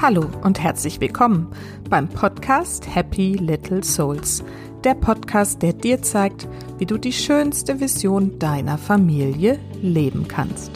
Hallo 0.00 0.26
und 0.44 0.62
herzlich 0.62 1.00
willkommen 1.00 1.48
beim 1.90 2.06
Podcast 2.06 2.86
Happy 2.94 3.32
Little 3.32 3.82
Souls. 3.82 4.44
Der 4.84 4.94
Podcast, 4.94 5.60
der 5.60 5.72
dir 5.72 6.00
zeigt, 6.02 6.46
wie 6.78 6.86
du 6.86 6.98
die 6.98 7.12
schönste 7.12 7.80
Vision 7.80 8.38
deiner 8.38 8.78
Familie 8.78 9.58
leben 9.82 10.28
kannst. 10.28 10.70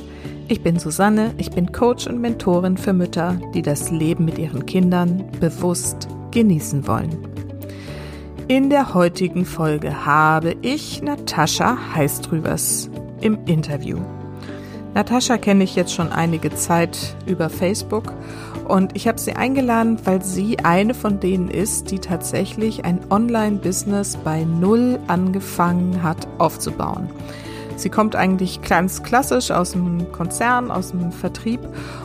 Ich 0.48 0.60
bin 0.64 0.76
Susanne, 0.76 1.34
ich 1.38 1.52
bin 1.52 1.70
Coach 1.70 2.08
und 2.08 2.20
Mentorin 2.20 2.76
für 2.76 2.92
Mütter, 2.92 3.40
die 3.54 3.62
das 3.62 3.92
Leben 3.92 4.24
mit 4.24 4.38
ihren 4.38 4.66
Kindern 4.66 5.30
bewusst 5.38 6.08
genießen 6.32 6.88
wollen. 6.88 7.16
In 8.48 8.70
der 8.70 8.92
heutigen 8.92 9.44
Folge 9.44 10.04
habe 10.04 10.56
ich 10.62 11.00
Natascha 11.00 11.78
Heißtrübers 11.94 12.90
im 13.20 13.38
Interview. 13.46 14.00
Natascha 14.94 15.38
kenne 15.38 15.64
ich 15.64 15.74
jetzt 15.74 15.94
schon 15.94 16.12
einige 16.12 16.52
Zeit 16.54 17.16
über 17.24 17.48
Facebook 17.48 18.12
und 18.68 18.96
ich 18.96 19.08
habe 19.08 19.18
sie 19.18 19.34
eingeladen, 19.34 19.98
weil 20.04 20.22
sie 20.22 20.58
eine 20.60 20.94
von 20.94 21.20
denen 21.20 21.48
ist, 21.48 21.90
die 21.90 21.98
tatsächlich 21.98 22.84
ein 22.84 23.00
Online-Business 23.10 24.16
bei 24.18 24.44
Null 24.44 24.98
angefangen 25.06 26.02
hat 26.02 26.26
aufzubauen. 26.38 27.08
Sie 27.76 27.90
kommt 27.90 28.14
eigentlich 28.14 28.62
ganz 28.62 29.02
klassisch 29.02 29.50
aus 29.50 29.72
dem 29.72 30.12
Konzern, 30.12 30.70
aus 30.70 30.90
dem 30.90 31.10
Vertrieb 31.10 31.60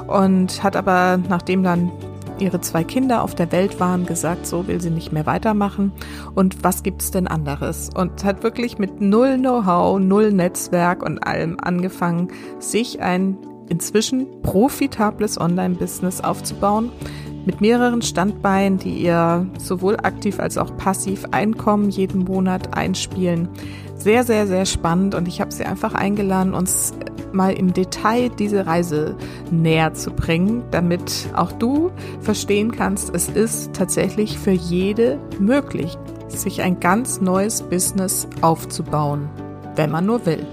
und 0.08 0.64
hat 0.64 0.76
aber, 0.76 1.20
nachdem 1.30 1.62
dann 1.64 1.92
ihre 2.40 2.62
zwei 2.62 2.84
Kinder 2.84 3.24
auf 3.24 3.36
der 3.36 3.52
Welt 3.52 3.80
waren, 3.80 4.06
gesagt, 4.06 4.46
so 4.46 4.68
will 4.68 4.82
sie 4.82 4.90
nicht 4.90 5.12
mehr 5.12 5.26
weitermachen. 5.26 5.92
Und 6.36 6.64
was 6.64 6.84
gibt's 6.84 7.12
denn 7.12 7.28
anderes? 7.28 7.90
Und 7.94 8.24
hat 8.24 8.44
wirklich 8.44 8.78
mit 8.78 9.02
null 9.02 9.38
Know-how, 9.38 10.00
null 10.00 10.32
Netzwerk 10.32 11.04
und 11.04 11.20
allem 11.20 11.58
angefangen, 11.60 12.30
sich 12.60 13.02
ein 13.02 13.38
inzwischen 13.70 14.42
profitables 14.42 15.40
Online-Business 15.40 16.22
aufzubauen 16.22 16.92
mit 17.46 17.62
mehreren 17.62 18.02
Standbeinen, 18.02 18.78
die 18.78 18.98
ihr 19.00 19.48
sowohl 19.58 19.96
aktiv 19.96 20.40
als 20.40 20.58
auch 20.58 20.76
passiv 20.76 21.26
Einkommen 21.32 21.90
jeden 21.90 22.26
Monat 22.26 22.78
einspielen. 22.78 23.48
Sehr, 23.96 24.26
sehr, 24.26 24.48
sehr 24.48 24.66
spannend 24.66 25.16
und 25.16 25.28
ich 25.28 25.40
habe 25.40 25.52
sie 25.52 25.64
einfach 25.64 25.94
eingeladen, 25.94 26.54
uns 26.54 26.94
mal 27.32 27.54
im 27.54 27.74
Detail 27.74 28.30
diese 28.30 28.66
Reise 28.68 29.16
näher 29.50 29.94
zu 29.94 30.12
bringen, 30.12 30.64
damit 30.72 31.30
auch 31.36 31.52
du 31.54 31.92
verstehen 32.20 32.72
kannst, 32.72 33.14
es 33.16 33.30
ist 33.30 33.74
tatsächlich 33.74 34.38
für 34.38 34.52
jede 34.52 35.20
möglich, 35.40 35.98
sich 36.28 36.62
ein 36.62 36.80
ganz 36.80 37.22
neues 37.22 37.62
Business 37.64 38.28
aufzubauen, 38.42 39.30
wenn 39.76 39.90
man 39.90 40.06
nur 40.06 40.26
will 40.26 40.46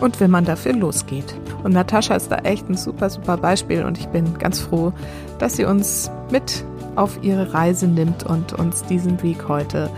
und 0.00 0.20
wenn 0.20 0.30
man 0.30 0.44
dafür 0.44 0.72
losgeht. 0.72 1.34
Und 1.62 1.72
Natascha 1.72 2.14
ist 2.14 2.30
da 2.30 2.36
echt 2.38 2.68
ein 2.68 2.76
super, 2.76 3.10
super 3.10 3.36
Beispiel 3.36 3.84
und 3.84 3.98
ich 3.98 4.06
bin 4.08 4.38
ganz 4.38 4.60
froh, 4.60 4.92
dass 5.38 5.56
sie 5.56 5.64
uns 5.64 6.10
mit 6.30 6.64
auf 6.96 7.18
ihre 7.22 7.54
Reise 7.54 7.86
nimmt 7.86 8.24
und 8.24 8.52
uns 8.52 8.82
diesen 8.84 9.22
Weg 9.22 9.48
heute 9.48 9.90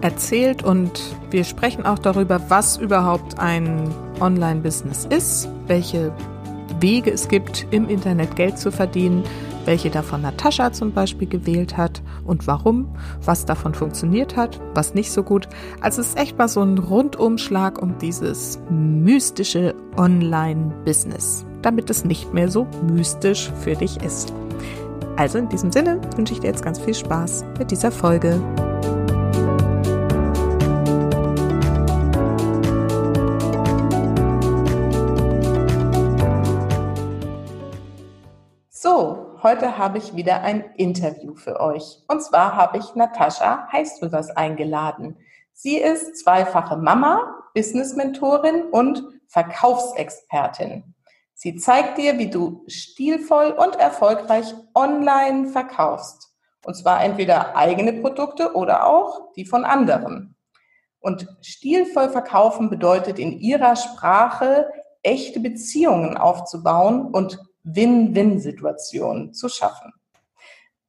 erzählt 0.00 0.62
und 0.62 1.00
wir 1.30 1.44
sprechen 1.44 1.84
auch 1.84 1.98
darüber, 1.98 2.40
was 2.48 2.76
überhaupt 2.76 3.38
ein 3.38 3.90
Online-Business 4.20 5.06
ist, 5.06 5.48
welche 5.66 6.12
Wege 6.80 7.10
es 7.10 7.28
gibt, 7.28 7.66
im 7.70 7.88
Internet 7.88 8.36
Geld 8.36 8.58
zu 8.58 8.70
verdienen, 8.70 9.24
welche 9.68 9.90
davon 9.90 10.22
Natascha 10.22 10.72
zum 10.72 10.92
Beispiel 10.92 11.28
gewählt 11.28 11.76
hat 11.76 12.00
und 12.24 12.46
warum, 12.46 12.88
was 13.22 13.44
davon 13.44 13.74
funktioniert 13.74 14.34
hat, 14.34 14.58
was 14.72 14.94
nicht 14.94 15.12
so 15.12 15.22
gut. 15.22 15.46
Also 15.82 16.00
es 16.00 16.08
ist 16.08 16.18
echt 16.18 16.38
mal 16.38 16.48
so 16.48 16.62
ein 16.62 16.78
Rundumschlag 16.78 17.82
um 17.82 17.98
dieses 17.98 18.58
mystische 18.70 19.74
Online-Business, 19.98 21.44
damit 21.60 21.90
es 21.90 22.06
nicht 22.06 22.32
mehr 22.32 22.50
so 22.50 22.66
mystisch 22.90 23.52
für 23.60 23.74
dich 23.74 24.02
ist. 24.02 24.32
Also 25.16 25.36
in 25.36 25.50
diesem 25.50 25.70
Sinne 25.70 26.00
wünsche 26.16 26.32
ich 26.32 26.40
dir 26.40 26.46
jetzt 26.46 26.64
ganz 26.64 26.78
viel 26.78 26.94
Spaß 26.94 27.44
mit 27.58 27.70
dieser 27.70 27.92
Folge. 27.92 28.40
Heute 39.58 39.76
habe 39.76 39.98
ich 39.98 40.14
wieder 40.14 40.42
ein 40.42 40.70
Interview 40.76 41.34
für 41.34 41.58
euch. 41.58 41.98
Und 42.06 42.22
zwar 42.22 42.54
habe 42.54 42.78
ich 42.78 42.94
Natascha 42.94 43.66
Heißrüvers 43.72 44.30
eingeladen. 44.30 45.16
Sie 45.52 45.78
ist 45.78 46.16
zweifache 46.16 46.76
Mama, 46.76 47.42
Business-Mentorin 47.54 48.66
und 48.70 49.02
Verkaufsexpertin. 49.26 50.94
Sie 51.34 51.56
zeigt 51.56 51.98
dir, 51.98 52.18
wie 52.18 52.30
du 52.30 52.62
stilvoll 52.68 53.50
und 53.50 53.74
erfolgreich 53.80 54.54
online 54.76 55.48
verkaufst. 55.48 56.28
Und 56.64 56.74
zwar 56.74 57.02
entweder 57.02 57.56
eigene 57.56 57.94
Produkte 57.94 58.54
oder 58.54 58.86
auch 58.86 59.32
die 59.32 59.44
von 59.44 59.64
anderen. 59.64 60.36
Und 61.00 61.26
stilvoll 61.40 62.10
verkaufen 62.10 62.70
bedeutet 62.70 63.18
in 63.18 63.32
ihrer 63.32 63.74
Sprache 63.74 64.70
echte 65.02 65.40
Beziehungen 65.40 66.16
aufzubauen 66.16 67.06
und 67.06 67.40
Win-Win-Situation 67.74 69.32
zu 69.32 69.48
schaffen. 69.48 69.92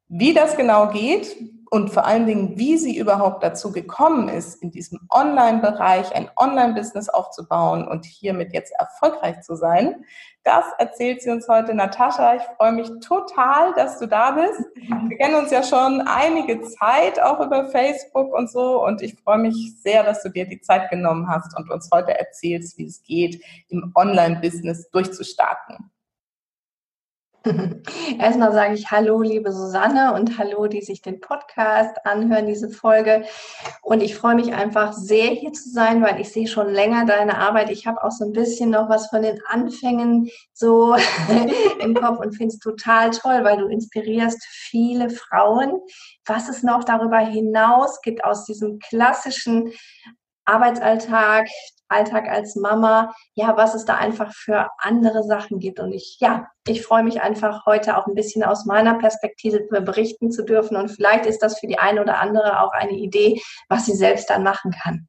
Wie 0.08 0.34
das 0.34 0.58
genau 0.58 0.90
geht 0.90 1.36
und 1.70 1.90
vor 1.92 2.06
allen 2.06 2.26
Dingen, 2.26 2.58
wie 2.58 2.78
sie 2.78 2.98
überhaupt 2.98 3.44
dazu 3.44 3.72
gekommen 3.72 4.28
ist, 4.28 4.62
in 4.64 4.72
diesem 4.72 5.00
Online-Bereich 5.12 6.16
ein 6.16 6.30
Online-Business 6.36 7.10
aufzubauen 7.10 7.88
und 7.88 8.06
hiermit 8.06 8.54
jetzt 8.54 8.74
erfolgreich 8.80 9.42
zu 9.42 9.56
sein, 9.56 10.04
das 10.44 10.66
erzählt 10.80 11.22
sie 11.22 11.30
uns 11.30 11.48
heute. 11.48 11.76
Natascha, 11.76 12.36
ich 12.36 12.42
freue 12.58 12.72
mich 12.72 12.90
total, 13.02 13.74
dass 13.76 14.00
du 14.00 14.08
da 14.08 14.32
bist. 14.32 14.66
Wir 15.08 15.18
kennen 15.18 15.36
uns 15.36 15.52
ja 15.52 15.62
schon 15.62 16.02
einige 16.02 16.62
Zeit, 16.62 17.22
auch 17.22 17.40
über 17.40 17.66
Facebook 17.66 18.34
und 18.34 18.50
so. 18.50 18.84
Und 18.84 19.04
ich 19.04 19.16
freue 19.22 19.38
mich 19.38 19.76
sehr, 19.84 20.04
dass 20.04 20.24
du 20.24 20.30
dir 20.30 20.48
die 20.48 20.62
Zeit 20.62 20.90
genommen 20.90 21.30
hast 21.30 21.56
und 21.56 21.70
uns 21.70 21.90
heute 21.94 22.18
erzählst, 22.18 22.80
wie 22.80 22.86
es 22.86 23.04
geht, 23.04 23.44
im 23.68 23.92
Online-Business 23.94 24.90
durchzustarten. 24.90 25.92
Erstmal 28.20 28.52
sage 28.52 28.74
ich 28.74 28.92
Hallo, 28.92 29.22
liebe 29.22 29.52
Susanne 29.52 30.14
und 30.14 30.38
Hallo, 30.38 30.68
die 30.68 30.82
sich 30.82 31.02
den 31.02 31.22
Podcast 31.22 31.96
anhören, 32.06 32.48
diese 32.48 32.70
Folge. 32.70 33.24
Und 33.82 34.04
ich 34.04 34.16
freue 34.16 34.36
mich 34.36 34.54
einfach 34.54 34.92
sehr, 34.92 35.28
hier 35.28 35.54
zu 35.54 35.70
sein, 35.70 36.02
weil 36.02 36.20
ich 36.20 36.32
sehe 36.32 36.48
schon 36.48 36.70
länger 36.70 37.06
deine 37.06 37.38
Arbeit. 37.38 37.70
Ich 37.70 37.88
habe 37.88 38.04
auch 38.04 38.12
so 38.12 38.26
ein 38.26 38.34
bisschen 38.34 38.72
noch 38.72 38.90
was 38.90 39.08
von 39.08 39.22
den 39.22 39.40
Anfängen 39.48 40.30
so 40.54 40.96
im 41.80 41.94
Kopf 41.94 42.20
und 42.20 42.36
finde 42.36 42.54
es 42.54 42.60
total 42.60 43.12
toll, 43.12 43.44
weil 43.44 43.58
du 43.58 43.68
inspirierst 43.68 44.44
viele 44.46 45.10
Frauen, 45.10 45.80
was 46.26 46.50
es 46.50 46.62
noch 46.62 46.84
darüber 46.84 47.20
hinaus 47.20 48.02
gibt 48.02 48.24
aus 48.26 48.46
diesem 48.46 48.80
klassischen 48.80 49.72
Arbeitsalltag, 50.50 51.48
Alltag 51.90 52.30
als 52.30 52.56
Mama, 52.56 53.14
ja, 53.34 53.58
was 53.58 53.74
es 53.74 53.86
da 53.86 53.96
einfach 53.96 54.32
für 54.34 54.70
andere 54.78 55.24
Sachen 55.24 55.60
gibt. 55.60 55.80
Und 55.80 55.92
ich, 55.92 56.18
ja, 56.20 56.48
ich 56.68 56.84
freue 56.84 57.04
mich 57.04 57.22
einfach 57.22 57.66
heute 57.66 57.98
auch 57.98 58.08
ein 58.08 58.16
bisschen 58.16 58.44
aus 58.44 58.66
meiner 58.66 58.96
Perspektive 58.96 59.62
berichten 59.82 60.32
zu 60.32 60.44
dürfen. 60.44 60.78
Und 60.78 60.90
vielleicht 60.90 61.26
ist 61.26 61.42
das 61.42 61.60
für 61.60 61.68
die 61.68 61.80
eine 61.80 62.02
oder 62.02 62.20
andere 62.20 62.62
auch 62.62 62.72
eine 62.74 62.94
Idee, 62.94 63.42
was 63.68 63.86
sie 63.86 63.96
selbst 63.96 64.30
dann 64.30 64.44
machen 64.44 64.72
kann. 64.72 65.08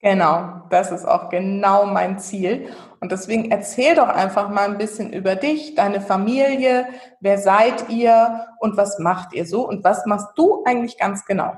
Genau, 0.00 0.62
das 0.70 0.92
ist 0.92 1.06
auch 1.06 1.30
genau 1.30 1.86
mein 1.86 2.18
Ziel. 2.18 2.68
Und 3.00 3.12
deswegen 3.12 3.50
erzähl 3.50 3.94
doch 3.94 4.08
einfach 4.08 4.50
mal 4.50 4.66
ein 4.66 4.78
bisschen 4.78 5.12
über 5.12 5.36
dich, 5.36 5.74
deine 5.74 6.00
Familie, 6.00 6.86
wer 7.20 7.38
seid 7.38 7.88
ihr 7.88 8.46
und 8.60 8.76
was 8.76 8.98
macht 8.98 9.32
ihr 9.32 9.46
so 9.46 9.66
und 9.66 9.84
was 9.84 10.06
machst 10.06 10.28
du 10.36 10.62
eigentlich 10.64 10.98
ganz 10.98 11.24
genau? 11.24 11.54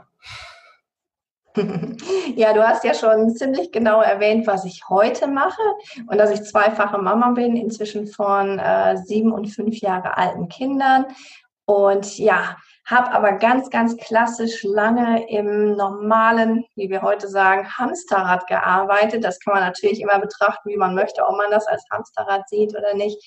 Ja, 2.37 2.53
du 2.53 2.67
hast 2.67 2.85
ja 2.85 2.95
schon 2.95 3.35
ziemlich 3.35 3.73
genau 3.73 4.01
erwähnt, 4.01 4.47
was 4.47 4.65
ich 4.65 4.89
heute 4.89 5.27
mache 5.27 5.63
und 6.07 6.19
dass 6.19 6.31
ich 6.31 6.43
zweifache 6.43 6.99
Mama 6.99 7.31
bin, 7.31 7.57
inzwischen 7.57 8.07
von 8.07 8.59
äh, 8.59 8.97
sieben 8.99 9.33
und 9.33 9.47
fünf 9.47 9.79
Jahre 9.79 10.17
alten 10.17 10.49
Kindern. 10.49 11.07
Und 11.65 12.17
ja, 12.17 12.57
habe 12.87 13.13
aber 13.13 13.33
ganz, 13.33 13.69
ganz 13.71 13.97
klassisch 13.97 14.63
lange 14.63 15.29
im 15.29 15.77
normalen, 15.77 16.65
wie 16.77 16.89
wir 16.89 17.03
heute 17.03 17.29
sagen, 17.29 17.69
Hamsterrad 17.77 18.47
gearbeitet. 18.47 19.25
Das 19.25 19.39
kann 19.41 19.55
man 19.55 19.63
natürlich 19.63 20.01
immer 20.01 20.19
betrachten, 20.19 20.71
wie 20.71 20.79
man 20.79 20.95
möchte, 20.95 21.27
ob 21.27 21.37
man 21.37 21.51
das 21.51 21.67
als 21.67 21.85
Hamsterrad 21.91 22.49
sieht 22.49 22.75
oder 22.77 22.95
nicht. 22.95 23.19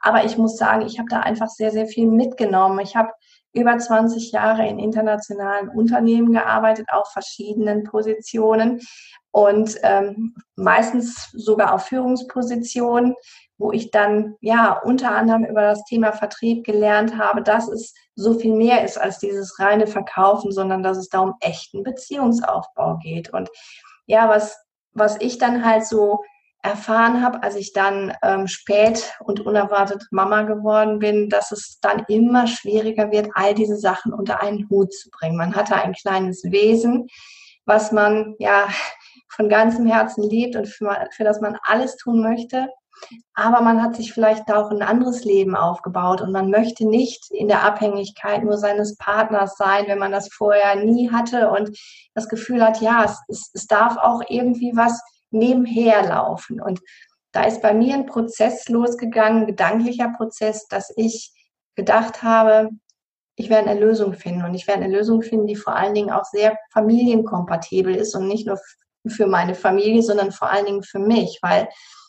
Aber 0.00 0.24
ich 0.24 0.38
muss 0.38 0.56
sagen, 0.56 0.82
ich 0.82 0.98
habe 0.98 1.08
da 1.10 1.20
einfach 1.20 1.48
sehr, 1.48 1.72
sehr 1.72 1.86
viel 1.86 2.06
mitgenommen. 2.06 2.78
Ich 2.78 2.94
habe 2.94 3.10
über 3.52 3.76
20 3.78 4.32
Jahre 4.32 4.66
in 4.66 4.78
internationalen 4.78 5.68
Unternehmen 5.68 6.32
gearbeitet, 6.32 6.86
auf 6.92 7.08
verschiedenen 7.12 7.84
Positionen 7.84 8.80
und 9.32 9.76
ähm, 9.82 10.34
meistens 10.56 11.30
sogar 11.32 11.74
auf 11.74 11.86
Führungspositionen, 11.86 13.14
wo 13.58 13.72
ich 13.72 13.90
dann 13.90 14.36
ja 14.40 14.80
unter 14.84 15.12
anderem 15.12 15.44
über 15.44 15.62
das 15.62 15.84
Thema 15.84 16.12
Vertrieb 16.12 16.64
gelernt 16.64 17.18
habe, 17.18 17.42
dass 17.42 17.68
es 17.68 17.94
so 18.14 18.38
viel 18.38 18.54
mehr 18.54 18.84
ist 18.84 18.98
als 18.98 19.18
dieses 19.18 19.58
reine 19.58 19.86
Verkaufen, 19.86 20.50
sondern 20.50 20.82
dass 20.82 20.96
es 20.96 21.08
da 21.08 21.20
um 21.20 21.34
echten 21.40 21.82
Beziehungsaufbau 21.82 22.98
geht. 23.02 23.32
Und 23.32 23.50
ja, 24.06 24.28
was, 24.28 24.58
was 24.92 25.20
ich 25.20 25.38
dann 25.38 25.64
halt 25.64 25.86
so 25.86 26.22
erfahren 26.62 27.22
habe, 27.22 27.42
als 27.42 27.56
ich 27.56 27.72
dann 27.72 28.12
ähm, 28.22 28.46
spät 28.46 29.14
und 29.20 29.40
unerwartet 29.40 30.06
Mama 30.10 30.42
geworden 30.42 30.98
bin, 30.98 31.28
dass 31.28 31.52
es 31.52 31.78
dann 31.80 32.04
immer 32.08 32.46
schwieriger 32.46 33.10
wird, 33.10 33.30
all 33.34 33.54
diese 33.54 33.76
Sachen 33.76 34.12
unter 34.12 34.42
einen 34.42 34.68
Hut 34.68 34.92
zu 34.92 35.10
bringen. 35.10 35.36
Man 35.36 35.54
hatte 35.54 35.74
ein 35.76 35.94
kleines 35.94 36.42
Wesen, 36.44 37.06
was 37.64 37.92
man 37.92 38.34
ja 38.38 38.68
von 39.28 39.48
ganzem 39.48 39.86
Herzen 39.86 40.22
liebt 40.28 40.56
und 40.56 40.68
für, 40.68 41.08
für 41.12 41.24
das 41.24 41.40
man 41.40 41.56
alles 41.62 41.96
tun 41.96 42.20
möchte. 42.20 42.68
Aber 43.34 43.62
man 43.62 43.82
hat 43.82 43.96
sich 43.96 44.12
vielleicht 44.12 44.52
auch 44.52 44.70
ein 44.70 44.82
anderes 44.82 45.24
Leben 45.24 45.56
aufgebaut 45.56 46.20
und 46.20 46.32
man 46.32 46.50
möchte 46.50 46.86
nicht 46.86 47.30
in 47.30 47.48
der 47.48 47.64
Abhängigkeit 47.64 48.44
nur 48.44 48.58
seines 48.58 48.96
Partners 48.96 49.56
sein, 49.56 49.84
wenn 49.86 49.98
man 49.98 50.12
das 50.12 50.28
vorher 50.30 50.76
nie 50.76 51.10
hatte 51.10 51.50
und 51.50 51.70
das 52.14 52.28
Gefühl 52.28 52.62
hat, 52.62 52.82
ja, 52.82 53.04
es, 53.04 53.18
es, 53.28 53.50
es 53.54 53.66
darf 53.66 53.96
auch 53.96 54.20
irgendwie 54.28 54.72
was 54.74 55.00
nebenher 55.30 56.06
laufen. 56.06 56.60
Und 56.60 56.80
da 57.32 57.44
ist 57.44 57.62
bei 57.62 57.74
mir 57.74 57.94
ein 57.94 58.06
Prozess 58.06 58.68
losgegangen, 58.68 59.42
ein 59.42 59.46
gedanklicher 59.46 60.12
Prozess, 60.16 60.66
dass 60.68 60.92
ich 60.96 61.32
gedacht 61.76 62.22
habe, 62.22 62.70
ich 63.36 63.48
werde 63.48 63.70
eine 63.70 63.80
Lösung 63.80 64.12
finden 64.12 64.44
und 64.44 64.54
ich 64.54 64.66
werde 64.66 64.84
eine 64.84 64.94
Lösung 64.94 65.22
finden, 65.22 65.46
die 65.46 65.56
vor 65.56 65.74
allen 65.74 65.94
Dingen 65.94 66.10
auch 66.10 66.24
sehr 66.24 66.58
familienkompatibel 66.72 67.94
ist 67.94 68.14
und 68.14 68.28
nicht 68.28 68.46
nur 68.46 68.58
für 69.06 69.26
meine 69.26 69.54
Familie, 69.54 70.02
sondern 70.02 70.30
vor 70.30 70.50
allen 70.50 70.66
Dingen 70.66 70.82
für 70.82 70.98
mich, 70.98 71.38
weil 71.40 71.68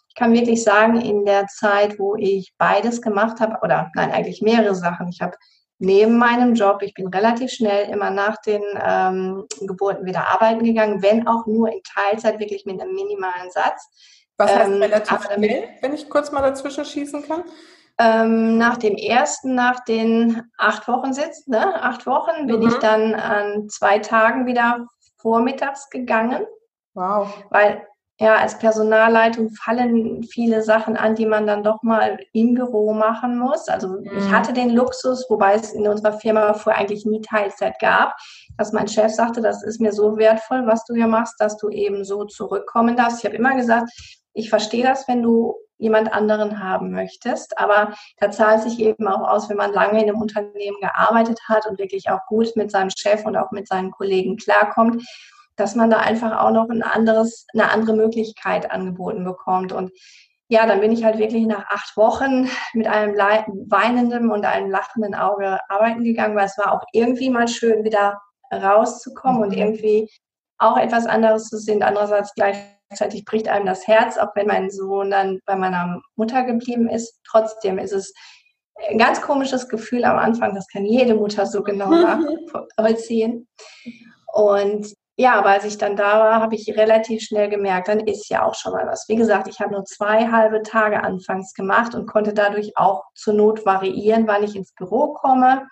ich 0.10 0.16
kann 0.16 0.34
wirklich 0.34 0.62
sagen, 0.62 1.00
in 1.00 1.24
der 1.24 1.48
Zeit, 1.48 1.98
wo 1.98 2.18
ich 2.18 2.54
beides 2.58 3.02
gemacht 3.02 3.40
habe, 3.40 3.60
oder 3.64 3.90
nein, 3.96 4.12
eigentlich 4.12 4.42
mehrere 4.42 4.76
Sachen. 4.76 5.08
Ich 5.08 5.22
habe 5.22 5.38
neben 5.82 6.18
meinem 6.18 6.54
Job, 6.54 6.84
ich 6.84 6.94
bin 6.94 7.08
relativ 7.08 7.52
schnell 7.52 7.90
immer 7.90 8.12
nach 8.12 8.38
den 8.42 8.62
ähm, 8.80 9.46
Geburten 9.62 10.06
wieder 10.06 10.28
arbeiten 10.28 10.64
gegangen, 10.64 11.02
wenn 11.02 11.28
auch 11.28 11.48
nur 11.48 11.70
in 11.70 11.82
Teilzeit, 11.84 12.40
wirklich 12.40 12.66
mit 12.66 12.80
einem 12.80 12.94
minimalen 12.94 13.50
Satz. 13.50 13.90
Was 14.38 14.56
heißt 14.56 14.70
ähm, 14.70 14.82
relativ 14.82 15.24
schnell, 15.24 15.70
wenn 15.82 15.94
ich 15.94 16.08
kurz 16.08 16.32
mal 16.32 16.42
dazwischen 16.42 16.86
schießen 16.86 17.28
kann? 17.28 17.44
Ähm, 17.98 18.60
nach 18.60 18.78
dem 18.78 18.96
ersten, 18.96 19.56
nach 19.56 19.84
den 19.84 20.44
acht 20.58 20.88
Wochen 20.88 21.14
Sitz, 21.14 21.48
ne, 21.48 21.84
acht 21.84 22.06
Wochen, 22.06 22.46
bin 22.46 22.60
mhm. 22.60 22.68
ich 22.68 22.76
dann 22.76 23.16
an 23.16 23.68
zwei 23.70 23.98
Tagen 24.00 24.46
wieder 24.46 24.86
vormittags 25.18 25.90
gegangen. 25.90 26.46
Wow. 26.94 27.44
Weil 27.50 27.88
ja, 28.22 28.36
als 28.36 28.60
Personalleitung 28.60 29.50
fallen 29.50 30.22
viele 30.22 30.62
Sachen 30.62 30.96
an, 30.96 31.16
die 31.16 31.26
man 31.26 31.48
dann 31.48 31.64
doch 31.64 31.82
mal 31.82 32.20
im 32.34 32.54
Büro 32.54 32.94
machen 32.94 33.36
muss. 33.36 33.68
Also 33.68 33.88
mhm. 33.88 34.12
ich 34.16 34.32
hatte 34.32 34.54
den 34.54 34.70
Luxus, 34.70 35.26
wobei 35.28 35.56
es 35.56 35.74
in 35.74 35.88
unserer 35.88 36.14
Firma 36.14 36.54
vorher 36.54 36.80
eigentlich 36.80 37.04
nie 37.04 37.22
Teilzeit 37.22 37.80
gab, 37.80 38.16
dass 38.60 38.74
mein 38.74 38.88
Chef 38.88 39.12
sagte, 39.12 39.42
das 39.42 39.64
ist 39.64 39.82
mir 39.82 39.92
so 39.92 40.18
wertvoll, 40.18 40.68
was 40.68 40.86
du 40.86 40.94
hier 40.94 41.08
machst, 41.08 41.34
dass 41.40 41.58
du 41.58 41.70
eben 41.70 42.06
so 42.06 42.26
zurückkommen 42.26 42.96
darfst. 42.96 43.20
Ich 43.20 43.26
habe 43.26 43.38
immer 43.38 43.56
gesagt, 43.56 43.90
ich 44.34 44.52
verstehe 44.52 44.84
das, 44.84 45.08
wenn 45.08 45.24
du 45.24 45.56
jemand 45.80 46.14
anderen 46.14 46.64
haben 46.64 46.92
möchtest, 46.92 47.58
aber 47.58 47.96
da 48.20 48.30
zahlt 48.30 48.62
sich 48.62 48.80
eben 48.80 49.08
auch 49.08 49.28
aus, 49.28 49.50
wenn 49.50 49.58
man 49.58 49.74
lange 49.74 50.00
in 50.00 50.08
einem 50.08 50.22
Unternehmen 50.22 50.78
gearbeitet 50.80 51.40
hat 51.50 51.66
und 51.66 51.80
wirklich 51.80 52.08
auch 52.12 52.20
gut 52.28 52.56
mit 52.56 52.70
seinem 52.70 52.92
Chef 52.96 53.26
und 53.26 53.36
auch 53.36 53.50
mit 53.50 53.68
seinen 53.68 53.90
Kollegen 53.90 54.38
klarkommt 54.38 55.04
dass 55.62 55.76
man 55.76 55.92
da 55.92 55.98
einfach 55.98 56.40
auch 56.40 56.52
noch 56.52 56.70
ein 56.70 56.82
anderes, 56.82 57.46
eine 57.54 57.70
andere 57.70 57.96
Möglichkeit 57.96 58.72
angeboten 58.72 59.24
bekommt. 59.24 59.72
Und 59.72 59.92
ja, 60.50 60.66
dann 60.66 60.82
bin 60.82 60.92
ich 60.92 61.04
halt 61.04 61.20
wirklich 61.20 61.46
nach 61.46 61.66
acht 61.70 61.96
Wochen 61.96 62.50
mit 62.74 62.88
einem 62.88 63.16
weinenden 63.16 64.32
und 64.32 64.46
einem 64.46 64.70
lachenden 64.70 65.16
Auge 65.16 65.60
arbeiten 65.70 66.04
gegangen, 66.04 66.36
weil 66.36 66.48
es 66.48 66.58
war 66.58 66.74
auch 66.74 66.84
irgendwie 66.92 67.30
mal 67.30 67.48
schön, 67.48 67.84
wieder 67.84 68.20
rauszukommen 68.52 69.38
mhm. 69.38 69.44
und 69.44 69.54
irgendwie 69.54 70.10
auch 70.58 70.78
etwas 70.78 71.06
anderes 71.06 71.48
zu 71.48 71.58
sehen. 71.58 71.84
Andererseits 71.84 72.34
gleichzeitig 72.34 73.24
bricht 73.24 73.48
einem 73.48 73.66
das 73.66 73.88
Herz, 73.88 74.18
auch 74.18 74.36
wenn 74.36 74.48
mein 74.48 74.72
Sohn 74.72 75.12
dann 75.12 75.40
bei 75.46 75.56
meiner 75.56 76.02
Mutter 76.16 76.44
geblieben 76.44 76.90
ist. 76.90 77.20
Trotzdem 77.24 77.78
ist 77.78 77.94
es 77.94 78.14
ein 78.90 78.98
ganz 78.98 79.22
komisches 79.22 79.70
Gefühl 79.70 80.06
am 80.06 80.18
Anfang. 80.18 80.56
Das 80.56 80.68
kann 80.68 80.86
jede 80.86 81.16
Mutter 81.16 81.46
so 81.46 81.62
genau 81.62 81.90
nachvollziehen. 82.78 83.48
Und 84.34 84.94
ja, 85.22 85.36
aber 85.36 85.50
als 85.50 85.66
ich 85.66 85.78
dann 85.78 85.96
da 85.96 86.20
war, 86.20 86.42
habe 86.42 86.56
ich 86.56 86.76
relativ 86.76 87.22
schnell 87.22 87.48
gemerkt, 87.48 87.90
dann 87.90 88.00
ist 88.00 88.28
ja 88.30 88.44
auch 88.44 88.56
schon 88.56 88.74
mal 88.74 88.88
was. 88.88 89.08
Wie 89.08 89.16
gesagt, 89.16 89.48
ich 89.48 89.60
habe 89.60 89.72
nur 89.72 89.86
zwei 89.86 90.32
halbe 90.32 90.64
Tage 90.64 91.04
anfangs 91.04 91.54
gemacht 91.54 91.94
und 91.94 92.08
konnte 92.08 92.34
dadurch 92.34 92.76
auch 92.76 93.04
zur 93.14 93.36
Not 93.36 93.64
variieren, 93.64 94.26
wann 94.26 94.42
ich 94.42 94.56
ins 94.56 94.74
Büro 94.74 95.14
komme, 95.14 95.68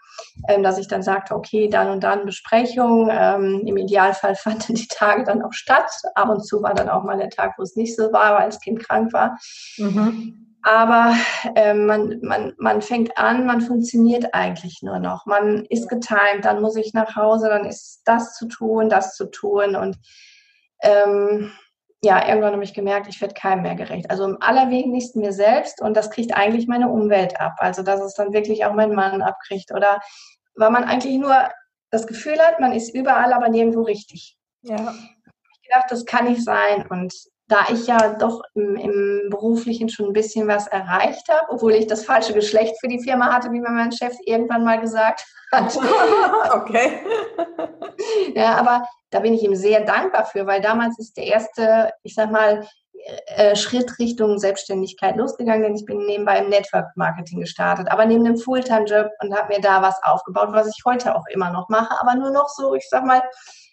ähm, 0.47 0.61
dass 0.61 0.77
ich 0.77 0.87
dann 0.87 1.01
sagte, 1.01 1.33
okay, 1.33 1.67
dann 1.67 1.89
und 1.89 2.03
dann 2.03 2.27
Besprechung. 2.27 3.09
Ähm, 3.11 3.63
Im 3.65 3.77
Idealfall 3.77 4.35
fanden 4.43 4.75
die 4.75 4.87
Tage 4.87 5.23
dann 5.23 5.41
auch 5.41 5.53
statt. 5.53 5.89
Ab 6.13 6.29
und 6.29 6.45
zu 6.45 6.61
war 6.61 6.75
dann 6.75 6.87
auch 6.87 7.03
mal 7.03 7.17
der 7.17 7.31
Tag, 7.31 7.55
wo 7.57 7.63
es 7.63 7.75
nicht 7.75 7.95
so 7.95 8.13
war, 8.13 8.37
weil 8.37 8.45
das 8.45 8.61
Kind 8.61 8.85
krank 8.85 9.11
war. 9.13 9.35
Mhm. 9.77 10.48
Aber 10.61 11.15
äh, 11.55 11.73
man, 11.73 12.19
man, 12.21 12.53
man 12.57 12.81
fängt 12.81 13.17
an, 13.17 13.45
man 13.45 13.61
funktioniert 13.61 14.33
eigentlich 14.33 14.81
nur 14.81 14.99
noch. 14.99 15.25
Man 15.25 15.65
ist 15.65 15.87
getimt, 15.87 16.43
dann 16.43 16.61
muss 16.61 16.75
ich 16.75 16.93
nach 16.93 17.15
Hause, 17.15 17.47
dann 17.47 17.65
ist 17.65 18.01
das 18.05 18.35
zu 18.35 18.47
tun, 18.47 18.89
das 18.89 19.15
zu 19.15 19.25
tun. 19.27 19.75
Und 19.75 19.97
ähm, 20.81 21.51
ja, 22.01 22.27
irgendwann 22.27 22.53
habe 22.53 22.63
ich 22.63 22.73
gemerkt, 22.73 23.07
ich 23.07 23.21
werde 23.21 23.33
keinem 23.33 23.63
mehr 23.63 23.75
gerecht. 23.75 24.09
Also 24.09 24.25
im 24.25 24.41
allerwenigsten 24.41 25.21
mir 25.21 25.33
selbst 25.33 25.81
und 25.81 25.95
das 25.95 26.09
kriegt 26.09 26.35
eigentlich 26.35 26.67
meine 26.67 26.89
Umwelt 26.89 27.39
ab. 27.39 27.55
Also 27.57 27.83
dass 27.83 28.01
es 28.01 28.13
dann 28.13 28.33
wirklich 28.33 28.65
auch 28.65 28.73
mein 28.73 28.93
Mann 28.93 29.21
abkriegt. 29.21 29.71
Oder 29.71 29.99
weil 30.55 30.71
man 30.71 30.83
eigentlich 30.83 31.17
nur 31.17 31.49
das 31.89 32.05
Gefühl 32.05 32.39
hat, 32.39 32.59
man 32.59 32.73
ist 32.73 32.93
überall, 32.93 33.33
aber 33.33 33.49
nirgendwo 33.49 33.81
richtig. 33.81 34.37
Ja. 34.61 34.93
Ich 35.53 35.61
gedacht, 35.61 35.89
das 35.89 36.05
kann 36.05 36.25
nicht 36.25 36.43
sein. 36.43 36.85
Und 36.89 37.13
da 37.49 37.65
ich 37.73 37.87
ja 37.87 38.13
doch 38.13 38.41
im, 38.53 38.75
im, 38.75 39.29
beruflichen 39.29 39.89
schon 39.89 40.07
ein 40.07 40.13
bisschen 40.13 40.47
was 40.47 40.67
erreicht 40.67 41.27
habe, 41.29 41.47
obwohl 41.49 41.73
ich 41.73 41.87
das 41.87 42.05
falsche 42.05 42.33
Geschlecht 42.33 42.75
für 42.79 42.87
die 42.87 43.03
Firma 43.03 43.33
hatte, 43.33 43.51
wie 43.51 43.59
mir 43.59 43.71
mein 43.71 43.91
Chef 43.91 44.15
irgendwann 44.25 44.63
mal 44.63 44.79
gesagt 44.79 45.25
hat. 45.51 45.75
okay. 46.53 46.99
ja, 48.35 48.55
aber 48.55 48.83
da 49.09 49.19
bin 49.19 49.33
ich 49.33 49.43
ihm 49.43 49.55
sehr 49.55 49.81
dankbar 49.81 50.25
für, 50.25 50.45
weil 50.45 50.61
damals 50.61 50.99
ist 50.99 51.17
der 51.17 51.25
erste, 51.25 51.91
ich 52.03 52.13
sag 52.13 52.31
mal, 52.31 52.67
äh, 53.27 53.55
Schritt 53.55 53.99
Richtung 53.99 54.37
Selbstständigkeit 54.37 55.15
losgegangen, 55.15 55.63
denn 55.63 55.75
ich 55.75 55.85
bin 55.85 56.05
nebenbei 56.05 56.39
im 56.39 56.49
Network 56.49 56.95
Marketing 56.95 57.39
gestartet, 57.39 57.89
aber 57.89 58.05
neben 58.05 58.25
einem 58.25 58.37
Fulltime-Job 58.37 59.09
und 59.21 59.35
habe 59.35 59.53
mir 59.53 59.61
da 59.61 59.81
was 59.81 59.95
aufgebaut, 60.03 60.49
was 60.51 60.67
ich 60.67 60.83
heute 60.85 61.15
auch 61.15 61.25
immer 61.31 61.51
noch 61.51 61.69
mache, 61.69 61.99
aber 61.99 62.15
nur 62.15 62.31
noch 62.31 62.49
so, 62.49 62.73
ich 62.75 62.87
sag 62.89 63.05
mal, 63.05 63.21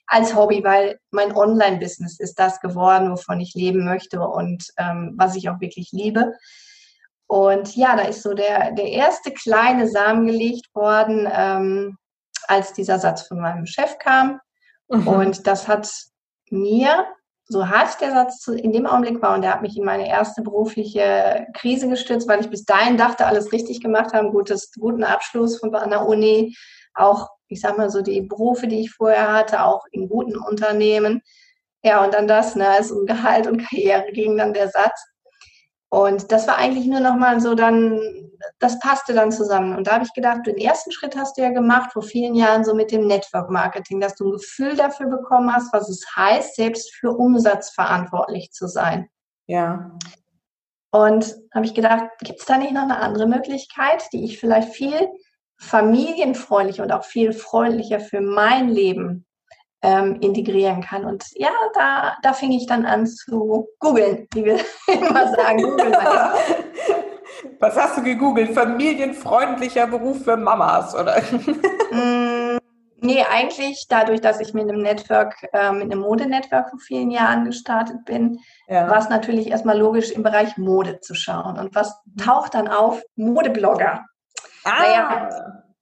als 0.07 0.35
Hobby, 0.35 0.63
weil 0.63 0.99
mein 1.11 1.37
Online-Business 1.37 2.21
ist 2.21 2.39
das 2.39 2.61
geworden, 2.61 3.11
wovon 3.11 3.41
ich 3.41 3.55
leben 3.55 3.85
möchte 3.85 4.21
und 4.21 4.65
ähm, 4.77 5.15
was 5.17 5.35
ich 5.35 5.49
auch 5.51 5.61
wirklich 5.61 5.91
liebe. 5.93 6.33
Und 7.27 7.75
ja, 7.75 7.97
da 7.97 8.03
ist 8.03 8.23
so 8.23 8.35
der, 8.35 8.73
der 8.73 8.89
erste 8.89 9.33
kleine 9.33 9.89
Samen 9.89 10.27
gelegt 10.27 10.73
worden, 10.75 11.29
ähm, 11.33 11.99
als 12.47 12.73
dieser 12.73 13.01
Satz 13.01 13.23
von 13.27 13.41
meinem 13.41 13.67
Chef 13.67 13.99
kam. 13.99 14.41
Mhm. 14.89 15.09
Und 15.09 15.47
das 15.47 15.67
hat 15.67 15.91
mir, 16.51 17.07
so 17.49 17.69
hart 17.69 18.01
der 18.01 18.11
Satz 18.11 18.47
in 18.49 18.73
dem 18.73 18.87
Augenblick 18.87 19.23
war, 19.23 19.35
und 19.35 19.43
der 19.43 19.55
hat 19.55 19.63
mich 19.63 19.77
in 19.77 19.85
meine 19.85 20.09
erste 20.09 20.43
berufliche 20.43 21.47
Krise 21.55 21.89
gestürzt, 21.89 22.29
weil 22.29 22.41
ich 22.41 22.51
bis 22.51 22.65
dahin 22.65 22.97
dachte, 22.97 23.27
alles 23.27 23.53
richtig 23.53 23.81
gemacht 23.81 24.13
haben, 24.13 24.33
gutes, 24.33 24.73
guten 24.73 25.05
Abschluss 25.05 25.59
von 25.59 25.75
einer 25.75 26.07
Uni, 26.07 26.57
auch 26.95 27.29
ich 27.49 27.61
sag 27.61 27.79
mal 27.79 27.91
so, 27.91 28.03
die 28.03 28.23
Berufe, 28.23 28.67
die 28.67 28.81
ich 28.81 28.91
vorher 28.91 29.33
hatte, 29.33 29.65
auch 29.65 29.85
in 29.93 30.09
guten 30.09 30.37
Unternehmen. 30.37 31.23
Ja, 31.83 32.05
und 32.05 32.15
dann 32.15 32.27
das, 32.27 32.57
ne, 32.57 32.67
es 32.81 32.91
um 32.91 33.07
Gehalt 33.07 33.47
und 33.47 33.59
Karriere 33.59 34.11
ging 34.13 34.37
dann 34.37 34.53
der 34.53 34.69
Satz. 34.69 35.01
Und 35.89 36.33
das 36.33 36.49
war 36.49 36.59
eigentlich 36.59 36.87
nur 36.87 37.01
nochmal 37.01 37.41
so 37.41 37.55
dann, 37.55 38.01
das 38.59 38.79
passte 38.79 39.15
dann 39.15 39.33
zusammen. 39.33 39.77
Und 39.77 39.87
da 39.87 39.95
habe 39.95 40.05
ich 40.05 40.13
gedacht, 40.13 40.47
den 40.47 40.59
ersten 40.59 40.93
Schritt 40.93 41.17
hast 41.17 41.37
du 41.37 41.43
ja 41.43 41.51
gemacht 41.51 41.93
vor 41.93 42.03
vielen 42.03 42.35
Jahren 42.35 42.65
so 42.65 42.75
mit 42.75 42.91
dem 42.91 43.07
Network 43.07 43.51
Marketing, 43.51 44.01
dass 44.01 44.15
du 44.15 44.27
ein 44.27 44.33
Gefühl 44.33 44.77
dafür 44.77 45.07
bekommen 45.07 45.53
hast, 45.53 45.73
was 45.73 45.89
es 45.89 46.05
heißt, 46.17 46.57
selbst 46.57 46.95
für 46.95 47.11
Umsatz 47.11 47.71
verantwortlich 47.71 48.53
zu 48.53 48.69
sein. 48.69 49.09
Ja. 49.47 49.93
Und 50.91 51.37
habe 51.55 51.67
ich 51.67 51.75
gedacht, 51.75 52.05
gibt 52.21 52.41
es 52.41 52.47
da 52.47 52.57
nicht 52.57 52.73
noch 52.73 52.83
eine 52.83 52.99
andere 52.99 53.27
Möglichkeit, 53.27 54.05
die 54.13 54.25
ich 54.25 54.39
vielleicht 54.39 54.75
viel 54.75 55.09
familienfreundlicher 55.59 56.83
und 56.83 56.93
auch 56.93 57.05
viel 57.05 57.33
freundlicher 57.33 58.01
für 58.01 58.21
mein 58.21 58.69
Leben 58.69 59.27
ähm, 59.83 60.17
integrieren 60.21 60.83
kann. 60.83 61.05
Und 61.05 61.25
ja, 61.35 61.51
da, 61.75 62.17
da 62.23 62.33
fing 62.33 62.53
ich 62.53 62.67
dann 62.67 62.85
an 62.87 63.07
zu 63.07 63.69
googeln, 63.79 64.27
wie 64.35 64.45
wir 64.45 64.59
immer 64.89 65.35
sagen. 65.35 65.63
Googeln 65.63 65.93
Was 67.61 67.77
hast 67.77 67.99
du 67.99 68.03
gegoogelt? 68.03 68.53
Familienfreundlicher 68.53 69.87
Beruf 69.87 70.25
für 70.25 70.37
Mamas, 70.37 70.95
oder? 70.95 71.21
mm, 71.93 72.59
nee, 73.01 73.25
eigentlich 73.31 73.87
dadurch, 73.89 74.21
dass 74.21 74.41
ich 74.41 74.55
mit 74.55 74.69
einem 74.69 74.83
Network, 74.83 75.35
äh, 75.53 75.73
mit 75.73 75.85
einem 75.85 76.01
Modenetwork 76.01 76.71
vor 76.71 76.79
vielen 76.79 77.11
Jahren 77.11 77.45
gestartet 77.45 78.05
bin, 78.05 78.39
ja. 78.69 78.89
war 78.89 78.99
es 78.99 79.09
natürlich 79.09 79.49
erstmal 79.49 79.79
logisch, 79.79 80.11
im 80.11 80.23
Bereich 80.23 80.57
Mode 80.57 81.01
zu 81.01 81.15
schauen. 81.15 81.59
Und 81.59 81.75
was 81.75 81.99
taucht 82.23 82.55
dann 82.55 82.69
auf? 82.69 83.03
Modeblogger. 83.17 84.05
Ah. 84.65 84.81
Naja, 84.81 85.29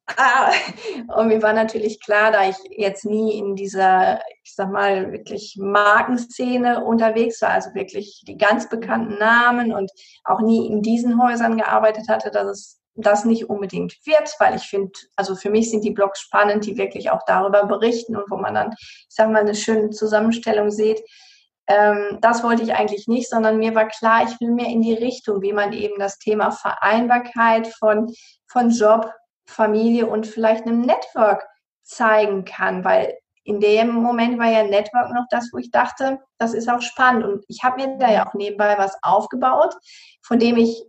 Ah, 0.07 0.53
und 1.17 1.29
mir 1.29 1.41
war 1.43 1.55
natürlich 1.55 1.99
klar, 2.01 2.31
da 2.31 2.47
ich 2.49 2.57
jetzt 2.71 3.07
nie 3.07 3.39
in 3.39 3.57
dieser, 3.57 4.21
ich 4.43 4.55
sag 4.55 4.71
mal, 4.71 5.13
wirklich 5.13 5.57
Markenszene 5.59 6.85
unterwegs 6.85 7.41
war, 7.41 7.51
also 7.51 7.75
wirklich 7.75 8.23
die 8.29 8.37
ganz 8.37 8.69
bekannten 8.69 9.19
Namen 9.19 9.73
und 9.73 9.91
auch 10.25 10.41
nie 10.41 10.67
in 10.67 10.83
diesen 10.83 11.23
Häusern 11.23 11.57
gearbeitet 11.57 12.09
hatte, 12.09 12.31
dass 12.31 12.47
es 12.47 12.81
das 12.97 13.25
nicht 13.25 13.49
unbedingt 13.49 13.95
wird, 14.05 14.35
weil 14.39 14.57
ich 14.57 14.65
finde, 14.65 14.93
also 15.17 15.35
für 15.35 15.51
mich 15.51 15.71
sind 15.71 15.85
die 15.85 15.91
Blogs 15.91 16.21
spannend, 16.21 16.67
die 16.67 16.77
wirklich 16.77 17.11
auch 17.11 17.23
darüber 17.27 17.65
berichten 17.65 18.15
und 18.15 18.31
wo 18.31 18.37
man 18.37 18.55
dann, 18.55 18.73
ich 18.73 19.07
sag 19.09 19.31
mal, 19.31 19.41
eine 19.41 19.55
schöne 19.55 19.91
Zusammenstellung 19.91 20.71
sieht. 20.71 21.03
Ähm, 21.67 22.19
das 22.21 22.45
wollte 22.45 22.63
ich 22.63 22.75
eigentlich 22.75 23.09
nicht, 23.09 23.29
sondern 23.29 23.59
mir 23.59 23.75
war 23.75 23.89
klar, 23.89 24.25
ich 24.25 24.39
will 24.41 24.53
mehr 24.53 24.69
in 24.69 24.83
die 24.83 24.95
Richtung, 24.95 25.41
wie 25.43 25.53
man 25.53 25.73
eben 25.73 25.99
das 25.99 26.19
Thema 26.19 26.51
Vereinbarkeit 26.51 27.69
von, 27.69 28.13
von 28.47 28.71
Job, 28.71 29.11
Familie 29.47 30.07
und 30.07 30.27
vielleicht 30.27 30.67
einem 30.67 30.83
Network 30.83 31.47
zeigen 31.83 32.45
kann, 32.45 32.85
weil 32.85 33.15
in 33.45 33.61
dem 33.61 33.91
Moment 33.91 34.39
war 34.39 34.51
ja 34.51 34.65
Network 34.65 35.13
noch 35.13 35.27
das, 35.31 35.51
wo 35.53 35.59
ich 35.59 35.71
dachte, 35.71 36.19
das 36.39 36.55
ist 36.55 36.69
auch 36.69 36.81
spannend. 36.81 37.25
Und 37.25 37.45
ich 37.49 37.63
habe 37.63 37.77
mir 37.77 37.99
da 37.99 38.11
ja 38.11 38.27
auch 38.27 38.35
nebenbei 38.35 38.77
was 38.79 38.97
aufgebaut, 39.03 39.75
von 40.23 40.39
dem 40.39 40.57
ich 40.57 40.83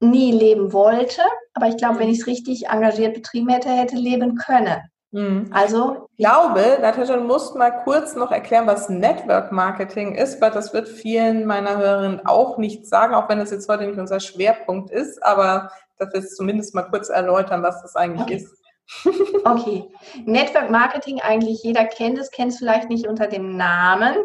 nie 0.00 0.32
leben 0.32 0.72
wollte. 0.72 1.22
Aber 1.54 1.68
ich 1.68 1.76
glaube, 1.76 2.00
wenn 2.00 2.08
mhm. 2.08 2.14
ich 2.14 2.20
es 2.20 2.26
richtig 2.26 2.68
engagiert 2.68 3.14
betrieben 3.14 3.48
hätte, 3.48 3.70
hätte 3.70 3.96
leben 3.96 4.34
können. 4.34 4.80
Mhm. 5.12 5.50
Also 5.52 6.08
ich 6.16 6.24
glaube, 6.24 6.78
Natascha, 6.80 7.16
du 7.16 7.24
musst 7.24 7.56
mal 7.56 7.70
kurz 7.70 8.14
noch 8.14 8.30
erklären, 8.30 8.66
was 8.66 8.88
Network 8.88 9.50
Marketing 9.50 10.14
ist, 10.14 10.40
weil 10.40 10.50
das 10.50 10.72
wird 10.72 10.88
vielen 10.88 11.46
meiner 11.46 11.78
Hörerinnen 11.78 12.26
auch 12.26 12.58
nicht 12.58 12.86
sagen, 12.86 13.14
auch 13.14 13.28
wenn 13.28 13.38
das 13.38 13.50
jetzt 13.50 13.68
heute 13.68 13.86
nicht 13.86 13.98
unser 13.98 14.20
Schwerpunkt 14.20 14.90
ist. 14.90 15.22
Aber 15.24 15.70
dass 15.98 16.12
wir 16.12 16.20
es 16.20 16.36
zumindest 16.36 16.74
mal 16.74 16.82
kurz 16.82 17.08
erläutern, 17.08 17.62
was 17.62 17.82
das 17.82 17.96
eigentlich 17.96 18.22
okay. 18.22 18.36
ist. 18.36 18.56
Okay, 19.44 19.84
Network 20.24 20.68
Marketing 20.68 21.20
eigentlich 21.20 21.62
jeder 21.62 21.84
kennt 21.84 22.18
es, 22.18 22.32
kennt 22.32 22.52
es 22.52 22.58
vielleicht 22.58 22.88
nicht 22.88 23.06
unter 23.06 23.28
dem 23.28 23.56
Namen. 23.56 24.16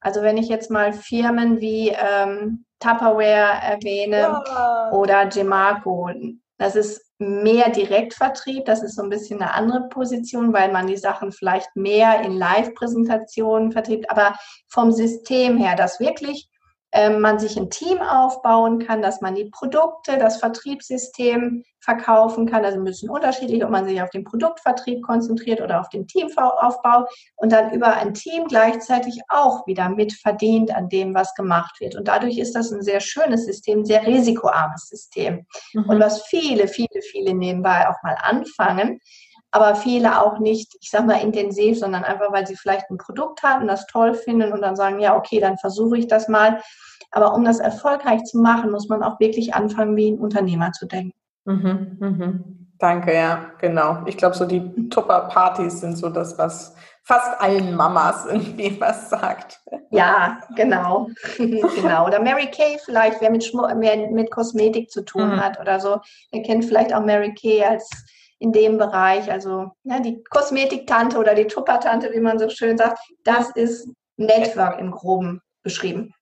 Also 0.00 0.22
wenn 0.22 0.38
ich 0.38 0.48
jetzt 0.48 0.70
mal 0.70 0.94
Firmen 0.94 1.60
wie 1.60 1.90
ähm, 1.90 2.64
Tupperware 2.80 3.60
erwähne 3.62 4.42
ja. 4.46 4.90
oder 4.92 5.26
Gemarco, 5.26 6.10
das 6.56 6.74
ist 6.74 7.03
mehr 7.18 7.70
Direktvertrieb, 7.70 8.64
das 8.64 8.82
ist 8.82 8.96
so 8.96 9.02
ein 9.02 9.10
bisschen 9.10 9.40
eine 9.40 9.54
andere 9.54 9.88
Position, 9.88 10.52
weil 10.52 10.72
man 10.72 10.86
die 10.86 10.96
Sachen 10.96 11.32
vielleicht 11.32 11.74
mehr 11.76 12.22
in 12.22 12.36
Live-Präsentationen 12.36 13.72
vertritt, 13.72 14.10
aber 14.10 14.34
vom 14.68 14.92
System 14.92 15.56
her, 15.56 15.76
dass 15.76 16.00
wirklich 16.00 16.48
ähm, 16.92 17.20
man 17.20 17.38
sich 17.38 17.56
ein 17.56 17.70
Team 17.70 17.98
aufbauen 17.98 18.78
kann, 18.78 19.02
dass 19.02 19.20
man 19.20 19.34
die 19.34 19.50
Produkte, 19.50 20.18
das 20.18 20.38
Vertriebssystem 20.38 21.64
verkaufen 21.84 22.46
kann. 22.46 22.64
Also 22.64 22.78
ein 22.78 22.84
bisschen 22.84 23.10
unterschiedlich, 23.10 23.62
ob 23.64 23.70
man 23.70 23.84
sich 23.84 24.00
auf 24.02 24.10
den 24.10 24.24
Produktvertrieb 24.24 25.02
konzentriert 25.02 25.60
oder 25.60 25.80
auf 25.80 25.88
den 25.90 26.06
Teamaufbau 26.06 27.06
und 27.36 27.52
dann 27.52 27.72
über 27.72 27.94
ein 27.94 28.14
Team 28.14 28.46
gleichzeitig 28.48 29.20
auch 29.28 29.66
wieder 29.66 29.88
mitverdient 29.88 30.74
an 30.74 30.88
dem, 30.88 31.14
was 31.14 31.34
gemacht 31.34 31.80
wird. 31.80 31.94
Und 31.94 32.08
dadurch 32.08 32.38
ist 32.38 32.54
das 32.54 32.72
ein 32.72 32.82
sehr 32.82 33.00
schönes 33.00 33.44
System, 33.44 33.80
ein 33.80 33.84
sehr 33.84 34.06
risikoarmes 34.06 34.88
System. 34.88 35.46
Mhm. 35.74 35.84
Und 35.84 36.00
was 36.00 36.22
viele, 36.22 36.68
viele, 36.68 37.02
viele 37.02 37.34
nebenbei 37.34 37.88
auch 37.88 38.02
mal 38.02 38.16
anfangen, 38.20 39.00
aber 39.50 39.76
viele 39.76 40.20
auch 40.20 40.40
nicht, 40.40 40.76
ich 40.80 40.90
sag 40.90 41.06
mal, 41.06 41.20
intensiv, 41.20 41.78
sondern 41.78 42.02
einfach, 42.02 42.32
weil 42.32 42.46
sie 42.46 42.56
vielleicht 42.56 42.90
ein 42.90 42.98
Produkt 42.98 43.44
haben, 43.44 43.68
das 43.68 43.86
toll 43.86 44.14
finden 44.14 44.52
und 44.52 44.62
dann 44.62 44.74
sagen, 44.74 44.98
ja, 44.98 45.16
okay, 45.16 45.38
dann 45.38 45.58
versuche 45.58 45.96
ich 45.96 46.08
das 46.08 46.26
mal. 46.26 46.60
Aber 47.12 47.34
um 47.34 47.44
das 47.44 47.60
erfolgreich 47.60 48.24
zu 48.24 48.38
machen, 48.38 48.72
muss 48.72 48.88
man 48.88 49.04
auch 49.04 49.20
wirklich 49.20 49.54
anfangen, 49.54 49.94
wie 49.94 50.10
ein 50.10 50.18
Unternehmer 50.18 50.72
zu 50.72 50.86
denken. 50.86 51.16
Mhm, 51.44 51.96
mhm. 52.00 52.54
Danke, 52.78 53.14
ja, 53.14 53.52
genau. 53.60 54.02
Ich 54.06 54.16
glaube, 54.16 54.34
so 54.34 54.44
die 54.44 54.88
Tupper-Partys 54.88 55.80
sind 55.80 55.96
so 55.96 56.08
das, 56.08 56.36
was 56.38 56.74
fast 57.02 57.40
allen 57.40 57.74
Mamas 57.74 58.26
irgendwie 58.30 58.80
was 58.80 59.10
sagt. 59.10 59.60
Ja, 59.90 60.40
genau. 60.56 61.08
genau. 61.36 62.06
Oder 62.06 62.20
Mary 62.20 62.50
Kay 62.50 62.78
vielleicht, 62.84 63.20
wer 63.20 63.30
mit, 63.30 63.44
Schmu 63.44 63.62
wer 63.62 64.10
mit 64.10 64.30
Kosmetik 64.30 64.90
zu 64.90 65.04
tun 65.04 65.30
mhm. 65.30 65.40
hat 65.40 65.60
oder 65.60 65.80
so. 65.80 66.00
Er 66.32 66.42
kennt 66.42 66.64
vielleicht 66.64 66.94
auch 66.94 67.04
Mary 67.04 67.34
Kay 67.34 67.62
als 67.64 67.88
in 68.38 68.52
dem 68.52 68.78
Bereich, 68.78 69.30
also 69.30 69.70
ja, 69.84 70.00
die 70.00 70.22
Kosmetiktante 70.24 71.18
oder 71.18 71.34
die 71.34 71.46
Tuppertante, 71.46 72.12
wie 72.12 72.20
man 72.20 72.38
so 72.38 72.48
schön 72.50 72.76
sagt, 72.76 72.98
das 73.22 73.50
ist 73.50 73.88
Network 74.16 74.78
im 74.80 74.90
Groben 74.90 75.40
beschrieben. 75.62 76.12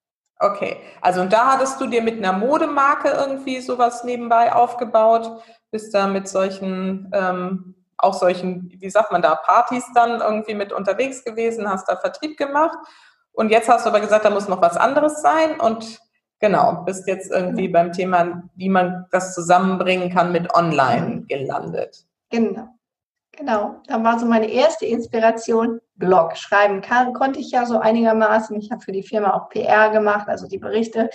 Okay, 0.43 0.79
also 1.01 1.21
und 1.21 1.33
da 1.33 1.53
hattest 1.53 1.81
du 1.81 1.87
dir 1.87 2.03
mit 2.03 2.19
einer 2.19 2.33
Modemarke 2.33 3.11
irgendwie 3.11 3.61
sowas 3.61 4.03
nebenbei 4.03 4.53
aufgebaut, 4.53 5.41
bist 5.71 5.95
da 5.95 6.09
mit 6.09 6.27
solchen, 6.27 7.09
ähm, 7.15 7.77
auch 7.97 8.15
solchen, 8.15 8.69
wie 8.81 8.91
sagt 8.91 9.13
man 9.13 9.23
da, 9.23 9.37
Partys 9.37 9.85
dann 9.95 10.21
irgendwie 10.21 10.55
mit 10.55 10.73
unterwegs 10.73 11.23
gewesen, 11.23 11.71
hast 11.71 11.89
da 11.89 11.95
Vertrieb 11.97 12.37
gemacht 12.37 12.77
und 13.31 13.53
jetzt 13.53 13.69
hast 13.69 13.87
du 13.87 13.91
aber 13.91 14.01
gesagt, 14.01 14.25
da 14.25 14.31
muss 14.31 14.49
noch 14.49 14.61
was 14.61 14.77
anderes 14.77 15.23
sein 15.23 15.61
und 15.61 16.01
genau, 16.41 16.83
bist 16.87 17.07
jetzt 17.07 17.31
irgendwie 17.31 17.69
beim 17.69 17.93
Thema, 17.93 18.43
wie 18.57 18.69
man 18.69 19.07
das 19.13 19.37
zusammenbringen 19.37 20.13
kann 20.13 20.33
mit 20.33 20.53
Online 20.57 21.23
gelandet. 21.29 22.05
Genau. 22.31 22.67
Genau, 23.37 23.81
da 23.87 24.03
war 24.05 24.19
so 24.19 24.27
meine 24.27 24.51
erste 24.51 24.85
Inspiration, 24.85 25.81
Blog. 25.95 26.37
Schreiben 26.37 26.83
kann, 26.83 27.15
konnte 27.15 27.41
ich 27.41 27.51
ja 27.51 27.65
so 27.65 27.79
einigermaßen. 27.79 28.59
Ich 28.59 28.71
habe 28.71 28.83
für 28.83 28.93
die 28.93 29.03
Firma 29.03 29.35
auch 29.35 29.49
PR 29.49 29.91
gemacht, 29.91 30.29
also 30.29 30.47
die 30.47 30.59
Berichte 30.59 31.09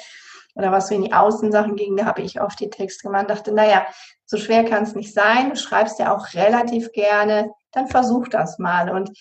oder 0.56 0.72
was 0.72 0.88
so 0.88 0.96
in 0.96 1.04
die 1.04 1.14
Außensachen 1.14 1.76
ging, 1.76 1.96
da 1.96 2.06
habe 2.06 2.22
ich 2.22 2.42
oft 2.42 2.60
die 2.60 2.70
Texte 2.70 3.04
gemacht. 3.04 3.30
Dachte, 3.30 3.54
naja, 3.54 3.86
so 4.26 4.38
schwer 4.38 4.66
kann 4.66 4.84
es 4.84 4.96
nicht 4.96 5.14
sein. 5.14 5.52
Du 5.52 5.56
schreibst 5.56 6.00
ja 6.00 6.16
auch 6.16 6.34
relativ 6.34 6.92
gerne, 6.92 7.52
dann 7.72 7.88
versuch 7.88 8.28
das 8.28 8.58
mal. 8.58 8.90
Und 8.90 9.12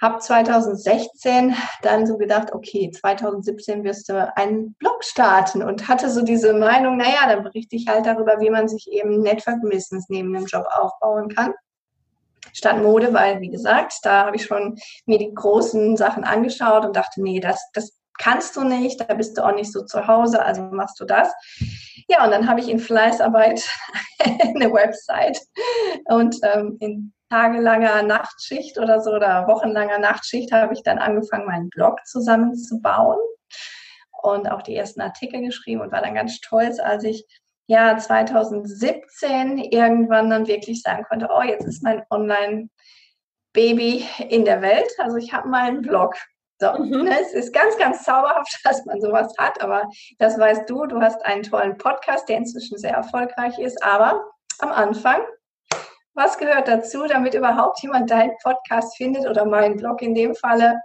habe 0.00 0.18
2016 0.18 1.54
dann 1.82 2.06
so 2.06 2.16
gedacht, 2.16 2.52
okay, 2.52 2.90
2017 2.90 3.84
wirst 3.84 4.08
du 4.08 4.32
einen 4.36 4.74
Blog 4.74 5.04
starten 5.04 5.62
und 5.62 5.88
hatte 5.88 6.08
so 6.10 6.22
diese 6.22 6.54
Meinung, 6.54 6.96
naja, 6.96 7.26
dann 7.26 7.42
berichte 7.42 7.76
ich 7.76 7.86
halt 7.88 8.06
darüber, 8.06 8.40
wie 8.40 8.50
man 8.50 8.68
sich 8.68 8.90
eben 8.90 9.20
Network 9.20 9.60
Business 9.62 10.06
neben 10.08 10.32
dem 10.32 10.46
Job 10.46 10.66
aufbauen 10.72 11.28
kann. 11.28 11.52
Statt 12.52 12.82
Mode, 12.82 13.12
weil, 13.12 13.40
wie 13.40 13.50
gesagt, 13.50 13.94
da 14.02 14.26
habe 14.26 14.36
ich 14.36 14.44
schon 14.44 14.76
mir 15.06 15.18
die 15.18 15.32
großen 15.32 15.96
Sachen 15.96 16.24
angeschaut 16.24 16.84
und 16.84 16.96
dachte, 16.96 17.22
nee, 17.22 17.40
das, 17.40 17.62
das 17.72 17.98
kannst 18.18 18.56
du 18.56 18.64
nicht, 18.64 19.00
da 19.00 19.14
bist 19.14 19.38
du 19.38 19.44
auch 19.44 19.54
nicht 19.54 19.72
so 19.72 19.84
zu 19.84 20.06
Hause, 20.06 20.44
also 20.44 20.62
machst 20.62 21.00
du 21.00 21.04
das. 21.04 21.32
Ja, 22.08 22.24
und 22.24 22.30
dann 22.30 22.48
habe 22.48 22.60
ich 22.60 22.68
in 22.68 22.78
Fleißarbeit 22.80 23.64
eine 24.20 24.72
Website 24.72 25.40
und 26.06 26.36
ähm, 26.42 26.76
in 26.80 27.12
tagelanger 27.30 28.02
Nachtschicht 28.02 28.78
oder 28.78 29.00
so 29.00 29.12
oder 29.12 29.46
wochenlanger 29.46 29.98
Nachtschicht 29.98 30.52
habe 30.52 30.72
ich 30.72 30.82
dann 30.82 30.98
angefangen, 30.98 31.46
meinen 31.46 31.68
Blog 31.68 32.04
zusammenzubauen 32.06 33.18
und 34.22 34.50
auch 34.50 34.62
die 34.62 34.74
ersten 34.74 35.00
Artikel 35.00 35.42
geschrieben 35.42 35.82
und 35.82 35.92
war 35.92 36.02
dann 36.02 36.14
ganz 36.14 36.34
stolz, 36.34 36.80
als 36.80 37.04
ich 37.04 37.26
ja 37.68 37.96
2017 37.96 39.58
irgendwann 39.58 40.30
dann 40.30 40.48
wirklich 40.48 40.82
sagen 40.82 41.04
konnte, 41.04 41.28
oh, 41.30 41.42
jetzt 41.42 41.66
ist 41.66 41.82
mein 41.82 42.02
Online-Baby 42.10 44.04
in 44.28 44.44
der 44.44 44.62
Welt. 44.62 44.90
Also 44.98 45.16
ich 45.16 45.32
habe 45.32 45.48
meinen 45.48 45.82
Blog. 45.82 46.16
So, 46.60 46.72
mhm. 46.72 47.04
ne, 47.04 47.20
es 47.20 47.34
ist 47.34 47.52
ganz, 47.52 47.78
ganz 47.78 48.02
zauberhaft, 48.02 48.58
dass 48.64 48.84
man 48.86 49.00
sowas 49.00 49.32
hat, 49.38 49.62
aber 49.62 49.88
das 50.18 50.38
weißt 50.38 50.68
du, 50.68 50.86
du 50.86 51.00
hast 51.00 51.24
einen 51.24 51.44
tollen 51.44 51.76
Podcast, 51.76 52.28
der 52.28 52.38
inzwischen 52.38 52.78
sehr 52.78 52.94
erfolgreich 52.94 53.58
ist, 53.58 53.80
aber 53.84 54.24
am 54.58 54.72
Anfang, 54.72 55.20
was 56.14 56.36
gehört 56.36 56.66
dazu, 56.66 57.06
damit 57.06 57.34
überhaupt 57.34 57.80
jemand 57.82 58.10
deinen 58.10 58.32
Podcast 58.42 58.96
findet 58.96 59.28
oder 59.28 59.44
meinen 59.44 59.76
Blog 59.76 60.02
in 60.02 60.14
dem 60.14 60.34
Falle? 60.34 60.80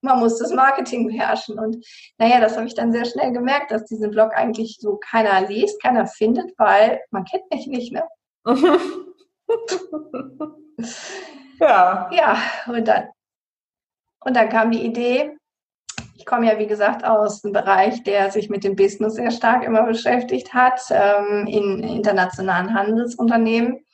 Man 0.00 0.18
muss 0.18 0.38
das 0.38 0.52
Marketing 0.52 1.06
beherrschen. 1.06 1.58
Und 1.58 1.84
naja, 2.18 2.40
das 2.40 2.56
habe 2.56 2.66
ich 2.66 2.74
dann 2.74 2.92
sehr 2.92 3.04
schnell 3.04 3.32
gemerkt, 3.32 3.70
dass 3.70 3.84
diesen 3.84 4.10
Blog 4.10 4.32
eigentlich 4.34 4.78
so 4.80 4.96
keiner 4.96 5.46
liest, 5.46 5.82
keiner 5.82 6.06
findet, 6.06 6.52
weil 6.58 7.00
man 7.10 7.24
kennt 7.24 7.50
mich 7.52 7.66
nicht, 7.66 7.92
ne? 7.92 8.02
ja. 11.60 12.10
Ja, 12.12 12.38
und 12.66 12.86
dann, 12.86 13.08
und 14.24 14.36
dann 14.36 14.48
kam 14.48 14.70
die 14.70 14.84
Idee, 14.84 15.36
ich 16.16 16.26
komme 16.26 16.46
ja, 16.46 16.58
wie 16.58 16.66
gesagt, 16.66 17.04
aus 17.04 17.42
dem 17.42 17.52
Bereich, 17.52 18.02
der 18.02 18.30
sich 18.30 18.50
mit 18.50 18.64
dem 18.64 18.76
Business 18.76 19.14
sehr 19.14 19.30
stark 19.30 19.64
immer 19.64 19.84
beschäftigt 19.84 20.52
hat, 20.52 20.80
ähm, 20.90 21.46
in 21.46 21.82
internationalen 21.82 22.74
Handelsunternehmen. 22.74 23.84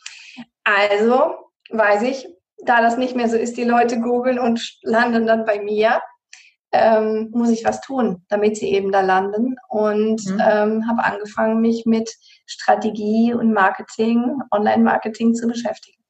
Also 0.64 1.34
weiß 1.70 2.02
ich, 2.02 2.26
da 2.64 2.83
das 2.83 2.97
nicht 2.97 3.16
mehr 3.16 3.28
so 3.28 3.37
ist, 3.37 3.56
die 3.56 3.64
Leute 3.64 4.00
googeln 4.00 4.38
und 4.38 4.78
landen 4.83 5.26
dann 5.26 5.44
bei 5.44 5.61
mir, 5.61 6.00
ähm, 6.73 7.30
muss 7.33 7.50
ich 7.50 7.64
was 7.64 7.80
tun, 7.80 8.25
damit 8.28 8.56
sie 8.56 8.73
eben 8.73 8.90
da 8.90 9.00
landen. 9.00 9.56
Und 9.68 10.26
mhm. 10.26 10.42
ähm, 10.44 10.88
habe 10.88 11.04
angefangen, 11.04 11.61
mich 11.61 11.87
mit 11.87 12.12
Strategie 12.47 13.33
und 13.33 13.52
Marketing, 13.52 14.40
Online-Marketing 14.50 15.35
zu 15.35 15.47
beschäftigen. 15.47 16.02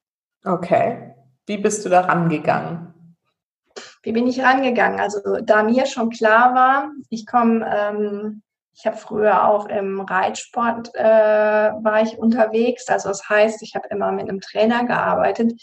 Okay. 0.43 1.13
Wie 1.45 1.57
bist 1.57 1.85
du 1.85 1.89
da 1.89 2.01
rangegangen? 2.01 2.93
Wie 4.01 4.11
bin 4.11 4.27
ich 4.27 4.41
rangegangen? 4.41 4.99
Also 4.99 5.19
da 5.43 5.63
mir 5.63 5.85
schon 5.85 6.09
klar 6.09 6.55
war, 6.55 6.91
ich 7.09 7.25
komme 7.25 7.65
ähm, 7.67 8.41
Ich 8.73 8.85
habe 8.85 8.97
früher 8.97 9.47
auch 9.47 9.67
im 9.67 10.01
Reitsport 10.01 10.93
äh, 10.95 11.03
war 11.03 12.01
ich 12.01 12.17
unterwegs. 12.17 12.87
Also 12.89 13.09
das 13.09 13.29
heißt, 13.29 13.61
ich 13.61 13.75
habe 13.75 13.87
immer 13.89 14.11
mit 14.11 14.27
einem 14.27 14.41
Trainer 14.41 14.85
gearbeitet. 14.85 15.53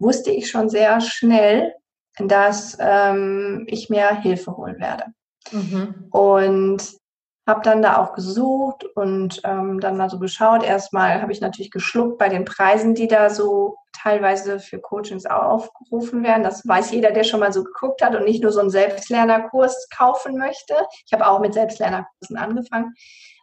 Wusste 0.00 0.30
ich 0.30 0.50
schon 0.50 0.68
sehr 0.68 1.00
schnell, 1.00 1.74
dass 2.18 2.76
ähm, 2.80 3.64
ich 3.68 3.88
mir 3.88 4.20
Hilfe 4.20 4.56
holen 4.56 4.80
werde. 4.80 5.04
Mhm. 5.52 6.08
Und 6.10 7.00
habe 7.46 7.62
dann 7.62 7.82
da 7.82 7.98
auch 7.98 8.14
gesucht 8.14 8.84
und 8.94 9.40
ähm, 9.44 9.80
dann 9.80 9.96
mal 9.96 10.10
so 10.10 10.18
geschaut. 10.18 10.62
Erstmal 10.62 11.20
habe 11.20 11.32
ich 11.32 11.40
natürlich 11.40 11.70
geschluckt 11.70 12.18
bei 12.18 12.28
den 12.28 12.44
Preisen, 12.44 12.94
die 12.94 13.08
da 13.08 13.30
so 13.30 13.76
teilweise 13.92 14.60
für 14.60 14.78
Coachings 14.78 15.26
aufgerufen 15.26 16.22
werden. 16.22 16.44
Das 16.44 16.66
weiß 16.66 16.92
jeder, 16.92 17.10
der 17.10 17.24
schon 17.24 17.40
mal 17.40 17.52
so 17.52 17.64
geguckt 17.64 18.02
hat 18.02 18.14
und 18.14 18.24
nicht 18.24 18.42
nur 18.42 18.52
so 18.52 18.60
einen 18.60 18.70
Selbstlernerkurs 18.70 19.88
kaufen 19.94 20.38
möchte. 20.38 20.74
Ich 21.06 21.12
habe 21.12 21.26
auch 21.26 21.40
mit 21.40 21.54
Selbstlernerkursen 21.54 22.36
angefangen. 22.36 22.94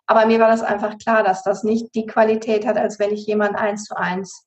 Aber 0.06 0.26
mir 0.26 0.40
war 0.40 0.50
das 0.50 0.62
einfach 0.62 0.98
klar, 0.98 1.24
dass 1.24 1.44
das 1.44 1.64
nicht 1.64 1.94
die 1.94 2.06
Qualität 2.06 2.66
hat, 2.66 2.78
als 2.78 2.98
wenn 2.98 3.12
ich 3.12 3.28
jemand 3.28 3.58
eins 3.58 3.84
zu 3.84 3.98
eins 3.98 4.47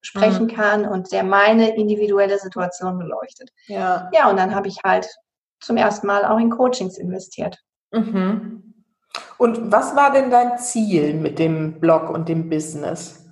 sprechen 0.00 0.44
mhm. 0.44 0.48
kann 0.48 0.86
und 0.86 1.12
der 1.12 1.24
meine 1.24 1.76
individuelle 1.76 2.38
Situation 2.38 2.98
beleuchtet. 2.98 3.50
Ja, 3.66 4.08
ja 4.12 4.30
und 4.30 4.36
dann 4.36 4.54
habe 4.54 4.68
ich 4.68 4.78
halt 4.84 5.08
zum 5.60 5.76
ersten 5.76 6.06
Mal 6.06 6.24
auch 6.24 6.38
in 6.38 6.50
Coachings 6.50 6.98
investiert. 6.98 7.58
Mhm. 7.92 8.74
Und 9.38 9.72
was 9.72 9.96
war 9.96 10.12
denn 10.12 10.30
dein 10.30 10.58
Ziel 10.58 11.14
mit 11.14 11.38
dem 11.38 11.80
Blog 11.80 12.10
und 12.10 12.28
dem 12.28 12.48
Business? 12.48 13.26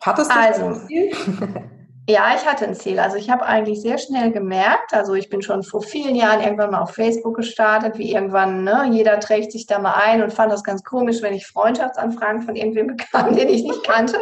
Hattest 0.00 0.30
du 0.30 0.36
also, 0.36 0.64
ein 0.66 0.86
Ziel? 0.86 1.12
Ja, 2.08 2.34
ich 2.34 2.44
hatte 2.44 2.66
ein 2.66 2.74
Ziel. 2.74 2.98
Also 2.98 3.16
ich 3.16 3.30
habe 3.30 3.46
eigentlich 3.46 3.80
sehr 3.80 3.96
schnell 3.96 4.32
gemerkt, 4.32 4.92
also 4.92 5.14
ich 5.14 5.28
bin 5.28 5.40
schon 5.40 5.62
vor 5.62 5.82
vielen 5.82 6.16
Jahren 6.16 6.40
irgendwann 6.40 6.72
mal 6.72 6.80
auf 6.80 6.94
Facebook 6.94 7.36
gestartet, 7.36 7.96
wie 7.96 8.12
irgendwann, 8.12 8.64
ne, 8.64 8.88
jeder 8.90 9.20
trägt 9.20 9.52
sich 9.52 9.66
da 9.66 9.78
mal 9.78 9.94
ein 9.94 10.20
und 10.20 10.32
fand 10.32 10.50
das 10.50 10.64
ganz 10.64 10.82
komisch, 10.82 11.22
wenn 11.22 11.32
ich 11.32 11.46
Freundschaftsanfragen 11.46 12.42
von 12.42 12.56
irgendwem 12.56 12.86
bekam, 12.96 13.36
den 13.36 13.48
ich 13.48 13.62
nicht 13.62 13.84
kannte. 13.84 14.18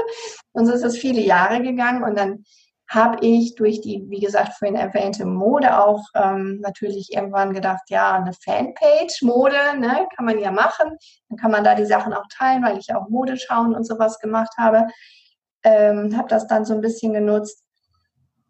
Und 0.53 0.67
so 0.67 0.73
ist 0.75 0.85
das 0.85 0.99
viele 0.99 1.23
Jahre 1.23 1.63
gegangen 1.63 2.05
und 2.05 2.19
dann 2.19 2.45
habe 2.87 3.25
ich 3.25 3.55
durch 3.55 3.81
die, 3.81 4.05
wie 4.09 4.21
gesagt, 4.21 4.55
vorhin 4.59 4.77
erwähnte 4.77 5.25
Mode 5.25 5.79
auch 5.79 6.03
ähm, 6.15 6.59
natürlich 6.61 7.15
irgendwann 7.15 7.55
gedacht, 7.55 7.85
ja, 7.89 8.15
eine 8.15 8.33
Fanpage, 8.33 9.23
Mode, 9.23 9.57
ne, 9.79 10.07
kann 10.15 10.27
man 10.27 10.39
ja 10.39 10.51
machen. 10.51 10.99
Dann 11.29 11.39
kann 11.39 11.53
man 11.53 11.65
da 11.65 11.75
die 11.77 11.87
Sachen 11.87 12.13
auch 12.13 12.27
teilen, 12.29 12.63
weil 12.63 12.79
ich 12.79 12.93
auch 12.95 13.09
Mode 13.09 13.39
schauen 13.39 13.75
und 13.75 13.87
sowas 13.87 14.19
gemacht 14.19 14.53
habe. 14.59 14.89
Ähm, 15.63 16.17
habe 16.17 16.29
das 16.29 16.47
dann 16.47 16.65
so 16.65 16.75
ein 16.75 16.81
bisschen 16.81 17.13
genutzt 17.13 17.65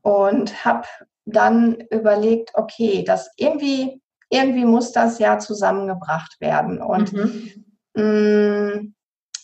und 0.02 0.64
habe 0.64 0.86
dann 1.24 1.74
überlegt, 1.90 2.52
okay, 2.54 3.04
das 3.04 3.30
irgendwie, 3.36 4.02
irgendwie 4.28 4.64
muss 4.64 4.92
das 4.92 5.18
ja 5.18 5.38
zusammengebracht 5.38 6.40
werden. 6.40 6.80
Und 6.80 7.12
mhm. 7.12 7.64
Mm, 7.94 8.94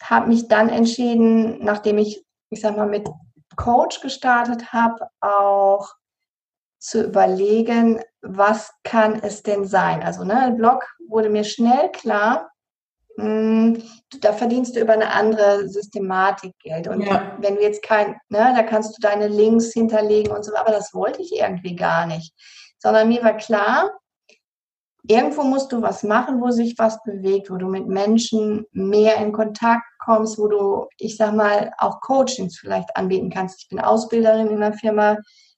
habe 0.02 0.28
mich 0.28 0.46
dann 0.48 0.68
entschieden, 0.68 1.64
nachdem 1.64 1.98
ich, 1.98 2.24
ich 2.50 2.60
sag 2.60 2.76
mal, 2.76 2.86
mit 2.86 3.08
Coach 3.56 4.00
gestartet 4.00 4.72
habe, 4.72 5.08
auch 5.20 5.94
zu 6.78 7.04
überlegen, 7.04 8.00
was 8.20 8.72
kann 8.84 9.16
es 9.22 9.42
denn 9.42 9.64
sein? 9.64 10.02
Also, 10.02 10.24
ne, 10.24 10.54
Blog 10.56 10.86
wurde 11.08 11.28
mir 11.30 11.44
schnell 11.44 11.90
klar, 11.90 12.50
mh, 13.16 13.24
hm, 13.24 13.82
da 14.20 14.32
verdienst 14.32 14.76
du 14.76 14.80
über 14.80 14.92
eine 14.92 15.12
andere 15.12 15.68
Systematik 15.68 16.52
Geld. 16.60 16.88
Und 16.88 17.02
ja. 17.02 17.36
wenn 17.40 17.56
du 17.56 17.62
jetzt 17.62 17.82
kein, 17.82 18.16
ne, 18.28 18.52
da 18.56 18.62
kannst 18.62 18.96
du 18.96 19.00
deine 19.00 19.28
Links 19.28 19.72
hinterlegen 19.72 20.32
und 20.32 20.44
so, 20.44 20.54
aber 20.56 20.72
das 20.72 20.94
wollte 20.94 21.22
ich 21.22 21.32
irgendwie 21.34 21.76
gar 21.76 22.06
nicht. 22.06 22.32
Sondern 22.78 23.08
mir 23.08 23.22
war 23.22 23.36
klar, 23.36 23.90
irgendwo 25.08 25.42
musst 25.42 25.72
du 25.72 25.82
was 25.82 26.02
machen, 26.02 26.40
wo 26.40 26.50
sich 26.50 26.78
was 26.78 27.02
bewegt, 27.02 27.50
wo 27.50 27.56
du 27.56 27.68
mit 27.68 27.86
Menschen 27.86 28.66
mehr 28.72 29.16
in 29.16 29.32
Kontakt 29.32 29.84
kommst, 30.04 30.38
wo 30.38 30.48
du, 30.48 30.86
ich 30.98 31.16
sag 31.16 31.34
mal, 31.34 31.72
auch 31.78 32.00
Coachings 32.00 32.58
vielleicht 32.58 32.96
anbieten 32.96 33.30
kannst. 33.30 33.62
Ich 33.62 33.68
bin 33.68 33.80
Ausbilderin 33.80 34.48
in 34.48 34.62
einer 34.62 34.72
Firma 34.72 35.16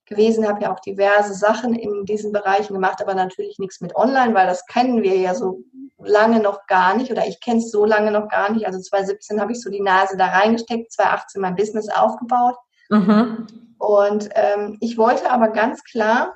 gewesen, 0.09 0.49
habe 0.49 0.62
ja 0.62 0.73
auch 0.73 0.81
diverse 0.81 1.35
Sachen 1.35 1.75
in 1.75 2.05
diesen 2.05 2.33
Bereichen 2.33 2.75
gemacht, 2.75 3.00
aber 3.00 3.15
natürlich 3.15 3.59
nichts 3.59 3.81
mit 3.81 3.95
Online, 3.95 4.35
weil 4.35 4.47
das 4.47 4.67
kennen 4.67 5.03
wir 5.03 5.17
ja 5.17 5.35
so 5.35 5.62
lange 5.99 6.41
noch 6.41 6.67
gar 6.67 6.97
nicht 6.97 7.11
oder 7.11 7.27
ich 7.27 7.41
kenne 7.41 7.59
es 7.59 7.71
so 7.71 7.85
lange 7.85 8.11
noch 8.11 8.29
gar 8.29 8.50
nicht. 8.53 8.67
Also 8.67 8.81
2017 8.81 9.41
habe 9.41 9.53
ich 9.53 9.61
so 9.61 9.71
die 9.71 9.83
Nase 9.83 10.17
da 10.17 10.27
reingesteckt, 10.27 10.93
2018 10.93 11.40
mein 11.40 11.57
Business 11.57 11.88
aufgebaut. 11.88 12.57
Mhm. 12.88 13.47
Und 13.79 14.29
ähm, 14.35 14.77
ich 14.81 14.97
wollte 14.99 15.31
aber 15.31 15.49
ganz 15.49 15.83
klar 15.85 16.35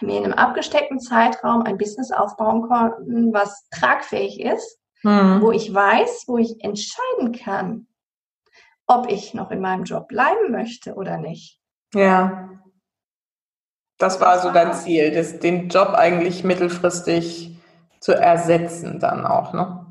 mir 0.00 0.18
in 0.18 0.24
einem 0.24 0.34
abgesteckten 0.34 1.00
Zeitraum 1.00 1.62
ein 1.62 1.78
Business 1.78 2.12
aufbauen 2.12 2.62
konnten, 2.62 3.32
was 3.32 3.68
tragfähig 3.70 4.40
ist, 4.40 4.78
mhm. 5.02 5.40
wo 5.40 5.52
ich 5.52 5.72
weiß, 5.72 6.24
wo 6.26 6.38
ich 6.38 6.62
entscheiden 6.62 7.32
kann, 7.32 7.86
ob 8.86 9.10
ich 9.10 9.34
noch 9.34 9.50
in 9.50 9.60
meinem 9.60 9.84
Job 9.84 10.08
bleiben 10.08 10.52
möchte 10.52 10.94
oder 10.94 11.16
nicht. 11.16 11.60
Ja. 11.94 12.50
Das 13.98 14.20
war 14.20 14.40
so 14.40 14.50
dein 14.50 14.74
Ziel, 14.74 15.10
das, 15.10 15.38
den 15.38 15.68
Job 15.68 15.90
eigentlich 15.94 16.44
mittelfristig 16.44 17.56
zu 18.00 18.12
ersetzen 18.12 19.00
dann 19.00 19.26
auch, 19.26 19.52
ne? 19.52 19.86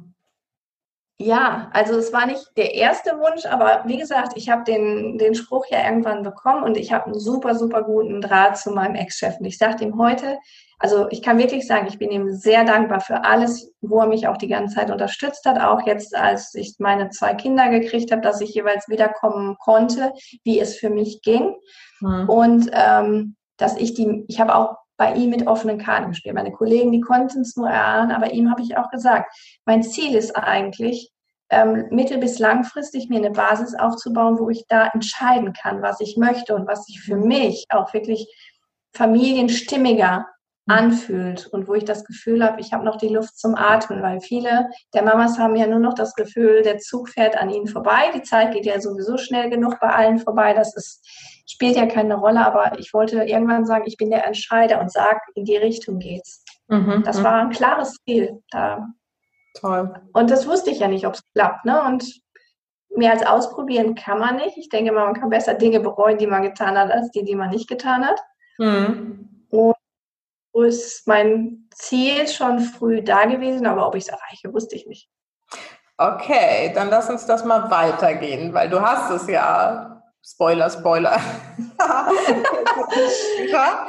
Ja, 1.17 1.69
also 1.71 1.93
es 1.95 2.11
war 2.11 2.25
nicht 2.25 2.45
der 2.57 2.73
erste 2.73 3.11
Wunsch, 3.11 3.45
aber 3.45 3.83
wie 3.85 3.97
gesagt, 3.97 4.33
ich 4.35 4.49
habe 4.49 4.65
den, 4.65 5.17
den 5.17 5.33
Spruch 5.33 5.65
ja 5.69 5.85
irgendwann 5.85 6.23
bekommen 6.23 6.63
und 6.63 6.75
ich 6.75 6.91
habe 6.91 7.05
einen 7.05 7.19
super, 7.19 7.55
super 7.55 7.83
guten 7.83 8.19
Draht 8.19 8.57
zu 8.57 8.71
meinem 8.71 8.95
Ex-Chef. 8.95 9.39
Und 9.39 9.45
ich 9.45 9.57
sage 9.57 9.85
ihm 9.85 9.97
heute, 9.97 10.37
also 10.77 11.07
ich 11.11 11.21
kann 11.21 11.37
wirklich 11.37 11.65
sagen, 11.67 11.87
ich 11.87 11.99
bin 11.99 12.11
ihm 12.11 12.33
sehr 12.33 12.65
dankbar 12.65 12.99
für 12.99 13.23
alles, 13.23 13.71
wo 13.79 14.01
er 14.01 14.07
mich 14.07 14.27
auch 14.27 14.35
die 14.35 14.49
ganze 14.49 14.75
Zeit 14.75 14.91
unterstützt 14.91 15.45
hat, 15.45 15.57
auch 15.61 15.87
jetzt, 15.87 16.13
als 16.13 16.53
ich 16.53 16.75
meine 16.79 17.09
zwei 17.11 17.33
Kinder 17.33 17.69
gekriegt 17.69 18.11
habe, 18.11 18.21
dass 18.21 18.41
ich 18.41 18.53
jeweils 18.53 18.89
wiederkommen 18.89 19.55
konnte, 19.57 20.11
wie 20.43 20.59
es 20.59 20.75
für 20.75 20.89
mich 20.89 21.21
ging. 21.21 21.55
Mhm. 22.01 22.29
Und 22.29 22.71
ähm, 22.73 23.37
dass 23.57 23.77
ich 23.77 23.93
die, 23.93 24.25
ich 24.27 24.39
habe 24.39 24.55
auch 24.55 24.77
bei 24.97 25.13
ihm 25.13 25.29
mit 25.29 25.47
offenen 25.47 25.77
Karten 25.77 26.09
gespielt. 26.09 26.35
Meine 26.35 26.51
Kollegen, 26.51 26.91
die 26.91 27.01
konnten 27.01 27.41
es 27.41 27.55
nur 27.55 27.69
erahnen, 27.69 28.11
aber 28.11 28.31
ihm 28.31 28.49
habe 28.49 28.61
ich 28.61 28.77
auch 28.77 28.89
gesagt, 28.89 29.33
mein 29.65 29.83
Ziel 29.83 30.15
ist 30.15 30.35
eigentlich, 30.35 31.11
ähm, 31.49 31.87
mittel- 31.91 32.17
bis 32.17 32.39
langfristig 32.39 33.09
mir 33.09 33.17
eine 33.17 33.31
Basis 33.31 33.75
aufzubauen, 33.75 34.39
wo 34.39 34.49
ich 34.49 34.65
da 34.67 34.87
entscheiden 34.87 35.53
kann, 35.53 35.81
was 35.81 35.99
ich 35.99 36.17
möchte 36.17 36.55
und 36.55 36.67
was 36.67 36.85
sich 36.85 37.01
für 37.01 37.17
mich 37.17 37.65
auch 37.69 37.93
wirklich 37.93 38.27
familienstimmiger 38.93 40.25
mhm. 40.65 40.73
anfühlt 40.73 41.47
und 41.47 41.67
wo 41.67 41.75
ich 41.75 41.85
das 41.85 42.03
Gefühl 42.05 42.43
habe, 42.43 42.61
ich 42.61 42.73
habe 42.73 42.83
noch 42.83 42.95
die 42.95 43.09
Luft 43.09 43.37
zum 43.37 43.55
Atmen, 43.55 44.01
weil 44.01 44.21
viele 44.21 44.69
der 44.93 45.03
Mamas 45.03 45.37
haben 45.37 45.55
ja 45.55 45.67
nur 45.67 45.79
noch 45.79 45.93
das 45.93 46.15
Gefühl, 46.15 46.63
der 46.63 46.79
Zug 46.79 47.09
fährt 47.09 47.37
an 47.37 47.49
ihnen 47.49 47.67
vorbei, 47.67 48.11
die 48.15 48.23
Zeit 48.23 48.53
geht 48.53 48.65
ja 48.65 48.79
sowieso 48.79 49.17
schnell 49.17 49.49
genug 49.49 49.79
bei 49.79 49.89
allen 49.89 50.17
vorbei, 50.17 50.53
das 50.53 50.75
ist 50.75 51.34
spielt 51.45 51.75
ja 51.75 51.85
keine 51.85 52.15
Rolle, 52.15 52.45
aber 52.45 52.77
ich 52.79 52.93
wollte 52.93 53.23
irgendwann 53.23 53.65
sagen, 53.65 53.83
ich 53.85 53.97
bin 53.97 54.09
der 54.09 54.25
Entscheider 54.25 54.79
und 54.79 54.91
sage, 54.91 55.19
in 55.35 55.45
die 55.45 55.57
Richtung 55.57 55.99
geht's. 55.99 56.43
Mhm, 56.67 57.03
das 57.05 57.19
mhm. 57.19 57.23
war 57.23 57.33
ein 57.35 57.49
klares 57.51 57.95
Ziel. 58.05 58.41
Da. 58.51 58.87
Toll. 59.59 59.93
Und 60.13 60.31
das 60.31 60.47
wusste 60.47 60.71
ich 60.71 60.79
ja 60.79 60.87
nicht, 60.87 61.05
ob 61.05 61.13
es 61.13 61.21
klappt. 61.33 61.65
Ne? 61.65 61.81
Und 61.83 62.21
mehr 62.95 63.11
als 63.11 63.25
ausprobieren 63.25 63.95
kann 63.95 64.19
man 64.19 64.37
nicht. 64.37 64.57
Ich 64.57 64.69
denke 64.69 64.91
mal, 64.91 65.05
man 65.05 65.19
kann 65.19 65.29
besser 65.29 65.53
Dinge 65.53 65.79
bereuen, 65.79 66.17
die 66.17 66.27
man 66.27 66.41
getan 66.41 66.77
hat, 66.77 66.91
als 66.91 67.11
die, 67.11 67.23
die 67.23 67.35
man 67.35 67.49
nicht 67.49 67.67
getan 67.67 68.05
hat. 68.05 68.19
Mhm. 68.57 69.45
Und 69.49 69.75
so 70.53 70.63
ist 70.63 71.07
mein 71.07 71.67
Ziel 71.71 72.27
schon 72.27 72.59
früh 72.59 73.01
da 73.03 73.25
gewesen, 73.25 73.67
aber 73.67 73.87
ob 73.87 73.95
ich 73.95 74.03
es 74.03 74.09
erreiche, 74.09 74.53
wusste 74.53 74.75
ich 74.75 74.87
nicht. 74.87 75.09
Okay, 75.97 76.71
dann 76.73 76.89
lass 76.89 77.09
uns 77.09 77.25
das 77.25 77.45
mal 77.45 77.69
weitergehen, 77.71 78.53
weil 78.53 78.69
du 78.69 78.81
hast 78.81 79.11
es 79.11 79.27
ja 79.27 79.94
Spoiler, 80.27 80.71
Spoiler. 80.71 81.19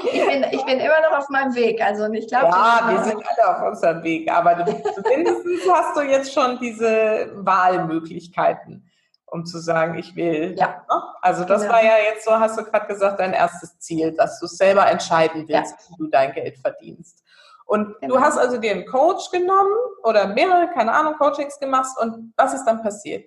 ich, 0.04 0.26
bin, 0.26 0.44
ich 0.50 0.64
bin 0.66 0.80
immer 0.80 1.00
noch 1.08 1.18
auf 1.18 1.30
meinem 1.30 1.54
Weg. 1.54 1.80
Also 1.82 2.12
ich 2.12 2.28
glaube. 2.28 2.48
Ja, 2.48 2.86
wir 2.90 3.04
sind 3.04 3.24
alle 3.26 3.56
auf 3.56 3.62
unserem 3.72 4.02
Weg. 4.02 4.30
Aber 4.30 4.54
du, 4.56 4.64
mindestens 5.08 5.60
hast 5.72 5.96
du 5.96 6.02
jetzt 6.02 6.34
schon 6.34 6.58
diese 6.58 7.30
Wahlmöglichkeiten, 7.36 8.86
um 9.24 9.46
zu 9.46 9.58
sagen, 9.58 9.96
ich 9.96 10.14
will. 10.14 10.54
Ja. 10.58 10.84
Ne? 10.90 11.02
Also 11.22 11.44
das 11.44 11.62
genau. 11.62 11.72
war 11.72 11.82
ja 11.82 11.96
jetzt 12.06 12.26
so, 12.26 12.32
hast 12.32 12.58
du 12.58 12.64
gerade 12.64 12.86
gesagt, 12.86 13.18
dein 13.18 13.32
erstes 13.32 13.78
Ziel, 13.78 14.12
dass 14.12 14.38
du 14.38 14.46
selber 14.46 14.86
entscheiden 14.90 15.48
willst, 15.48 15.72
ja. 15.72 15.86
wie 15.88 16.04
du 16.04 16.10
dein 16.10 16.32
Geld 16.34 16.58
verdienst. 16.58 17.24
Und 17.64 17.98
genau. 18.00 18.16
du 18.16 18.20
hast 18.20 18.36
also 18.36 18.58
dir 18.58 18.72
einen 18.72 18.84
Coach 18.84 19.30
genommen 19.30 19.74
oder 20.02 20.26
mehrere, 20.26 20.68
keine 20.68 20.92
Ahnung, 20.92 21.14
Coachings 21.18 21.58
gemacht 21.58 21.96
und 21.98 22.34
was 22.36 22.52
ist 22.52 22.66
dann 22.66 22.82
passiert? 22.82 23.24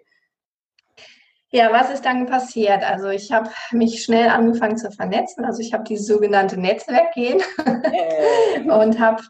Ja, 1.52 1.72
was 1.72 1.90
ist 1.90 2.06
dann 2.06 2.28
passiert? 2.28 2.84
Also 2.84 3.10
ich 3.10 3.32
habe 3.32 3.50
mich 3.72 4.04
schnell 4.04 4.30
angefangen 4.30 4.78
zu 4.78 4.92
vernetzen. 4.92 5.46
Also 5.46 5.62
ich 5.62 5.74
habe 5.74 5.84
die 5.84 5.98
sogenannte 5.98 6.60
Netzwerkgehen 6.60 7.42
äh. 7.84 8.62
und 8.70 9.00
habe 9.00 9.24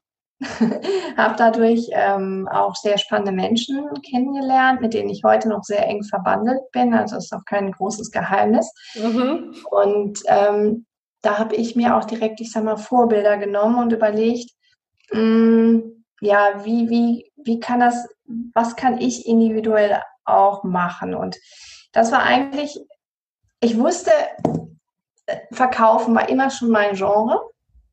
hab 1.18 1.38
dadurch 1.38 1.90
ähm, 1.92 2.48
auch 2.52 2.76
sehr 2.76 2.98
spannende 2.98 3.32
Menschen 3.32 3.90
kennengelernt, 4.10 4.82
mit 4.82 4.94
denen 4.94 5.10
ich 5.10 5.24
heute 5.24 5.48
noch 5.50 5.64
sehr 5.64 5.88
eng 5.88 6.04
verbandelt 6.04 6.62
bin. 6.72 6.94
Also 6.94 7.18
ist 7.18 7.34
auch 7.34 7.46
kein 7.46 7.72
großes 7.72 8.12
Geheimnis. 8.12 8.70
Mhm. 8.96 9.56
Und 9.70 10.20
ähm, 10.28 10.86
da 11.22 11.38
habe 11.38 11.56
ich 11.56 11.76
mir 11.76 11.96
auch 11.96 12.06
direkt, 12.06 12.42
ich 12.42 12.52
sag 12.52 12.64
mal, 12.64 12.78
Vorbilder 12.78 13.38
genommen 13.38 13.80
und 13.80 13.94
überlegt, 13.94 14.52
mh, 15.12 15.20
hm, 15.20 16.06
ja, 16.22 16.66
wie, 16.66 16.90
wie, 16.90 17.32
wie 17.38 17.60
kann 17.62 17.80
das, 17.80 18.08
was 18.54 18.76
kann 18.76 19.00
ich 19.00 19.26
individuell 19.26 20.02
auch 20.26 20.64
machen? 20.64 21.16
Und 21.16 21.38
das 21.92 22.12
war 22.12 22.24
eigentlich, 22.24 22.80
ich 23.62 23.78
wusste, 23.78 24.12
Verkaufen 25.52 26.16
war 26.16 26.30
immer 26.30 26.50
schon 26.50 26.70
mein 26.70 26.96
Genre. 26.96 27.40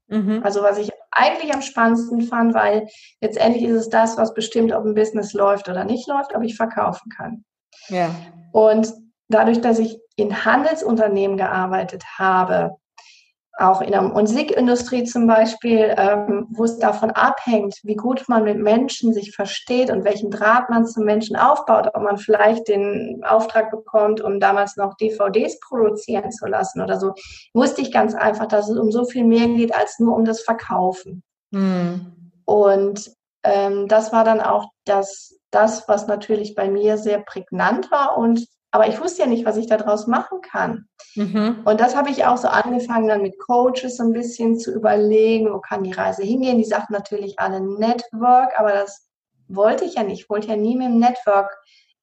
Mhm. 0.08 0.40
Also 0.42 0.62
was 0.62 0.78
ich 0.78 0.90
eigentlich 1.10 1.54
am 1.54 1.62
spannendsten 1.62 2.22
fand, 2.22 2.54
weil 2.54 2.88
letztendlich 3.20 3.64
ist 3.64 3.76
es 3.76 3.88
das, 3.88 4.16
was 4.16 4.34
bestimmt, 4.34 4.72
ob 4.72 4.84
ein 4.84 4.94
Business 4.94 5.32
läuft 5.32 5.68
oder 5.68 5.84
nicht 5.84 6.06
läuft, 6.08 6.34
ob 6.34 6.42
ich 6.42 6.56
verkaufen 6.56 7.10
kann. 7.10 7.44
Ja. 7.88 8.14
Und 8.52 8.92
dadurch, 9.28 9.60
dass 9.60 9.78
ich 9.78 9.98
in 10.16 10.44
Handelsunternehmen 10.44 11.36
gearbeitet 11.36 12.04
habe, 12.18 12.76
auch 13.58 13.80
in 13.80 13.92
der 13.92 14.02
Musikindustrie 14.02 15.04
zum 15.04 15.26
Beispiel, 15.26 15.94
ähm, 15.96 16.46
wo 16.50 16.64
es 16.64 16.78
davon 16.78 17.10
abhängt, 17.10 17.76
wie 17.82 17.94
gut 17.94 18.24
man 18.28 18.44
mit 18.44 18.58
Menschen 18.58 19.14
sich 19.14 19.34
versteht 19.34 19.90
und 19.90 20.04
welchen 20.04 20.30
Draht 20.30 20.68
man 20.68 20.86
zum 20.86 21.04
Menschen 21.04 21.36
aufbaut, 21.36 21.88
ob 21.94 22.02
man 22.02 22.18
vielleicht 22.18 22.68
den 22.68 23.22
Auftrag 23.26 23.70
bekommt, 23.70 24.20
um 24.20 24.40
damals 24.40 24.76
noch 24.76 24.94
DVDs 24.96 25.58
produzieren 25.60 26.30
zu 26.30 26.46
lassen 26.46 26.82
oder 26.82 27.00
so, 27.00 27.14
wusste 27.54 27.80
ich 27.80 27.90
ganz 27.90 28.14
einfach, 28.14 28.46
dass 28.46 28.68
es 28.68 28.78
um 28.78 28.90
so 28.90 29.06
viel 29.06 29.24
mehr 29.24 29.48
geht 29.48 29.74
als 29.74 29.98
nur 29.98 30.14
um 30.14 30.26
das 30.26 30.42
Verkaufen. 30.42 31.22
Hm. 31.52 32.32
Und 32.44 33.10
ähm, 33.42 33.88
das 33.88 34.12
war 34.12 34.24
dann 34.24 34.40
auch 34.40 34.68
das, 34.84 35.34
das, 35.50 35.88
was 35.88 36.06
natürlich 36.06 36.54
bei 36.54 36.68
mir 36.68 36.98
sehr 36.98 37.20
prägnant 37.20 37.90
war 37.90 38.18
und 38.18 38.46
aber 38.76 38.88
ich 38.88 39.00
wusste 39.00 39.22
ja 39.22 39.26
nicht, 39.26 39.46
was 39.46 39.56
ich 39.56 39.66
daraus 39.66 40.06
machen 40.06 40.42
kann. 40.42 40.86
Mhm. 41.14 41.62
Und 41.64 41.80
das 41.80 41.96
habe 41.96 42.10
ich 42.10 42.26
auch 42.26 42.36
so 42.36 42.48
angefangen, 42.48 43.08
dann 43.08 43.22
mit 43.22 43.38
Coaches 43.38 43.96
so 43.96 44.02
ein 44.02 44.12
bisschen 44.12 44.58
zu 44.58 44.70
überlegen, 44.70 45.50
wo 45.50 45.60
kann 45.60 45.82
die 45.82 45.92
Reise 45.92 46.22
hingehen. 46.22 46.58
Die 46.58 46.64
sagten 46.64 46.92
natürlich 46.92 47.38
alle 47.38 47.62
Network, 47.62 48.52
aber 48.58 48.72
das 48.72 49.08
wollte 49.48 49.86
ich 49.86 49.94
ja 49.94 50.02
nicht. 50.02 50.24
Ich 50.24 50.30
wollte 50.30 50.48
ja 50.48 50.56
nie 50.56 50.76
mit 50.76 50.88
dem 50.88 50.98
Network 50.98 51.50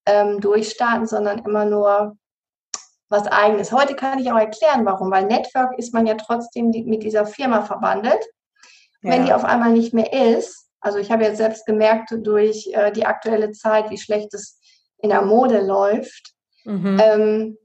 ähm, 0.07 0.41
durchstarten, 0.41 1.05
sondern 1.05 1.45
immer 1.45 1.65
nur 1.65 2.17
was 3.07 3.27
eigenes. 3.27 3.71
Heute 3.71 3.95
kann 3.95 4.17
ich 4.17 4.31
auch 4.31 4.39
erklären, 4.39 4.83
warum, 4.83 5.11
weil 5.11 5.27
Network 5.27 5.77
ist 5.77 5.93
man 5.93 6.07
ja 6.07 6.15
trotzdem 6.15 6.71
mit 6.71 7.03
dieser 7.03 7.27
Firma 7.27 7.61
verbandelt. 7.61 8.25
Ja. 9.03 9.11
Wenn 9.11 9.27
die 9.27 9.33
auf 9.33 9.43
einmal 9.43 9.73
nicht 9.73 9.93
mehr 9.93 10.11
ist, 10.11 10.71
also 10.81 10.97
ich 10.97 11.11
habe 11.11 11.23
jetzt 11.23 11.37
selbst 11.37 11.67
gemerkt 11.67 12.09
durch 12.23 12.67
äh, 12.73 12.91
die 12.91 13.05
aktuelle 13.05 13.51
Zeit, 13.51 13.91
wie 13.91 13.99
schlecht 13.99 14.33
es 14.33 14.59
in 14.97 15.09
der 15.09 15.21
Mode 15.21 15.61
läuft, 15.61 16.32
Mhm. 16.65 16.99
Ähm, 17.01 17.57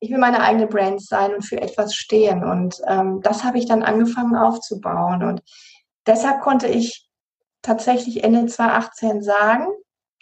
ich 0.00 0.10
will 0.10 0.18
meine 0.18 0.40
eigene 0.40 0.66
Brand 0.66 1.02
sein 1.02 1.34
und 1.34 1.42
für 1.42 1.60
etwas 1.60 1.94
stehen. 1.94 2.44
Und 2.44 2.80
ähm, 2.86 3.20
das 3.22 3.44
habe 3.44 3.58
ich 3.58 3.66
dann 3.66 3.82
angefangen 3.82 4.36
aufzubauen. 4.36 5.22
Und 5.24 5.42
deshalb 6.06 6.40
konnte 6.40 6.68
ich 6.68 7.08
tatsächlich 7.62 8.22
Ende 8.22 8.46
2018 8.46 9.22
sagen, 9.22 9.66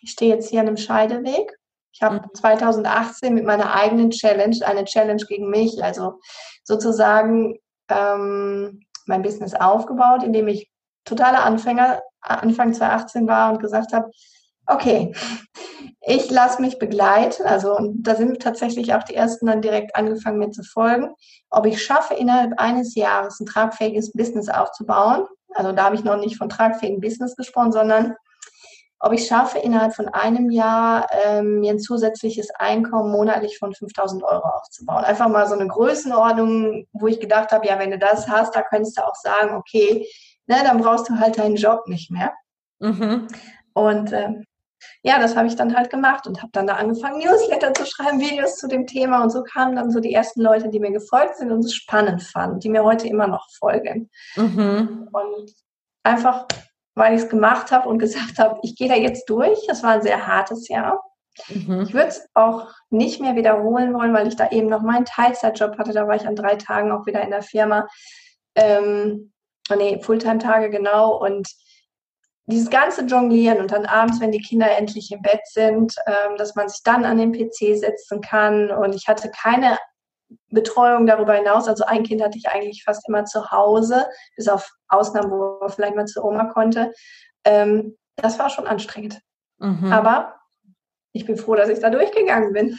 ich 0.00 0.10
stehe 0.12 0.34
jetzt 0.34 0.48
hier 0.48 0.60
an 0.60 0.68
einem 0.68 0.76
Scheideweg. 0.76 1.58
Ich 1.92 2.02
habe 2.02 2.16
mhm. 2.16 2.34
2018 2.34 3.34
mit 3.34 3.44
meiner 3.44 3.74
eigenen 3.74 4.10
Challenge, 4.10 4.56
eine 4.64 4.84
Challenge 4.84 5.22
gegen 5.28 5.50
mich, 5.50 5.82
also 5.82 6.20
sozusagen 6.64 7.58
ähm, 7.88 8.80
mein 9.06 9.22
Business 9.22 9.54
aufgebaut, 9.54 10.22
indem 10.22 10.48
ich 10.48 10.70
totaler 11.04 11.44
Anfänger 11.44 12.02
Anfang 12.20 12.74
2018 12.74 13.28
war 13.28 13.52
und 13.52 13.60
gesagt 13.60 13.92
habe, 13.92 14.10
okay, 14.66 15.14
ich 16.00 16.30
lasse 16.30 16.60
mich 16.60 16.78
begleiten. 16.78 17.44
Also 17.44 17.78
da 17.94 18.14
sind 18.14 18.40
tatsächlich 18.40 18.94
auch 18.94 19.02
die 19.02 19.14
ersten 19.14 19.46
dann 19.46 19.62
direkt 19.62 19.96
angefangen 19.96 20.38
mir 20.38 20.50
zu 20.50 20.62
folgen. 20.62 21.14
Ob 21.50 21.66
ich 21.66 21.82
schaffe, 21.82 22.14
innerhalb 22.14 22.52
eines 22.58 22.94
Jahres 22.94 23.40
ein 23.40 23.46
tragfähiges 23.46 24.12
Business 24.12 24.48
aufzubauen. 24.48 25.26
Also 25.54 25.72
da 25.72 25.84
habe 25.84 25.96
ich 25.96 26.04
noch 26.04 26.16
nicht 26.16 26.36
von 26.36 26.48
tragfähigen 26.48 27.00
Business 27.00 27.34
gesprochen, 27.34 27.72
sondern 27.72 28.14
ob 28.98 29.12
ich 29.12 29.26
schaffe, 29.26 29.58
innerhalb 29.58 29.94
von 29.94 30.08
einem 30.08 30.50
Jahr 30.50 31.06
ähm, 31.24 31.60
mir 31.60 31.72
ein 31.72 31.78
zusätzliches 31.78 32.50
Einkommen 32.54 33.12
monatlich 33.12 33.58
von 33.58 33.74
5000 33.74 34.22
Euro 34.22 34.48
aufzubauen. 34.48 35.04
Einfach 35.04 35.28
mal 35.28 35.46
so 35.46 35.54
eine 35.54 35.66
Größenordnung, 35.66 36.86
wo 36.92 37.06
ich 37.06 37.20
gedacht 37.20 37.52
habe, 37.52 37.66
ja, 37.66 37.78
wenn 37.78 37.90
du 37.90 37.98
das 37.98 38.28
hast, 38.28 38.56
da 38.56 38.62
könntest 38.62 38.96
du 38.96 39.06
auch 39.06 39.14
sagen, 39.14 39.54
okay, 39.54 40.06
ne, 40.46 40.56
dann 40.64 40.80
brauchst 40.80 41.08
du 41.08 41.18
halt 41.18 41.38
deinen 41.38 41.56
Job 41.56 41.86
nicht 41.86 42.10
mehr. 42.10 42.32
Mhm. 42.78 43.28
Und 43.74 44.12
ähm, 44.12 44.44
ja, 45.02 45.18
das 45.18 45.36
habe 45.36 45.46
ich 45.46 45.56
dann 45.56 45.76
halt 45.76 45.90
gemacht 45.90 46.26
und 46.26 46.42
habe 46.42 46.52
dann 46.52 46.66
da 46.66 46.74
angefangen, 46.74 47.18
Newsletter 47.18 47.72
zu 47.74 47.86
schreiben, 47.86 48.20
Videos 48.20 48.56
zu 48.56 48.68
dem 48.68 48.86
Thema. 48.86 49.22
Und 49.22 49.30
so 49.30 49.42
kamen 49.42 49.76
dann 49.76 49.90
so 49.90 50.00
die 50.00 50.12
ersten 50.12 50.40
Leute, 50.40 50.68
die 50.68 50.80
mir 50.80 50.92
gefolgt 50.92 51.36
sind 51.36 51.50
und 51.50 51.64
es 51.64 51.74
spannend 51.74 52.22
fanden, 52.22 52.60
die 52.60 52.68
mir 52.68 52.84
heute 52.84 53.08
immer 53.08 53.26
noch 53.26 53.46
folgen. 53.58 54.10
Mhm. 54.36 55.08
Und 55.12 55.52
einfach, 56.02 56.46
weil 56.94 57.14
ich 57.14 57.22
es 57.22 57.28
gemacht 57.28 57.70
habe 57.72 57.88
und 57.88 57.98
gesagt 57.98 58.38
habe, 58.38 58.58
ich 58.62 58.76
gehe 58.76 58.88
da 58.88 58.94
jetzt 58.96 59.28
durch. 59.28 59.66
Das 59.66 59.82
war 59.82 59.92
ein 59.92 60.02
sehr 60.02 60.26
hartes 60.26 60.68
Jahr. 60.68 61.02
Mhm. 61.48 61.82
Ich 61.82 61.94
würde 61.94 62.08
es 62.08 62.28
auch 62.34 62.68
nicht 62.90 63.20
mehr 63.20 63.36
wiederholen 63.36 63.92
wollen, 63.94 64.14
weil 64.14 64.28
ich 64.28 64.36
da 64.36 64.50
eben 64.50 64.68
noch 64.68 64.82
meinen 64.82 65.04
Teilzeitjob 65.04 65.78
hatte. 65.78 65.92
Da 65.92 66.08
war 66.08 66.16
ich 66.16 66.26
an 66.26 66.36
drei 66.36 66.56
Tagen 66.56 66.92
auch 66.92 67.06
wieder 67.06 67.22
in 67.22 67.30
der 67.30 67.42
Firma. 67.42 67.86
Ähm, 68.54 69.32
nee, 69.76 70.00
Fulltime-Tage 70.00 70.70
genau. 70.70 71.16
Und 71.18 71.48
dieses 72.46 72.70
ganze 72.70 73.04
Jonglieren 73.04 73.60
und 73.60 73.72
dann 73.72 73.86
abends, 73.86 74.20
wenn 74.20 74.30
die 74.30 74.40
Kinder 74.40 74.70
endlich 74.76 75.10
im 75.10 75.20
Bett 75.20 75.40
sind, 75.46 75.94
ähm, 76.06 76.36
dass 76.36 76.54
man 76.54 76.68
sich 76.68 76.82
dann 76.84 77.04
an 77.04 77.18
den 77.18 77.32
PC 77.32 77.76
setzen 77.76 78.20
kann. 78.20 78.70
Und 78.70 78.94
ich 78.94 79.08
hatte 79.08 79.30
keine 79.30 79.78
Betreuung 80.50 81.06
darüber 81.06 81.34
hinaus. 81.34 81.68
Also 81.68 81.84
ein 81.84 82.04
Kind 82.04 82.22
hatte 82.22 82.38
ich 82.38 82.48
eigentlich 82.48 82.84
fast 82.84 83.08
immer 83.08 83.24
zu 83.24 83.50
Hause, 83.50 84.06
bis 84.36 84.48
auf 84.48 84.70
Ausnahmen, 84.88 85.30
wo 85.30 85.58
er 85.60 85.70
vielleicht 85.70 85.96
mal 85.96 86.06
zur 86.06 86.24
Oma 86.24 86.44
konnte. 86.46 86.92
Ähm, 87.44 87.96
das 88.14 88.38
war 88.38 88.48
schon 88.48 88.66
anstrengend. 88.66 89.20
Mhm. 89.58 89.92
Aber 89.92 90.36
ich 91.12 91.26
bin 91.26 91.36
froh, 91.36 91.56
dass 91.56 91.68
ich 91.68 91.80
da 91.80 91.90
durchgegangen 91.90 92.52
bin. 92.52 92.78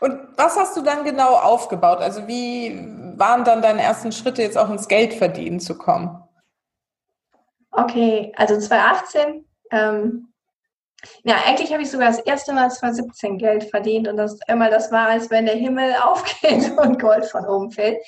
Und 0.00 0.18
was 0.36 0.56
hast 0.56 0.76
du 0.76 0.82
dann 0.82 1.04
genau 1.04 1.34
aufgebaut? 1.34 1.98
Also 1.98 2.26
wie 2.26 2.78
waren 3.16 3.44
dann 3.44 3.62
deine 3.62 3.82
ersten 3.82 4.12
Schritte, 4.12 4.42
jetzt 4.42 4.58
auch 4.58 4.70
ins 4.70 4.88
Geldverdienen 4.88 5.60
zu 5.60 5.76
kommen? 5.78 6.25
Okay, 7.76 8.32
also 8.36 8.58
2018, 8.58 9.44
ähm, 9.70 10.32
ja, 11.24 11.36
eigentlich 11.46 11.72
habe 11.72 11.82
ich 11.82 11.90
sogar 11.90 12.08
das 12.08 12.20
erste 12.20 12.54
Mal 12.54 12.70
2017 12.70 13.36
Geld 13.36 13.64
verdient 13.64 14.08
und 14.08 14.16
das 14.16 14.38
immer 14.48 14.70
das 14.70 14.90
war, 14.90 15.08
als 15.08 15.30
wenn 15.30 15.44
der 15.44 15.56
Himmel 15.56 15.94
aufgeht 16.02 16.72
und 16.78 16.98
Gold 16.98 17.26
von 17.26 17.46
oben 17.46 17.70
fällt. 17.70 17.98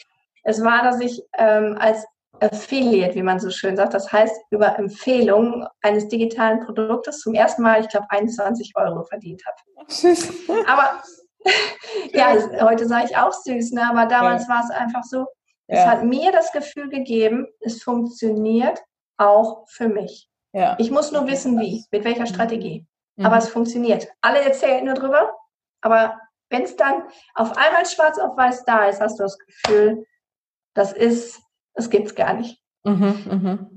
Es 0.43 0.63
war, 0.65 0.83
dass 0.83 1.01
ich 1.01 1.23
ähm, 1.37 1.77
als 1.79 2.07
Affiliate, 2.41 3.15
wie 3.15 3.23
man 3.23 3.41
so 3.41 3.51
schön 3.51 3.77
sagt, 3.77 3.93
das 3.93 4.11
heißt 4.11 4.35
über 4.51 4.79
Empfehlung 4.79 5.67
eines 5.83 6.09
digitalen 6.09 6.65
Produktes 6.65 7.21
zum 7.21 7.35
ersten 7.35 7.63
Mal, 7.63 7.83
ich 7.83 7.89
glaube, 7.89 8.07
21 8.09 8.73
Euro 8.75 9.03
verdient 9.03 9.43
habe. 9.45 10.65
aber 10.67 11.03
ja, 12.13 12.35
heute 12.63 12.87
sage 12.87 13.09
ich 13.11 13.17
auch 13.17 13.33
süß, 13.33 13.73
ne? 13.73 13.83
aber 13.91 14.07
damals 14.07 14.45
ja. 14.45 14.55
war 14.55 14.65
es 14.65 14.71
einfach 14.71 15.03
so, 15.03 15.27
es 15.67 15.85
hat 15.85 16.03
mir 16.03 16.33
das 16.33 16.51
Gefühl 16.53 16.89
gegeben, 16.89 17.47
es 17.61 17.83
funktioniert 17.83 18.81
auch 19.19 19.69
für 19.69 19.89
mich. 19.89 20.29
Ja. 20.53 20.77
Ich 20.79 20.91
muss 20.91 21.13
nur 21.13 21.27
wissen, 21.27 21.59
wie, 21.61 21.85
mit 21.91 22.05
welcher 22.05 22.27
Strategie. 22.27 22.87
Mhm. 23.17 23.27
Aber 23.27 23.37
es 23.37 23.49
funktioniert. 23.49 24.09
Alle 24.21 24.41
erzählen 24.41 24.85
nur 24.85 24.95
drüber, 24.95 25.35
aber 25.83 26.19
wenn 26.51 26.63
es 26.63 26.77
dann 26.77 27.03
auf 27.35 27.57
einmal 27.57 27.85
schwarz 27.85 28.19
auf 28.19 28.37
weiß 28.37 28.65
da 28.65 28.87
ist, 28.87 29.01
hast 29.01 29.19
du 29.19 29.25
das 29.25 29.39
Gefühl, 29.39 30.07
das 30.75 30.93
ist, 30.93 31.41
das 31.75 31.91
gibt's 31.91 32.15
gar 32.15 32.33
nicht. 32.33 32.63
Mhm, 32.85 33.25
mh. 33.29 33.71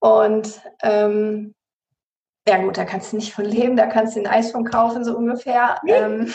Und 0.00 0.60
ähm, 0.82 1.54
ja 2.46 2.58
gut, 2.58 2.76
da 2.76 2.84
kannst 2.84 3.12
du 3.12 3.16
nicht 3.16 3.32
von 3.32 3.44
leben, 3.44 3.76
da 3.76 3.86
kannst 3.86 4.14
du 4.14 4.20
ein 4.20 4.26
Eis 4.26 4.52
von 4.52 4.64
kaufen, 4.64 5.04
so 5.04 5.16
ungefähr. 5.16 5.80
Ähm, 5.86 6.32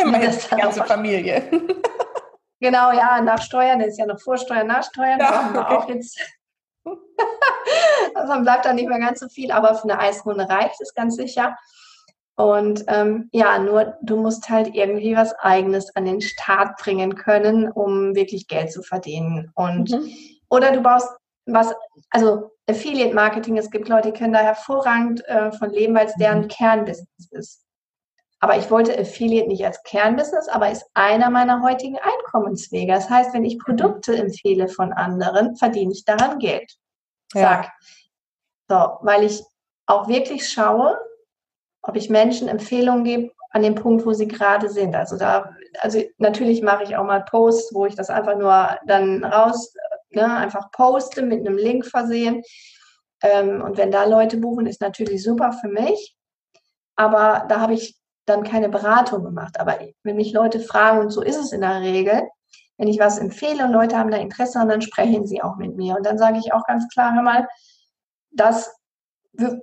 Immerhin 0.00 0.26
das 0.26 0.48
die 0.48 0.56
ganze 0.56 0.84
Familie. 0.84 1.42
genau, 2.60 2.92
ja, 2.92 3.20
nach 3.20 3.42
Steuern, 3.42 3.80
das 3.80 3.88
ist 3.88 3.98
ja 3.98 4.06
noch 4.06 4.20
Vorsteuern, 4.20 4.66
Nachsteuern, 4.66 5.18
ja, 5.18 5.50
okay. 5.50 5.74
auch 5.74 5.88
jetzt 5.88 6.20
also 8.14 8.32
dann 8.32 8.42
bleibt 8.42 8.64
da 8.64 8.72
nicht 8.72 8.88
mehr 8.88 8.98
ganz 8.98 9.20
so 9.20 9.28
viel, 9.28 9.50
aber 9.52 9.74
für 9.74 9.84
eine 9.84 9.98
Eisrunde 9.98 10.48
reicht 10.48 10.80
es 10.80 10.94
ganz 10.94 11.16
sicher. 11.16 11.56
Und 12.36 12.84
ähm, 12.88 13.28
ja, 13.32 13.58
nur 13.58 13.98
du 14.00 14.16
musst 14.16 14.48
halt 14.48 14.74
irgendwie 14.74 15.14
was 15.14 15.34
Eigenes 15.40 15.94
an 15.94 16.06
den 16.06 16.22
Start 16.22 16.78
bringen 16.78 17.14
können, 17.14 17.70
um 17.70 18.14
wirklich 18.14 18.48
Geld 18.48 18.72
zu 18.72 18.82
verdienen. 18.82 19.50
Und 19.54 19.90
mhm. 19.90 20.10
oder 20.48 20.72
du 20.72 20.80
baust 20.80 21.08
was, 21.44 21.74
also 22.10 22.50
Affiliate 22.66 23.14
Marketing, 23.14 23.58
es 23.58 23.70
gibt 23.70 23.88
Leute, 23.88 24.12
die 24.12 24.18
können 24.18 24.32
da 24.32 24.40
hervorragend 24.40 25.26
äh, 25.26 25.52
von 25.52 25.70
leben, 25.70 25.94
weil 25.94 26.06
es 26.06 26.14
deren 26.14 26.42
mhm. 26.42 26.48
Kernbusiness 26.48 27.28
ist. 27.30 27.64
Aber 28.40 28.56
ich 28.56 28.70
wollte 28.70 28.98
Affiliate 28.98 29.48
nicht 29.48 29.64
als 29.64 29.82
Kernbusiness, 29.82 30.48
aber 30.48 30.70
ist 30.70 30.86
einer 30.94 31.28
meiner 31.28 31.62
heutigen 31.62 31.98
Einkommenswege. 31.98 32.92
Das 32.92 33.10
heißt, 33.10 33.34
wenn 33.34 33.44
ich 33.44 33.56
mhm. 33.56 33.76
Produkte 33.76 34.16
empfehle 34.16 34.68
von 34.68 34.92
anderen, 34.92 35.56
verdiene 35.56 35.92
ich 35.92 36.04
daran 36.04 36.38
Geld. 36.38 36.72
Sag. 37.32 37.64
Ja. 37.64 37.72
So, 38.68 38.98
weil 39.02 39.24
ich 39.24 39.42
auch 39.86 40.08
wirklich 40.08 40.48
schaue, 40.48 40.98
ob 41.82 41.96
ich 41.96 42.08
Menschen 42.08 42.48
Empfehlungen 42.48 43.04
gebe 43.04 43.32
an 43.50 43.62
dem 43.62 43.74
Punkt, 43.74 44.06
wo 44.06 44.12
sie 44.12 44.28
gerade 44.28 44.68
sind. 44.68 44.94
Also 44.94 45.16
da, 45.16 45.54
also 45.80 46.02
natürlich 46.18 46.62
mache 46.62 46.84
ich 46.84 46.96
auch 46.96 47.04
mal 47.04 47.24
Posts, 47.24 47.74
wo 47.74 47.86
ich 47.86 47.94
das 47.94 48.08
einfach 48.08 48.36
nur 48.36 48.78
dann 48.86 49.24
raus, 49.24 49.74
ne, 50.10 50.36
einfach 50.36 50.70
poste 50.70 51.22
mit 51.22 51.40
einem 51.40 51.56
Link 51.56 51.84
versehen. 51.86 52.42
Ähm, 53.22 53.60
und 53.60 53.76
wenn 53.76 53.90
da 53.90 54.04
Leute 54.04 54.36
buchen, 54.36 54.66
ist 54.66 54.80
natürlich 54.80 55.22
super 55.22 55.52
für 55.52 55.68
mich. 55.68 56.16
Aber 56.96 57.46
da 57.48 57.60
habe 57.60 57.74
ich 57.74 57.99
dann 58.30 58.44
keine 58.44 58.68
Beratung 58.68 59.24
gemacht. 59.24 59.58
Aber 59.60 59.78
wenn 60.02 60.16
mich 60.16 60.32
Leute 60.32 60.60
fragen, 60.60 61.00
und 61.00 61.10
so 61.10 61.22
ist 61.22 61.36
es 61.36 61.52
in 61.52 61.60
der 61.60 61.80
Regel, 61.80 62.22
wenn 62.78 62.88
ich 62.88 62.98
was 62.98 63.18
empfehle 63.18 63.64
und 63.64 63.72
Leute 63.72 63.98
haben 63.98 64.10
da 64.10 64.16
Interesse, 64.16 64.64
dann 64.66 64.80
sprechen 64.80 65.26
sie 65.26 65.42
auch 65.42 65.56
mit 65.56 65.76
mir. 65.76 65.96
Und 65.96 66.06
dann 66.06 66.18
sage 66.18 66.38
ich 66.38 66.52
auch 66.52 66.64
ganz 66.64 66.88
klar, 66.88 67.14
hör 67.14 67.22
mal, 67.22 67.46
das 68.30 68.74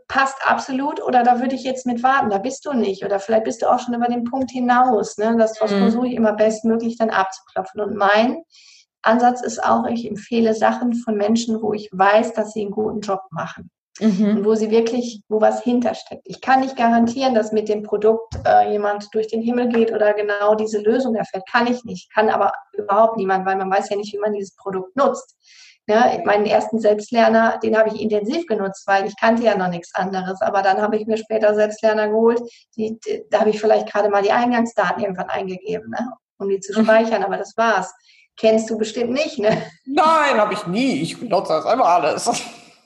passt 0.07 0.37
absolut 0.45 1.03
oder 1.03 1.23
da 1.23 1.39
würde 1.39 1.55
ich 1.55 1.63
jetzt 1.63 1.85
mit 1.85 2.01
warten, 2.01 2.29
da 2.29 2.37
bist 2.37 2.65
du 2.65 2.73
nicht 2.73 3.03
oder 3.03 3.19
vielleicht 3.19 3.43
bist 3.43 3.61
du 3.61 3.67
auch 3.67 3.79
schon 3.79 3.93
über 3.93 4.07
den 4.07 4.23
Punkt 4.23 4.51
hinaus. 4.51 5.17
Ne? 5.17 5.35
Das 5.37 5.59
mhm. 5.59 5.79
versuche 5.79 6.07
ich 6.07 6.13
immer 6.13 6.33
bestmöglich 6.33 6.97
dann 6.97 7.09
abzuklopfen. 7.09 7.81
Und 7.81 7.95
mein 7.95 8.43
Ansatz 9.01 9.41
ist 9.41 9.63
auch, 9.63 9.85
ich 9.87 10.07
empfehle 10.07 10.53
Sachen 10.53 10.93
von 10.93 11.15
Menschen, 11.15 11.61
wo 11.61 11.73
ich 11.73 11.89
weiß, 11.91 12.33
dass 12.33 12.53
sie 12.53 12.61
einen 12.61 12.71
guten 12.71 13.01
Job 13.01 13.21
machen. 13.31 13.69
Mhm. 13.99 14.37
Und 14.37 14.45
wo 14.45 14.55
sie 14.55 14.69
wirklich, 14.69 15.21
wo 15.27 15.41
was 15.41 15.63
hintersteckt. 15.63 16.23
Ich 16.25 16.41
kann 16.41 16.61
nicht 16.61 16.75
garantieren, 16.75 17.33
dass 17.33 17.51
mit 17.51 17.69
dem 17.69 17.83
Produkt 17.83 18.35
äh, 18.45 18.71
jemand 18.71 19.07
durch 19.13 19.27
den 19.27 19.41
Himmel 19.41 19.69
geht 19.69 19.91
oder 19.91 20.13
genau 20.13 20.55
diese 20.55 20.79
Lösung 20.79 21.15
erfährt. 21.15 21.47
Kann 21.49 21.67
ich 21.67 21.83
nicht. 21.83 22.13
Kann 22.13 22.29
aber 22.29 22.53
überhaupt 22.73 23.17
niemand, 23.17 23.45
weil 23.45 23.55
man 23.55 23.71
weiß 23.71 23.89
ja 23.89 23.97
nicht, 23.97 24.13
wie 24.13 24.19
man 24.19 24.33
dieses 24.33 24.55
Produkt 24.55 24.95
nutzt. 24.95 25.35
Ja, 25.89 26.19
meinen 26.25 26.45
ersten 26.45 26.79
Selbstlerner, 26.79 27.59
den 27.63 27.77
habe 27.77 27.89
ich 27.89 28.01
intensiv 28.01 28.45
genutzt, 28.45 28.83
weil 28.87 29.05
ich 29.05 29.15
kannte 29.17 29.43
ja 29.43 29.57
noch 29.57 29.69
nichts 29.69 29.95
anderes. 29.95 30.41
Aber 30.41 30.61
dann 30.61 30.81
habe 30.81 30.97
ich 30.97 31.07
mir 31.07 31.17
später 31.17 31.55
Selbstlerner 31.55 32.09
geholt. 32.09 32.41
Die, 32.75 32.99
die, 32.99 33.23
da 33.31 33.39
habe 33.39 33.51
ich 33.51 33.61
vielleicht 33.61 33.89
gerade 33.91 34.09
mal 34.09 34.21
die 34.21 34.33
Eingangsdaten 34.33 35.01
irgendwann 35.01 35.29
eingegeben, 35.29 35.89
ne? 35.89 36.11
um 36.39 36.49
die 36.49 36.59
zu 36.59 36.77
mhm. 36.77 36.83
speichern. 36.83 37.23
Aber 37.23 37.37
das 37.37 37.55
war's. 37.55 37.93
Kennst 38.35 38.69
du 38.69 38.77
bestimmt 38.77 39.11
nicht, 39.11 39.39
ne? 39.39 39.63
Nein, 39.85 40.37
habe 40.37 40.53
ich 40.53 40.67
nie. 40.67 41.01
Ich 41.01 41.21
nutze 41.21 41.53
das 41.53 41.73
immer 41.73 41.85
alles. 41.85 42.29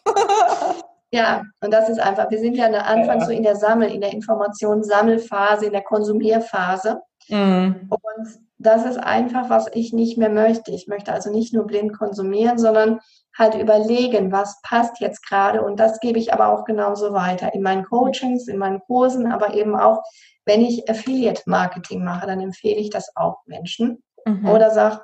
ja, 1.12 1.44
und 1.62 1.74
das 1.74 1.90
ist 1.90 2.00
einfach, 2.00 2.32
wir 2.32 2.40
sind 2.40 2.56
ja 2.56 2.68
am 2.68 2.74
Anfang 2.74 3.20
ja. 3.20 3.26
so 3.26 3.32
in 3.32 3.44
der 3.44 3.58
Sammel, 3.58 3.92
in 3.92 4.02
der 4.02 4.14
Informationssammelphase, 4.14 5.66
in 5.66 5.74
der 5.74 5.84
Konsumierphase. 5.84 7.02
Mhm. 7.28 7.90
Und 7.90 8.40
das 8.58 8.86
ist 8.86 8.98
einfach, 8.98 9.50
was 9.50 9.68
ich 9.74 9.92
nicht 9.92 10.18
mehr 10.18 10.30
möchte. 10.30 10.72
Ich 10.72 10.88
möchte 10.88 11.12
also 11.12 11.30
nicht 11.30 11.54
nur 11.54 11.66
blind 11.66 11.98
konsumieren, 11.98 12.58
sondern 12.58 13.00
halt 13.38 13.56
überlegen, 13.56 14.32
was 14.32 14.62
passt 14.62 15.02
jetzt 15.02 15.28
gerade. 15.28 15.62
Und 15.62 15.80
das 15.80 16.00
gebe 16.00 16.20
ich 16.20 16.34
aber 16.34 16.50
auch 16.50 16.64
genauso 16.64 17.14
weiter 17.14 17.54
in 17.54 17.62
meinen 17.62 17.84
Coachings, 17.84 18.48
in 18.48 18.58
meinen 18.58 18.80
Kursen, 18.82 19.32
aber 19.32 19.54
eben 19.54 19.76
auch, 19.76 20.02
wenn 20.46 20.62
ich 20.62 20.90
Affiliate-Marketing 20.90 22.04
mache, 22.04 22.28
dann 22.28 22.40
empfehle 22.40 22.80
ich 22.80 22.90
das 22.90 23.12
auch 23.16 23.38
Menschen. 23.46 24.02
Mhm. 24.26 24.48
Oder 24.48 24.72
sage, 24.72 25.02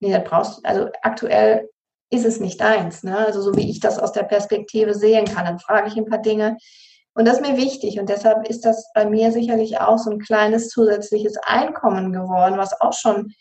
nee, 0.00 0.12
das 0.12 0.24
brauchst 0.24 0.58
du, 0.58 0.62
also 0.64 0.88
aktuell 1.02 1.68
ist 2.10 2.24
es 2.24 2.40
nicht 2.40 2.60
deins. 2.60 3.02
Ne? 3.02 3.16
Also 3.16 3.40
so 3.40 3.56
wie 3.56 3.70
ich 3.70 3.80
das 3.80 3.98
aus 3.98 4.12
der 4.12 4.24
Perspektive 4.24 4.94
sehen 4.94 5.26
kann, 5.26 5.44
dann 5.44 5.58
frage 5.58 5.88
ich 5.88 5.96
ein 5.96 6.06
paar 6.06 6.22
Dinge, 6.22 6.56
und 7.14 7.26
das 7.26 7.40
ist 7.40 7.46
mir 7.46 7.56
wichtig. 7.56 7.98
Und 7.98 8.08
deshalb 8.08 8.48
ist 8.48 8.64
das 8.64 8.90
bei 8.94 9.04
mir 9.04 9.32
sicherlich 9.32 9.80
auch 9.80 9.98
so 9.98 10.10
ein 10.10 10.20
kleines 10.20 10.68
zusätzliches 10.68 11.36
Einkommen 11.38 12.12
geworden, 12.12 12.56
was 12.56 12.80
auch 12.80 12.92
schon 12.92 13.32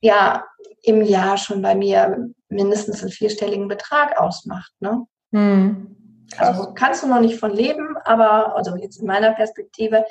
ja 0.00 0.44
im 0.82 1.02
Jahr 1.02 1.36
schon 1.36 1.62
bei 1.62 1.74
mir 1.74 2.30
mindestens 2.48 3.02
einen 3.02 3.12
vierstelligen 3.12 3.68
Betrag 3.68 4.18
ausmacht. 4.18 4.72
Ne? 4.80 5.06
Hm. 5.32 6.26
Also 6.36 6.72
kannst 6.74 7.02
du 7.02 7.06
noch 7.06 7.20
nicht 7.20 7.38
von 7.38 7.52
leben, 7.52 7.96
aber, 8.04 8.56
also 8.56 8.76
jetzt 8.76 8.98
in 8.98 9.06
meiner 9.06 9.32
Perspektive, 9.32 10.04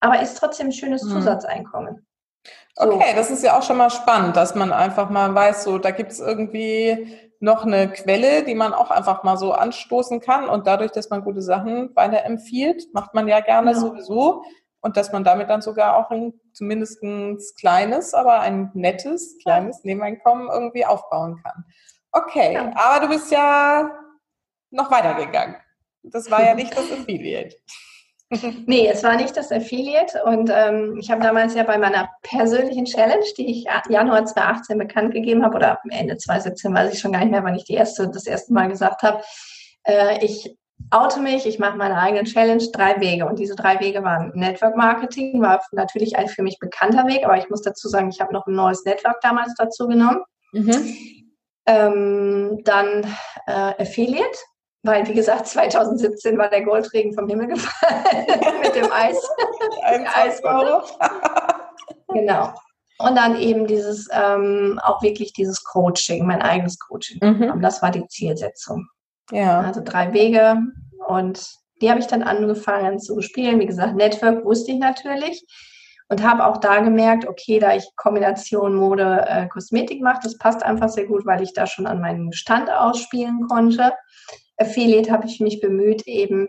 aber 0.00 0.20
ist 0.20 0.36
trotzdem 0.36 0.68
ein 0.68 0.72
schönes 0.72 1.02
hm. 1.02 1.10
Zusatzeinkommen. 1.10 2.06
Okay, 2.78 3.12
das 3.16 3.30
ist 3.30 3.42
ja 3.42 3.58
auch 3.58 3.62
schon 3.62 3.76
mal 3.76 3.90
spannend, 3.90 4.36
dass 4.36 4.54
man 4.54 4.72
einfach 4.72 5.10
mal 5.10 5.34
weiß, 5.34 5.64
so 5.64 5.78
da 5.78 5.90
gibt 5.90 6.12
es 6.12 6.20
irgendwie 6.20 7.08
noch 7.40 7.64
eine 7.64 7.90
Quelle, 7.90 8.44
die 8.44 8.54
man 8.54 8.72
auch 8.72 8.90
einfach 8.90 9.24
mal 9.24 9.36
so 9.36 9.52
anstoßen 9.52 10.20
kann. 10.20 10.48
Und 10.48 10.66
dadurch, 10.66 10.92
dass 10.92 11.10
man 11.10 11.24
gute 11.24 11.42
Sachen 11.42 11.94
weiterempfiehlt, 11.94 12.92
macht 12.94 13.14
man 13.14 13.28
ja 13.28 13.40
gerne 13.40 13.72
ja. 13.72 13.76
sowieso. 13.76 14.44
Und 14.80 14.96
dass 14.96 15.12
man 15.12 15.24
damit 15.24 15.50
dann 15.50 15.60
sogar 15.60 15.96
auch 15.96 16.10
ein 16.10 16.34
zumindest 16.52 17.02
ein 17.02 17.38
kleines, 17.58 18.14
aber 18.14 18.40
ein 18.40 18.70
nettes, 18.74 19.36
kleines 19.42 19.82
Nebeneinkommen 19.82 20.48
irgendwie 20.48 20.86
aufbauen 20.86 21.40
kann. 21.42 21.64
Okay, 22.12 22.54
ja. 22.54 22.70
aber 22.74 23.06
du 23.06 23.12
bist 23.12 23.30
ja 23.32 23.90
noch 24.70 24.90
weitergegangen. 24.90 25.56
Das 26.04 26.30
war 26.30 26.44
ja 26.44 26.54
nicht 26.54 26.76
das 26.76 26.90
Affiliate. 26.92 27.56
nee, 28.66 28.88
es 28.88 29.02
war 29.02 29.16
nicht 29.16 29.36
das 29.36 29.50
Affiliate. 29.50 30.22
Und 30.24 30.50
ähm, 30.52 30.98
ich 31.00 31.10
habe 31.10 31.22
damals 31.22 31.54
ja 31.54 31.62
bei 31.62 31.78
meiner 31.78 32.10
persönlichen 32.22 32.84
Challenge, 32.84 33.24
die 33.36 33.50
ich 33.50 33.66
Januar 33.88 34.24
2018 34.26 34.78
bekannt 34.78 35.14
gegeben 35.14 35.44
habe, 35.44 35.56
oder 35.56 35.78
Ende 35.90 36.16
2017, 36.16 36.74
weiß 36.74 36.92
ich 36.92 37.00
schon 37.00 37.12
gar 37.12 37.20
nicht 37.20 37.30
mehr, 37.30 37.44
wann 37.44 37.54
ich 37.54 37.64
die 37.64 37.74
erste, 37.74 38.08
das 38.08 38.26
erste 38.26 38.52
Mal 38.52 38.68
gesagt 38.68 39.02
habe, 39.02 39.22
äh, 39.84 40.24
ich 40.24 40.56
oute 40.90 41.20
mich, 41.20 41.46
ich 41.46 41.58
mache 41.58 41.76
meine 41.76 41.98
eigenen 41.98 42.26
Challenge, 42.26 42.62
drei 42.72 43.00
Wege. 43.00 43.26
Und 43.26 43.38
diese 43.38 43.56
drei 43.56 43.80
Wege 43.80 44.02
waren 44.02 44.32
Network 44.34 44.76
Marketing, 44.76 45.40
war 45.40 45.60
natürlich 45.72 46.16
ein 46.16 46.28
für 46.28 46.42
mich 46.42 46.58
bekannter 46.58 47.06
Weg, 47.06 47.24
aber 47.24 47.38
ich 47.38 47.48
muss 47.48 47.62
dazu 47.62 47.88
sagen, 47.88 48.10
ich 48.10 48.20
habe 48.20 48.32
noch 48.32 48.46
ein 48.46 48.54
neues 48.54 48.84
Network 48.84 49.20
damals 49.22 49.54
dazu 49.56 49.86
genommen. 49.88 50.22
Mhm. 50.52 50.96
Ähm, 51.66 52.60
dann 52.64 53.04
äh, 53.46 53.82
Affiliate, 53.82 54.38
weil, 54.82 55.06
wie 55.06 55.14
gesagt, 55.14 55.46
2017 55.46 56.38
war 56.38 56.48
der 56.48 56.64
Goldregen 56.64 57.12
vom 57.12 57.28
Himmel 57.28 57.48
gefallen 57.48 58.04
mit 58.62 58.74
dem 58.74 58.90
Eis. 58.92 59.16
Eisbau. 60.14 60.82
genau. 62.08 62.52
Und 62.98 63.16
dann 63.16 63.36
eben 63.36 63.66
dieses, 63.66 64.08
ähm, 64.12 64.80
auch 64.82 65.02
wirklich 65.02 65.32
dieses 65.32 65.62
Coaching, 65.64 66.26
mein 66.26 66.42
eigenes 66.42 66.78
Coaching. 66.78 67.18
Mhm. 67.22 67.60
Das 67.62 67.80
war 67.80 67.90
die 67.90 68.06
Zielsetzung. 68.08 68.88
Ja. 69.30 69.60
Also 69.60 69.82
drei 69.84 70.12
Wege 70.12 70.56
und 71.06 71.44
die 71.80 71.90
habe 71.90 72.00
ich 72.00 72.06
dann 72.06 72.22
angefangen 72.22 72.98
zu 72.98 73.20
spielen. 73.20 73.60
Wie 73.60 73.66
gesagt, 73.66 73.94
Network 73.94 74.44
wusste 74.44 74.72
ich 74.72 74.78
natürlich 74.78 75.44
und 76.08 76.22
habe 76.22 76.46
auch 76.46 76.56
da 76.56 76.80
gemerkt, 76.80 77.26
okay, 77.26 77.58
da 77.58 77.74
ich 77.74 77.84
Kombination 77.96 78.74
Mode 78.74 79.24
äh, 79.28 79.46
Kosmetik 79.48 80.00
mache, 80.02 80.20
das 80.22 80.38
passt 80.38 80.62
einfach 80.62 80.88
sehr 80.88 81.06
gut, 81.06 81.26
weil 81.26 81.42
ich 81.42 81.52
da 81.52 81.66
schon 81.66 81.86
an 81.86 82.00
meinem 82.00 82.32
Stand 82.32 82.70
ausspielen 82.70 83.46
konnte. 83.48 83.92
Affiliate 84.58 85.10
habe 85.10 85.26
ich 85.26 85.40
mich 85.40 85.60
bemüht, 85.60 86.06
eben 86.06 86.48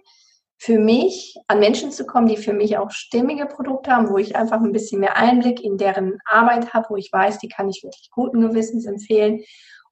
für 0.61 0.77
mich 0.77 1.37
an 1.47 1.59
Menschen 1.59 1.91
zu 1.91 2.05
kommen, 2.05 2.27
die 2.27 2.35
für 2.35 2.51
mich 2.51 2.77
auch 2.77 2.91
stimmige 2.91 3.45
Produkte 3.45 3.91
haben, 3.91 4.09
wo 4.09 4.17
ich 4.17 4.35
einfach 4.35 4.59
ein 4.59 4.73
bisschen 4.73 4.99
mehr 4.99 5.15
Einblick 5.15 5.63
in 5.63 5.77
deren 5.77 6.19
Arbeit 6.25 6.73
habe, 6.73 6.87
wo 6.89 6.95
ich 6.97 7.11
weiß, 7.13 7.39
die 7.39 7.47
kann 7.47 7.69
ich 7.69 7.81
wirklich 7.81 8.09
guten 8.11 8.41
Gewissens 8.41 8.85
empfehlen. 8.85 9.41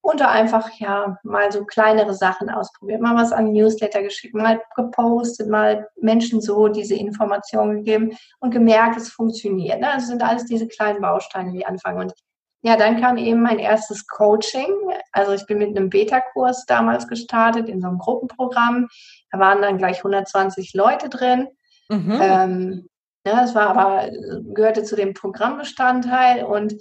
Und 0.01 0.19
da 0.19 0.29
einfach 0.29 0.69
ja 0.79 1.17
mal 1.23 1.51
so 1.51 1.65
kleinere 1.65 2.13
Sachen 2.13 2.49
ausprobiert, 2.49 3.01
mal 3.01 3.15
was 3.15 3.31
an 3.31 3.51
Newsletter 3.51 4.03
geschickt, 4.03 4.35
mal 4.35 4.61
gepostet, 4.75 5.49
mal 5.49 5.87
Menschen 5.99 6.41
so 6.41 6.67
diese 6.67 6.95
Informationen 6.95 7.77
gegeben 7.77 8.17
und 8.39 8.51
gemerkt, 8.51 8.97
es 8.97 9.09
funktioniert. 9.09 9.79
Ne? 9.79 9.87
Das 9.95 10.07
sind 10.07 10.21
alles 10.21 10.45
diese 10.45 10.67
kleinen 10.67 11.01
Bausteine, 11.01 11.51
die 11.51 11.65
anfangen. 11.65 12.01
Und 12.01 12.13
ja, 12.61 12.75
dann 12.75 12.99
kam 12.99 13.17
eben 13.17 13.41
mein 13.41 13.59
erstes 13.59 14.07
Coaching. 14.07 14.71
Also 15.11 15.33
ich 15.33 15.45
bin 15.45 15.59
mit 15.59 15.77
einem 15.77 15.89
Beta-Kurs 15.89 16.65
damals 16.65 17.07
gestartet 17.07 17.69
in 17.69 17.81
so 17.81 17.87
einem 17.87 17.99
Gruppenprogramm. 17.99 18.87
Da 19.31 19.39
waren 19.39 19.61
dann 19.61 19.77
gleich 19.77 19.97
120 19.97 20.73
Leute 20.73 21.09
drin. 21.09 21.47
Mhm. 21.89 22.19
Ähm, 22.21 22.89
ja, 23.25 23.41
das 23.41 23.55
war 23.55 23.67
aber, 23.69 24.09
gehörte 24.53 24.83
zu 24.83 24.95
dem 24.95 25.13
Programmbestandteil 25.13 26.43
und 26.43 26.73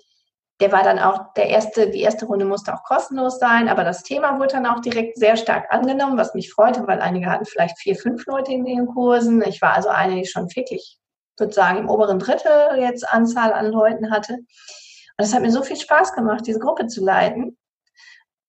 der 0.61 0.73
war 0.73 0.83
dann 0.83 0.99
auch 0.99 1.35
der 1.35 1.51
erste, 1.51 1.91
die 1.91 2.01
erste 2.01 2.25
Runde 2.25 2.47
musste 2.47 2.73
auch 2.73 2.83
kostenlos 2.83 3.39
sein, 3.39 3.69
aber 3.69 3.85
das 3.85 4.03
Thema 4.03 4.39
wurde 4.39 4.55
dann 4.55 4.67
auch 4.67 4.81
direkt 4.81 5.19
sehr 5.19 5.37
stark 5.37 5.67
angenommen, 5.71 6.17
was 6.17 6.35
mich 6.35 6.51
freute, 6.51 6.87
weil 6.87 7.01
einige 7.01 7.27
hatten 7.27 7.45
vielleicht 7.45 7.79
vier, 7.79 7.95
fünf 7.95 8.25
Leute 8.27 8.53
in 8.53 8.65
den 8.65 8.87
Kursen. 8.87 9.43
Ich 9.43 9.61
war 9.61 9.75
also 9.75 9.91
eine, 9.91 10.15
die 10.15 10.27
schon 10.27 10.49
wirklich 10.55 10.99
sozusagen 11.39 11.79
im 11.79 11.91
oberen 11.91 12.19
Drittel 12.19 12.79
jetzt 12.79 13.07
Anzahl 13.07 13.53
an 13.53 13.67
Leuten 13.67 14.11
hatte. 14.11 14.39
Und 15.19 15.25
es 15.25 15.35
hat 15.35 15.43
mir 15.43 15.51
so 15.51 15.63
viel 15.63 15.77
Spaß 15.77 16.15
gemacht, 16.15 16.47
diese 16.47 16.59
Gruppe 16.59 16.87
zu 16.87 17.03
leiten. 17.03 17.57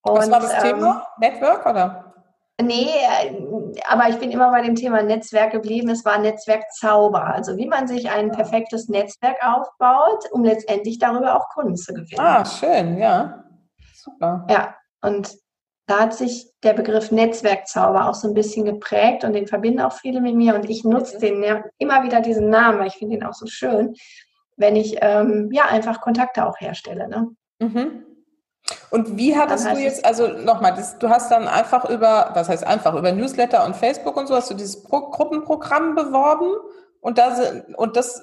Und, 0.01 0.17
Was 0.17 0.31
war 0.31 0.39
das 0.39 0.53
ähm, 0.53 0.61
Thema? 0.61 1.07
Network 1.19 1.65
oder? 1.65 2.13
Nee, 2.59 2.89
äh, 2.89 3.35
aber 3.87 4.09
ich 4.09 4.17
bin 4.17 4.31
immer 4.31 4.49
bei 4.49 4.61
dem 4.61 4.75
Thema 4.75 5.03
Netzwerk 5.03 5.51
geblieben. 5.51 5.89
Es 5.89 6.03
war 6.05 6.17
Netzwerkzauber. 6.17 7.23
Also 7.23 7.55
wie 7.57 7.67
man 7.67 7.87
sich 7.87 8.09
ein 8.09 8.31
perfektes 8.31 8.89
Netzwerk 8.89 9.37
aufbaut, 9.43 10.25
um 10.31 10.43
letztendlich 10.43 10.97
darüber 10.97 11.35
auch 11.35 11.49
Kunden 11.49 11.75
zu 11.75 11.93
gewinnen. 11.93 12.19
Ah, 12.19 12.43
schön, 12.43 12.97
ja. 12.97 13.43
Super. 13.93 14.47
Ja, 14.49 14.75
und 15.01 15.37
da 15.85 16.01
hat 16.01 16.13
sich 16.15 16.51
der 16.63 16.73
Begriff 16.73 17.11
Netzwerkzauber 17.11 18.09
auch 18.09 18.15
so 18.15 18.27
ein 18.27 18.33
bisschen 18.33 18.65
geprägt 18.65 19.23
und 19.23 19.33
den 19.33 19.47
verbinden 19.47 19.79
auch 19.79 19.93
viele 19.93 20.19
mit 20.19 20.35
mir. 20.35 20.55
Und 20.55 20.69
ich 20.69 20.83
nutze 20.83 21.17
mhm. 21.17 21.21
den 21.21 21.63
immer 21.77 22.03
wieder 22.03 22.21
diesen 22.21 22.49
Namen, 22.49 22.79
weil 22.79 22.87
ich 22.87 22.97
finde 22.97 23.15
ihn 23.15 23.23
auch 23.23 23.33
so 23.33 23.45
schön, 23.45 23.93
wenn 24.57 24.75
ich 24.75 24.97
ähm, 25.01 25.49
ja 25.51 25.65
einfach 25.65 26.01
Kontakte 26.01 26.45
auch 26.45 26.59
herstelle. 26.59 27.07
Ne? 27.07 27.29
Mhm. 27.59 28.03
Und 28.89 29.17
wie 29.17 29.37
hattest 29.37 29.65
du 29.71 29.77
jetzt, 29.77 30.05
also 30.05 30.27
nochmal, 30.27 30.77
du 30.99 31.09
hast 31.09 31.31
dann 31.31 31.47
einfach 31.47 31.89
über, 31.89 32.31
was 32.33 32.49
heißt 32.49 32.65
einfach, 32.65 32.95
über 32.95 33.11
Newsletter 33.11 33.65
und 33.65 33.75
Facebook 33.75 34.17
und 34.17 34.27
so, 34.27 34.35
hast 34.35 34.49
du 34.49 34.55
dieses 34.55 34.83
Pro 34.83 35.09
Gruppenprogramm 35.09 35.95
beworben 35.95 36.53
und, 36.99 37.17
da, 37.17 37.37
und 37.75 37.95
das 37.95 38.21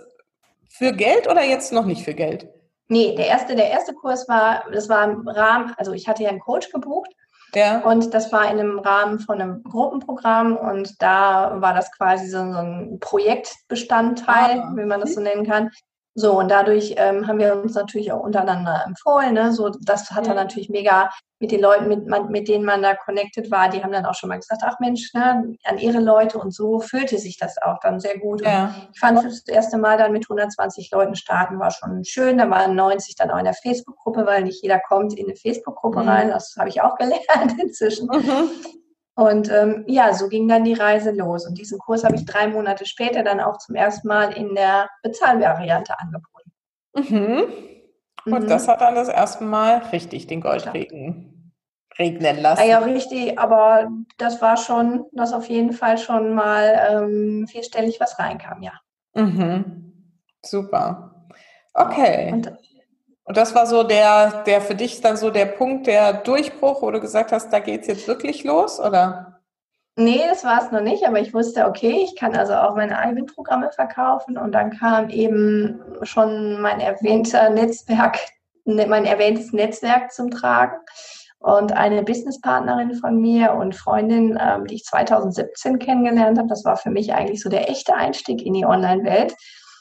für 0.69 0.93
Geld 0.93 1.31
oder 1.31 1.43
jetzt 1.43 1.73
noch 1.73 1.87
nicht 1.87 2.05
für 2.05 2.15
Geld? 2.15 2.49
Nee, 2.89 3.15
der 3.17 3.29
erste, 3.29 3.57
der 3.57 3.71
erste 3.71 3.95
Kurs 3.95 4.29
war, 4.29 4.65
das 4.73 4.89
war 4.89 5.05
im 5.05 5.27
Rahmen, 5.27 5.73
also 5.79 5.93
ich 5.93 6.09
hatte 6.09 6.23
ja 6.23 6.29
einen 6.29 6.41
Coach 6.41 6.71
gebucht 6.71 7.11
Ja. 7.55 7.81
Und 7.81 8.13
das 8.13 8.31
war 8.33 8.45
in 8.45 8.59
einem 8.59 8.79
Rahmen 8.79 9.21
von 9.21 9.41
einem 9.41 9.63
Gruppenprogramm 9.63 10.57
und 10.57 11.01
da 11.01 11.61
war 11.61 11.73
das 11.73 11.91
quasi 11.93 12.27
so, 12.27 12.39
so 12.53 12.59
ein 12.59 12.99
Projektbestandteil, 13.01 14.61
ah. 14.61 14.73
wie 14.75 14.85
man 14.85 15.01
das 15.01 15.15
so 15.15 15.21
nennen 15.21 15.47
kann. 15.47 15.71
So, 16.17 16.39
und 16.39 16.49
dadurch 16.49 16.95
ähm, 16.97 17.27
haben 17.27 17.41
wir 17.41 17.57
uns 17.57 17.75
natürlich 17.75 18.13
auch 18.13 18.21
untereinander 18.21 18.85
empfohlen. 18.87 19.35
Ne? 19.35 19.53
So, 19.53 19.71
das 19.81 20.13
hat 20.13 20.29
dann 20.29 20.37
natürlich 20.37 20.69
mega 20.69 21.11
mit 21.41 21.51
den 21.51 21.61
Leuten, 21.61 21.89
mit, 21.89 22.07
man, 22.07 22.31
mit 22.31 22.49
denen 22.49 22.65
man 22.65 22.83
da 22.83 22.95
connected 22.95 23.51
war, 23.51 23.69
die 23.69 23.83
haben 23.83 23.93
dann 23.93 24.07
auch 24.07 24.15
schon 24.15 24.29
mal 24.29 24.39
gesagt, 24.39 24.63
ach 24.65 24.79
Mensch, 24.79 25.13
ne, 25.13 25.57
an 25.65 25.79
ihre 25.79 25.99
Leute 25.99 26.39
und 26.39 26.55
so 26.55 26.79
fühlte 26.81 27.19
sich 27.19 27.37
das 27.37 27.61
auch 27.61 27.79
dann 27.81 27.99
sehr 27.99 28.19
gut. 28.19 28.43
Ja. 28.43 28.75
ich 28.93 29.01
fand 29.01 29.23
das 29.25 29.47
erste 29.47 29.77
Mal 29.77 29.99
dann 29.99 30.13
mit 30.13 30.25
120 30.25 30.91
Leuten 30.93 31.17
starten 31.17 31.59
war 31.59 31.73
schon 31.73 32.05
schön. 32.05 32.39
Da 32.39 32.49
waren 32.49 32.77
90 32.77 33.17
dann 33.17 33.31
auch 33.31 33.39
in 33.39 33.45
der 33.45 33.55
Facebook-Gruppe, 33.55 34.25
weil 34.25 34.45
nicht 34.45 34.63
jeder 34.63 34.79
kommt 34.79 35.19
in 35.19 35.27
eine 35.27 35.37
Facebook-Gruppe 35.37 36.03
mhm. 36.03 36.09
rein. 36.09 36.29
Das 36.29 36.55
habe 36.59 36.69
ich 36.69 36.81
auch 36.81 36.95
gelernt 36.99 37.61
inzwischen. 37.61 38.07
Mhm. 38.07 38.51
Und 39.17 39.51
ähm, 39.51 39.85
ja, 39.87 40.13
so 40.13 40.29
ging 40.29 40.49
dann 40.49 40.65
die 40.65 40.73
Reise 40.75 41.13
los. 41.13 41.47
Und 41.47 41.57
diesen 41.57 41.79
Kurs 41.79 42.05
habe 42.05 42.17
ich 42.17 42.27
drei 42.27 42.49
Monate 42.49 42.85
später 42.85 43.23
dann 43.23 43.41
auch 43.41 43.59
zum 43.59 43.77
ersten 43.77 44.09
Mal 44.09 44.37
in 44.37 44.55
der 44.55 44.89
Bezahlvariante 45.03 45.95
angeboten. 45.99 46.53
Mhm. 46.97 47.45
Und 48.27 48.45
mhm. 48.45 48.49
das 48.49 48.67
hat 48.67 48.81
dann 48.81 48.95
das 48.95 49.09
erste 49.09 49.45
Mal 49.45 49.79
richtig 49.93 50.27
den 50.27 50.41
Goldregen 50.41 51.53
ja. 51.93 52.05
regnen 52.05 52.41
lassen. 52.41 52.63
Ah 52.63 52.67
ja, 52.67 52.79
richtig, 52.79 53.39
aber 53.39 53.89
das 54.19 54.43
war 54.43 54.57
schon, 54.57 55.05
dass 55.13 55.33
auf 55.33 55.49
jeden 55.49 55.73
Fall 55.73 55.99
schon 55.99 56.35
mal 56.35 56.81
ähm, 56.91 57.47
vierstellig 57.47 58.01
was 58.01 58.19
reinkam, 58.19 58.63
ja. 58.63 58.73
Mhm. 59.15 59.93
Super. 60.45 61.27
Okay. 61.75 62.33
Und, 62.33 62.53
und 63.25 63.37
das 63.37 63.55
war 63.55 63.67
so 63.67 63.83
der, 63.83 64.43
der 64.47 64.61
für 64.61 64.75
dich 64.75 65.01
dann 65.01 65.17
so 65.17 65.31
der 65.31 65.47
Punkt, 65.47 65.87
der 65.87 66.13
Durchbruch, 66.13 66.83
wo 66.83 66.91
du 66.91 67.01
gesagt 67.01 67.33
hast, 67.33 67.53
da 67.53 67.59
geht 67.59 67.83
es 67.83 67.87
jetzt 67.87 68.09
wirklich 68.09 68.45
los, 68.45 68.79
oder? 68.79 69.41
Nee, 69.97 70.23
das 70.29 70.45
war 70.45 70.63
es 70.63 70.73
noch 70.73 70.81
nicht, 70.81 71.07
aber 71.07 71.21
ich 71.21 71.33
wusste, 71.33 71.67
okay, 71.67 72.03
ich 72.05 72.17
kann 72.17 72.35
also 72.35 72.55
auch 72.55 72.75
meine 72.75 72.99
eigenen 72.99 73.27
Programme 73.27 73.71
verkaufen 73.71 74.37
und 74.37 74.53
dann 74.53 74.77
kam 74.77 75.09
eben 75.09 75.81
schon 76.03 76.61
mein 76.61 76.81
erwähnter 76.81 77.49
Netzwerk, 77.51 78.19
ne, 78.65 78.87
mein 78.87 79.05
erwähntes 79.05 79.53
Netzwerk 79.53 80.13
zum 80.13 80.31
Tragen 80.31 80.77
und 81.39 81.73
eine 81.73 82.03
Businesspartnerin 82.03 82.95
von 82.95 83.21
mir 83.21 83.55
und 83.55 83.77
Freundin, 83.77 84.39
ähm, 84.41 84.67
die 84.67 84.75
ich 84.75 84.85
2017 84.85 85.79
kennengelernt 85.79 86.39
habe. 86.39 86.49
Das 86.49 86.65
war 86.65 86.77
für 86.77 86.91
mich 86.91 87.15
eigentlich 87.15 87.41
so 87.41 87.49
der 87.49 87.71
echte 87.71 87.95
Einstieg 87.95 88.45
in 88.45 88.55
die 88.55 88.67
Online-Welt 88.67 89.35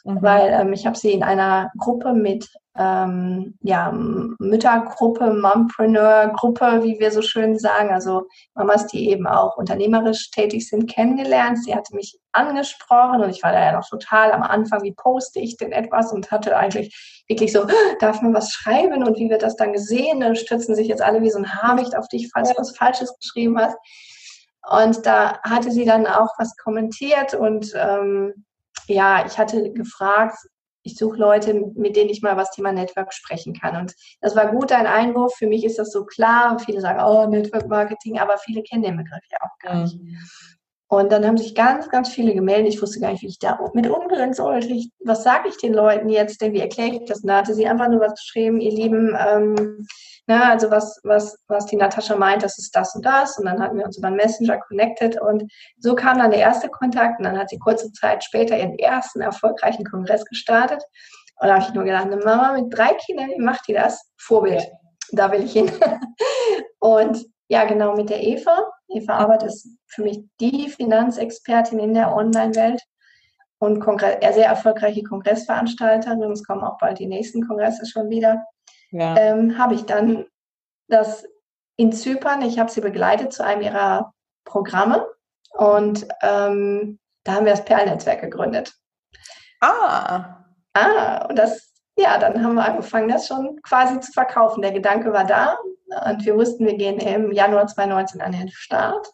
mhm. 0.03 0.21
weil 0.21 0.49
ähm, 0.49 0.73
ich 0.73 0.85
habe 0.85 0.97
sie 0.97 1.11
in 1.11 1.23
einer 1.23 1.71
Gruppe 1.77 2.13
mit 2.13 2.49
ähm, 2.75 3.53
ja, 3.61 3.91
Müttergruppe, 3.91 5.31
Mompreneur-Gruppe, 5.33 6.81
wie 6.83 6.99
wir 6.99 7.11
so 7.11 7.21
schön 7.21 7.59
sagen, 7.59 7.91
also 7.91 8.23
Mamas, 8.55 8.87
die 8.87 9.09
eben 9.09 9.27
auch 9.27 9.57
unternehmerisch 9.57 10.31
tätig 10.31 10.67
sind, 10.67 10.89
kennengelernt. 10.89 11.63
Sie 11.63 11.75
hatte 11.75 11.95
mich 11.95 12.17
angesprochen 12.31 13.21
und 13.21 13.29
ich 13.29 13.43
war 13.43 13.51
da 13.51 13.63
ja 13.63 13.73
noch 13.73 13.87
total 13.87 14.31
am 14.31 14.41
Anfang, 14.41 14.81
wie 14.81 14.93
poste 14.93 15.39
ich 15.39 15.57
denn 15.57 15.71
etwas 15.71 16.11
und 16.11 16.31
hatte 16.31 16.57
eigentlich 16.57 17.23
wirklich 17.27 17.51
so, 17.51 17.67
darf 17.99 18.21
man 18.21 18.33
was 18.33 18.51
schreiben 18.51 19.03
und 19.03 19.17
wie 19.17 19.29
wird 19.29 19.43
das 19.43 19.55
dann 19.55 19.73
gesehen? 19.73 20.21
Dann 20.21 20.35
stürzen 20.35 20.75
sich 20.75 20.87
jetzt 20.87 21.01
alle 21.01 21.21
wie 21.21 21.29
so 21.29 21.37
ein 21.37 21.53
Habicht 21.61 21.95
auf 21.95 22.07
dich, 22.07 22.31
falls 22.33 22.49
du 22.49 22.57
was 22.57 22.75
Falsches 22.75 23.15
geschrieben 23.19 23.59
hast. 23.59 23.77
Und 24.67 25.05
da 25.05 25.39
hatte 25.43 25.71
sie 25.71 25.85
dann 25.85 26.07
auch 26.07 26.29
was 26.39 26.55
kommentiert 26.57 27.35
und 27.35 27.73
ähm, 27.75 28.45
ja, 28.87 29.25
ich 29.25 29.37
hatte 29.37 29.71
gefragt, 29.71 30.37
ich 30.83 30.97
suche 30.97 31.17
Leute, 31.17 31.53
mit 31.75 31.95
denen 31.95 32.09
ich 32.09 32.21
mal 32.21 32.37
was 32.37 32.51
Thema 32.51 32.71
Network 32.71 33.13
sprechen 33.13 33.53
kann. 33.53 33.75
Und 33.77 33.95
das 34.21 34.35
war 34.35 34.51
gut 34.51 34.71
ein 34.71 34.85
Einwurf. 34.85 35.33
Für 35.35 35.47
mich 35.47 35.63
ist 35.63 35.79
das 35.79 35.91
so 35.91 36.05
klar. 36.05 36.59
Viele 36.59 36.81
sagen, 36.81 37.01
oh, 37.01 37.27
Network 37.27 37.67
Marketing, 37.67 38.19
aber 38.19 38.37
viele 38.37 38.63
kennen 38.63 38.83
den 38.83 38.97
Begriff 38.97 39.23
ja 39.31 39.37
auch 39.41 39.57
gar 39.59 39.81
nicht. 39.81 39.99
Mhm. 39.99 40.17
Und 40.87 41.11
dann 41.11 41.25
haben 41.25 41.37
sich 41.37 41.55
ganz, 41.55 41.89
ganz 41.89 42.09
viele 42.09 42.35
gemeldet. 42.35 42.71
Ich 42.71 42.81
wusste 42.81 42.99
gar 42.99 43.11
nicht, 43.11 43.23
wie 43.23 43.27
ich 43.27 43.39
da 43.39 43.59
mit 43.73 43.89
umgehen 43.89 44.33
sollte. 44.33 44.67
Ich, 44.67 44.91
was 45.03 45.23
sage 45.23 45.49
ich 45.49 45.57
den 45.57 45.73
Leuten 45.73 46.07
jetzt 46.07 46.39
denn? 46.39 46.53
Wie 46.53 46.59
erkläre 46.59 46.97
ich 46.97 47.05
das? 47.05 47.21
Und 47.21 47.29
da 47.29 47.37
hatte 47.37 47.55
sie 47.55 47.65
einfach 47.65 47.87
nur 47.89 48.01
was 48.01 48.13
geschrieben, 48.13 48.59
ihr 48.59 48.71
Lieben, 48.71 49.17
ähm, 49.27 49.87
ne, 50.27 50.49
also 50.49 50.71
was, 50.71 50.99
was, 51.03 51.37
was 51.47 51.65
die 51.65 51.75
Natascha 51.75 52.15
meint, 52.15 52.43
das 52.43 52.57
ist 52.57 52.75
das 52.75 52.95
und 52.95 53.05
das. 53.05 53.37
Und 53.37 53.45
dann 53.45 53.61
hatten 53.61 53.77
wir 53.77 53.85
uns 53.85 53.97
über 53.97 54.07
einen 54.07 54.17
Messenger 54.17 54.59
connected 54.59 55.19
und 55.19 55.51
so 55.79 55.95
kam 55.95 56.17
dann 56.17 56.31
der 56.31 56.39
erste 56.39 56.69
Kontakt. 56.69 57.19
Und 57.19 57.25
dann 57.25 57.37
hat 57.37 57.49
sie 57.49 57.59
kurze 57.59 57.91
Zeit 57.93 58.23
später 58.23 58.57
ihren 58.57 58.77
ersten 58.77 59.21
erfolgreichen 59.21 59.85
Kongress 59.85 60.25
gestartet. 60.25 60.83
Und 61.39 61.47
da 61.47 61.55
habe 61.55 61.65
ich 61.67 61.73
nur 61.73 61.83
gedacht, 61.83 62.05
eine 62.05 62.17
Mama 62.17 62.53
mit 62.53 62.75
drei 62.75 62.93
Kindern, 62.93 63.29
wie 63.29 63.41
macht 63.41 63.67
die 63.67 63.73
das? 63.73 64.11
Vorbild. 64.17 64.65
Da 65.11 65.31
will 65.31 65.43
ich 65.43 65.53
hin. 65.53 65.71
und 66.79 67.25
ja, 67.47 67.65
genau 67.65 67.95
mit 67.95 68.09
der 68.09 68.23
Eva. 68.23 68.71
Eva 68.87 69.13
Arbeit 69.17 69.43
ist 69.43 69.67
für 69.87 70.03
mich 70.03 70.23
die 70.39 70.69
Finanzexpertin 70.69 71.79
in 71.79 71.93
der 71.93 72.15
Online-Welt 72.15 72.81
und 73.59 73.79
Kongress, 73.79 74.17
sehr 74.35 74.47
erfolgreiche 74.47 75.03
Kongressveranstalterin. 75.03 76.31
Es 76.31 76.43
kommen 76.43 76.63
auch 76.63 76.77
bald 76.77 76.99
die 76.99 77.07
nächsten 77.07 77.45
Kongresse 77.45 77.85
schon 77.85 78.09
wieder 78.09 78.43
ja. 78.93 79.17
ähm, 79.17 79.57
habe 79.57 79.75
ich 79.75 79.85
dann 79.85 80.25
das 80.87 81.25
in 81.75 81.91
Zypern, 81.91 82.41
ich 82.43 82.59
habe 82.59 82.71
sie 82.71 82.81
begleitet 82.81 83.33
zu 83.33 83.43
einem 83.43 83.61
ihrer 83.61 84.13
Programme 84.45 85.05
und 85.51 86.07
ähm, 86.21 86.99
da 87.23 87.33
haben 87.33 87.45
wir 87.45 87.53
das 87.53 87.65
Perlnetzwerk 87.65 88.21
gegründet. 88.21 88.73
Ah. 89.61 90.43
Ah, 90.73 91.25
und 91.27 91.37
das, 91.37 91.73
ja, 91.97 92.17
dann 92.17 92.43
haben 92.43 92.55
wir 92.55 92.65
angefangen, 92.65 93.09
das 93.09 93.27
schon 93.27 93.61
quasi 93.61 93.99
zu 93.99 94.11
verkaufen. 94.11 94.61
Der 94.61 94.71
Gedanke 94.71 95.13
war 95.13 95.25
da 95.25 95.57
und 96.05 96.25
wir 96.25 96.35
wussten, 96.35 96.65
wir 96.65 96.75
gehen 96.75 96.99
im 96.99 97.31
Januar 97.31 97.67
2019 97.67 98.21
an 98.21 98.31
den 98.31 98.49
Start. 98.49 99.07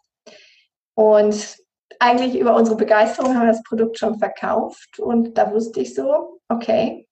Und 0.96 1.58
eigentlich 2.00 2.40
über 2.40 2.56
unsere 2.56 2.78
Begeisterung 2.78 3.36
haben 3.36 3.46
wir 3.46 3.54
das 3.54 3.64
Produkt 3.64 4.00
schon 4.00 4.18
verkauft 4.20 5.00
und 5.00 5.38
da 5.38 5.52
wusste 5.52 5.82
ich 5.82 5.94
so, 5.94 6.40
okay, 6.48 7.08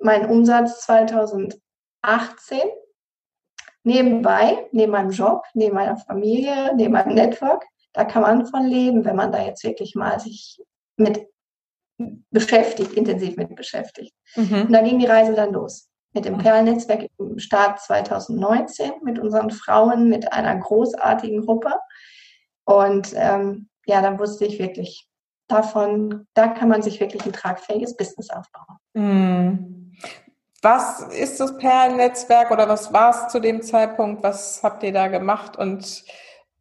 mein 0.00 0.28
Umsatz 0.28 0.82
2000 0.82 1.58
18 2.02 2.60
nebenbei, 3.84 4.68
neben 4.72 4.92
meinem 4.92 5.10
Job, 5.10 5.44
neben 5.54 5.74
meiner 5.74 5.96
Familie, 5.96 6.74
neben 6.76 6.92
meinem 6.92 7.14
Network. 7.14 7.64
Da 7.92 8.04
kann 8.04 8.22
man 8.22 8.46
von 8.46 8.66
leben, 8.66 9.04
wenn 9.04 9.16
man 9.16 9.32
da 9.32 9.42
jetzt 9.42 9.64
wirklich 9.64 9.94
mal 9.94 10.20
sich 10.20 10.62
mit 10.96 11.26
beschäftigt, 12.30 12.92
intensiv 12.92 13.36
mit 13.36 13.54
beschäftigt. 13.56 14.14
Mhm. 14.36 14.62
Und 14.62 14.72
da 14.72 14.82
ging 14.82 14.98
die 14.98 15.06
Reise 15.06 15.34
dann 15.34 15.52
los. 15.52 15.88
Mit 16.12 16.24
dem 16.24 16.38
Perlnetzwerk 16.38 17.08
im 17.18 17.38
Start 17.38 17.80
2019, 17.80 18.92
mit 19.02 19.18
unseren 19.18 19.50
Frauen, 19.50 20.08
mit 20.08 20.32
einer 20.32 20.56
großartigen 20.56 21.44
Gruppe. 21.44 21.74
Und 22.64 23.12
ähm, 23.14 23.68
ja, 23.86 24.00
dann 24.00 24.18
wusste 24.18 24.44
ich 24.44 24.58
wirklich, 24.58 25.08
davon, 25.48 26.26
da 26.34 26.48
kann 26.48 26.68
man 26.68 26.82
sich 26.82 27.00
wirklich 27.00 27.24
ein 27.24 27.32
tragfähiges 27.32 27.96
Business 27.96 28.30
aufbauen. 28.30 28.78
Mhm. 28.94 29.87
Was 30.60 31.00
ist 31.00 31.38
das 31.38 31.56
Perlennetzwerk 31.58 32.50
oder 32.50 32.68
was 32.68 32.92
war 32.92 33.10
es 33.10 33.28
zu 33.32 33.38
dem 33.38 33.62
Zeitpunkt? 33.62 34.22
Was 34.24 34.60
habt 34.62 34.82
ihr 34.82 34.92
da 34.92 35.06
gemacht? 35.06 35.56
Und 35.56 36.04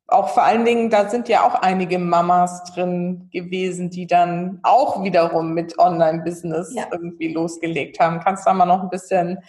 auch 0.08 0.30
vor 0.30 0.44
allen 0.44 0.64
Dingen, 0.64 0.90
da 0.90 1.10
sind 1.10 1.28
ja 1.28 1.46
auch 1.46 1.56
einige 1.56 2.00
Mamas 2.00 2.64
drin 2.74 3.28
gewesen, 3.32 3.90
die 3.90 4.08
dann 4.08 4.60
auch 4.64 5.04
wiederum 5.04 5.54
mit 5.54 5.78
Online-Business 5.80 6.76
ja. 6.76 6.86
irgendwie 6.92 7.34
losgelegt 7.34 8.00
haben. 8.00 8.20
Kannst 8.20 8.46
du 8.46 8.52
da 8.52 8.54
mal 8.54 8.66
noch 8.66 8.84
ein 8.84 8.90
bisschen 8.90 9.40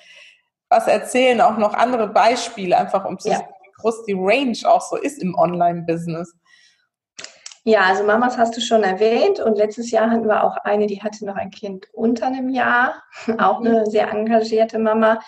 was 0.68 0.88
erzählen? 0.88 1.40
Auch 1.40 1.58
noch 1.58 1.74
andere 1.74 2.08
Beispiele, 2.08 2.76
einfach 2.76 3.04
um 3.04 3.18
zu 3.18 3.28
ja. 3.28 3.36
sehen, 3.36 3.46
wie 3.62 3.82
groß 3.82 4.04
die 4.06 4.16
Range 4.16 4.58
auch 4.64 4.80
so 4.80 4.96
ist 4.96 5.22
im 5.22 5.34
Online-Business. 5.36 6.34
Ja, 7.64 7.82
also 7.82 8.04
Mamas 8.04 8.38
hast 8.38 8.56
du 8.56 8.60
schon 8.60 8.82
erwähnt 8.82 9.40
und 9.40 9.56
letztes 9.56 9.90
Jahr 9.90 10.10
hatten 10.10 10.26
wir 10.26 10.44
auch 10.44 10.56
eine, 10.58 10.86
die 10.86 11.02
hatte 11.02 11.24
noch 11.26 11.36
ein 11.36 11.50
Kind 11.50 11.86
unter 11.92 12.26
einem 12.26 12.48
Jahr, 12.48 13.02
auch 13.38 13.60
eine 13.60 13.86
sehr 13.86 14.10
engagierte 14.10 14.78
Mama 14.78 15.20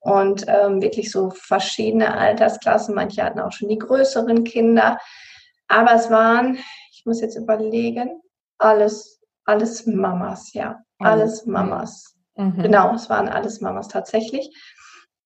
und 0.00 0.44
ähm, 0.48 0.80
wirklich 0.80 1.10
so 1.10 1.30
verschiedene 1.30 2.16
Altersklassen. 2.16 2.94
Manche 2.94 3.24
hatten 3.24 3.40
auch 3.40 3.52
schon 3.52 3.68
die 3.68 3.78
größeren 3.78 4.44
Kinder, 4.44 4.98
aber 5.66 5.94
es 5.94 6.10
waren, 6.10 6.58
ich 6.92 7.04
muss 7.04 7.20
jetzt 7.20 7.36
überlegen, 7.36 8.20
alles, 8.58 9.20
alles 9.44 9.86
Mamas, 9.86 10.52
ja, 10.52 10.80
alles 10.98 11.46
Mamas. 11.46 12.16
Mhm. 12.36 12.62
Genau, 12.62 12.94
es 12.94 13.10
waren 13.10 13.28
alles 13.28 13.60
Mamas 13.60 13.88
tatsächlich. 13.88 14.54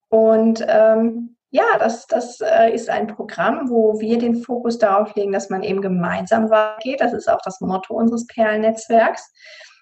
Und 0.09 0.64
ähm, 0.68 1.37
ja, 1.52 1.64
das, 1.78 2.06
das 2.06 2.40
äh, 2.40 2.74
ist 2.74 2.88
ein 2.88 3.06
Programm, 3.06 3.68
wo 3.68 4.00
wir 4.00 4.16
den 4.16 4.36
Fokus 4.36 4.78
darauf 4.78 5.14
legen, 5.14 5.32
dass 5.32 5.50
man 5.50 5.62
eben 5.62 5.82
gemeinsam 5.82 6.48
weitergeht. 6.48 7.03
Das 7.03 7.12
ist 7.12 7.28
auch 7.28 7.42
das 7.44 7.61
Motto 7.61 7.94
unseres 7.94 8.26
Perlennetzwerks, 8.26 9.30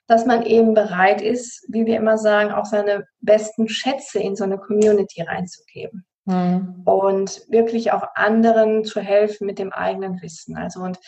dass 0.08 0.26
man 0.26 0.42
eben 0.42 0.74
bereit 0.74 1.22
ist, 1.22 1.64
wie 1.68 1.86
wir 1.86 1.96
immer 1.96 2.18
sagen, 2.18 2.50
auch 2.50 2.64
seine 2.64 3.06
besten 3.20 3.68
Schätze 3.68 4.18
in 4.18 4.34
so 4.34 4.42
eine 4.42 4.58
Community 4.58 5.22
reinzugeben. 5.22 6.04
Mhm. 6.24 6.82
Und 6.86 7.42
wirklich 7.48 7.92
auch 7.92 8.02
anderen 8.16 8.84
zu 8.84 9.00
helfen 9.00 9.46
mit 9.46 9.60
dem 9.60 9.72
eigenen 9.72 10.20
Wissen. 10.20 10.56
Also 10.56 10.80
und 10.80 10.98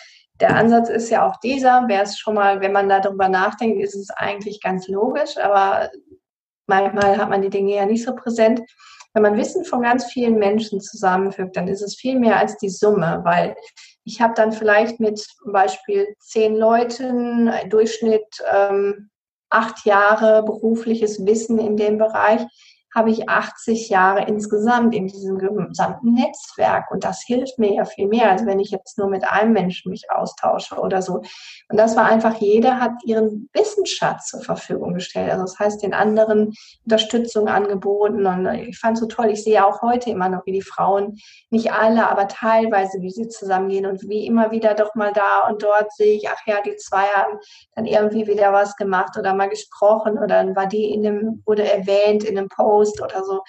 der 0.41 0.57
Ansatz 0.57 0.89
ist 0.89 1.11
ja 1.11 1.27
auch 1.27 1.41
dieser, 1.41 1.89
wäre 1.89 2.05
es 2.05 2.21
schon 2.21 2.35
mal, 2.35 2.61
wenn 2.61 2.73
man 2.73 2.89
darüber 2.89 3.29
nachdenkt, 3.29 3.83
ist 3.83 3.97
es 3.97 4.11
eigentlich 4.11 4.61
ganz 4.61 4.87
logisch, 4.87 5.37
aber 5.39 5.91
manchmal 6.69 7.17
hat 7.17 7.31
man 7.31 7.43
die 7.43 7.51
Dinge 7.51 7.75
ja 7.75 7.85
nicht 7.85 8.05
so 8.05 8.15
präsent. 8.15 8.61
Wenn 9.15 9.23
man 9.23 9.37
Wissen 9.37 9.65
von 9.65 9.83
ganz 9.83 10.07
vielen 10.07 10.39
Menschen 10.39 10.81
zusammenfügt, 10.81 11.57
dann 11.57 11.69
ist 11.69 11.83
es 11.83 11.97
viel 11.97 12.19
mehr 12.19 12.39
als 12.39 12.57
die 12.57 12.71
Summe, 12.71 13.21
weil 13.25 13.55
ich 14.05 14.21
habe 14.21 14.35
dann 14.35 14.53
vielleicht 14.53 15.01
mit 15.01 15.19
zum 15.19 15.53
Beispiel 15.53 16.15
zehn 16.19 16.57
Leuten, 16.57 17.49
im 17.49 17.71
Durchschnitt 17.71 18.43
ähm, 18.53 19.11
acht 19.51 19.85
Jahre 19.85 20.43
berufliches 20.43 21.25
Wissen 21.27 21.59
in 21.59 21.77
dem 21.77 21.99
Bereich 21.99 22.41
habe 22.95 23.11
ich 23.11 23.29
80 23.29 23.89
Jahre 23.89 24.27
insgesamt 24.27 24.95
in 24.95 25.07
diesem 25.07 25.39
gesamten 25.39 26.15
Netzwerk. 26.15 26.91
Und 26.91 27.05
das 27.05 27.23
hilft 27.23 27.59
mir 27.59 27.73
ja 27.73 27.85
viel 27.85 28.07
mehr, 28.07 28.31
als 28.31 28.45
wenn 28.45 28.61
ich 28.61 28.71
jetzt 28.71 28.99
nur 28.99 29.09
mit 29.09 29.25
einem 29.25 29.53
Menschen 29.53 29.91
mich 29.91 30.11
austausche 30.11 30.77
oder 30.77 31.01
so. 31.01 31.23
Und 31.69 31.79
das 31.79 31.97
war 31.97 32.05
einfach, 32.05 32.37
jeder 32.37 32.81
hat 32.81 32.93
ihren 33.05 33.49
Wissensschatz 33.55 34.29
zur 34.29 34.43
Verfügung 34.43 34.95
gestellt. 34.95 35.31
Also 35.31 35.45
das 35.45 35.59
heißt, 35.59 35.83
den 35.83 35.95
anderen 35.95 36.53
Unterstützung 36.85 37.49
angeboten. 37.49 38.27
Und 38.27 38.47
ich 38.47 38.79
fand 38.79 38.95
es 38.95 39.01
so 39.01 39.07
toll. 39.07 39.31
Ich 39.31 39.43
sehe 39.43 39.65
auch 39.65 39.81
heute 39.81 40.11
immer 40.11 40.29
noch, 40.29 40.45
wie 40.45 40.53
die 40.53 40.63
Frauen, 40.63 41.17
nicht 41.51 41.73
alle, 41.73 42.09
aber 42.09 42.29
teilweise, 42.29 43.01
wie 43.01 43.11
sie 43.11 43.29
zusammengehen 43.29 43.87
und 43.87 44.09
wie 44.09 44.27
immer 44.27 44.51
wieder 44.51 44.75
doch 44.75 44.95
mal 44.95 45.13
da 45.13 45.49
und 45.49 45.63
dort 45.63 45.93
sehe 45.93 46.17
ich, 46.17 46.29
ach 46.29 46.47
ja, 46.47 46.61
die 46.65 46.77
zwei 46.77 47.05
haben 47.15 47.39
dann 47.75 47.87
irgendwie 47.87 48.27
wieder 48.27 48.53
was 48.53 48.77
gemacht 48.77 49.17
oder 49.19 49.35
mal 49.35 49.49
gesprochen 49.49 50.19
oder 50.19 50.29
dann 50.29 50.57
war 50.57 50.67
die 50.67 50.93
in 50.93 51.07
einem, 51.07 51.43
wurde 51.47 51.71
erwähnt 51.71 52.25
in 52.25 52.37
einem 52.37 52.49
Post 52.49 52.82
Post 52.83 53.01
oder 53.01 53.25
so. 53.25 53.43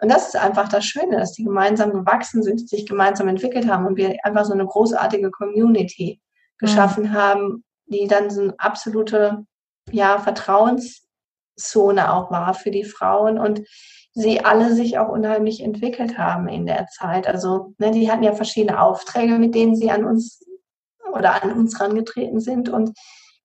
Und 0.00 0.08
das 0.10 0.28
ist 0.28 0.36
einfach 0.36 0.68
das 0.68 0.84
Schöne, 0.84 1.16
dass 1.18 1.32
die 1.32 1.44
gemeinsam 1.44 1.92
gewachsen 1.92 2.42
sind, 2.42 2.68
sich 2.68 2.86
gemeinsam 2.86 3.26
entwickelt 3.26 3.68
haben 3.68 3.86
und 3.86 3.96
wir 3.96 4.16
einfach 4.22 4.44
so 4.44 4.52
eine 4.52 4.66
großartige 4.66 5.30
Community 5.30 6.20
geschaffen 6.58 7.04
mhm. 7.04 7.12
haben, 7.12 7.64
die 7.86 8.06
dann 8.06 8.30
so 8.30 8.42
eine 8.42 8.54
absolute 8.58 9.44
ja, 9.90 10.18
Vertrauenszone 10.18 12.12
auch 12.12 12.30
war 12.30 12.54
für 12.54 12.70
die 12.70 12.84
Frauen 12.84 13.38
und 13.38 13.62
sie 14.12 14.44
alle 14.44 14.74
sich 14.74 14.98
auch 14.98 15.08
unheimlich 15.08 15.62
entwickelt 15.62 16.16
haben 16.16 16.48
in 16.48 16.66
der 16.66 16.86
Zeit. 16.86 17.26
Also 17.26 17.74
ne, 17.78 17.90
die 17.90 18.10
hatten 18.10 18.22
ja 18.22 18.32
verschiedene 18.32 18.80
Aufträge, 18.80 19.38
mit 19.38 19.54
denen 19.54 19.74
sie 19.74 19.90
an 19.90 20.04
uns 20.04 20.44
oder 21.12 21.42
an 21.42 21.52
uns 21.52 21.80
rangetreten 21.80 22.38
sind 22.38 22.68
und 22.68 22.96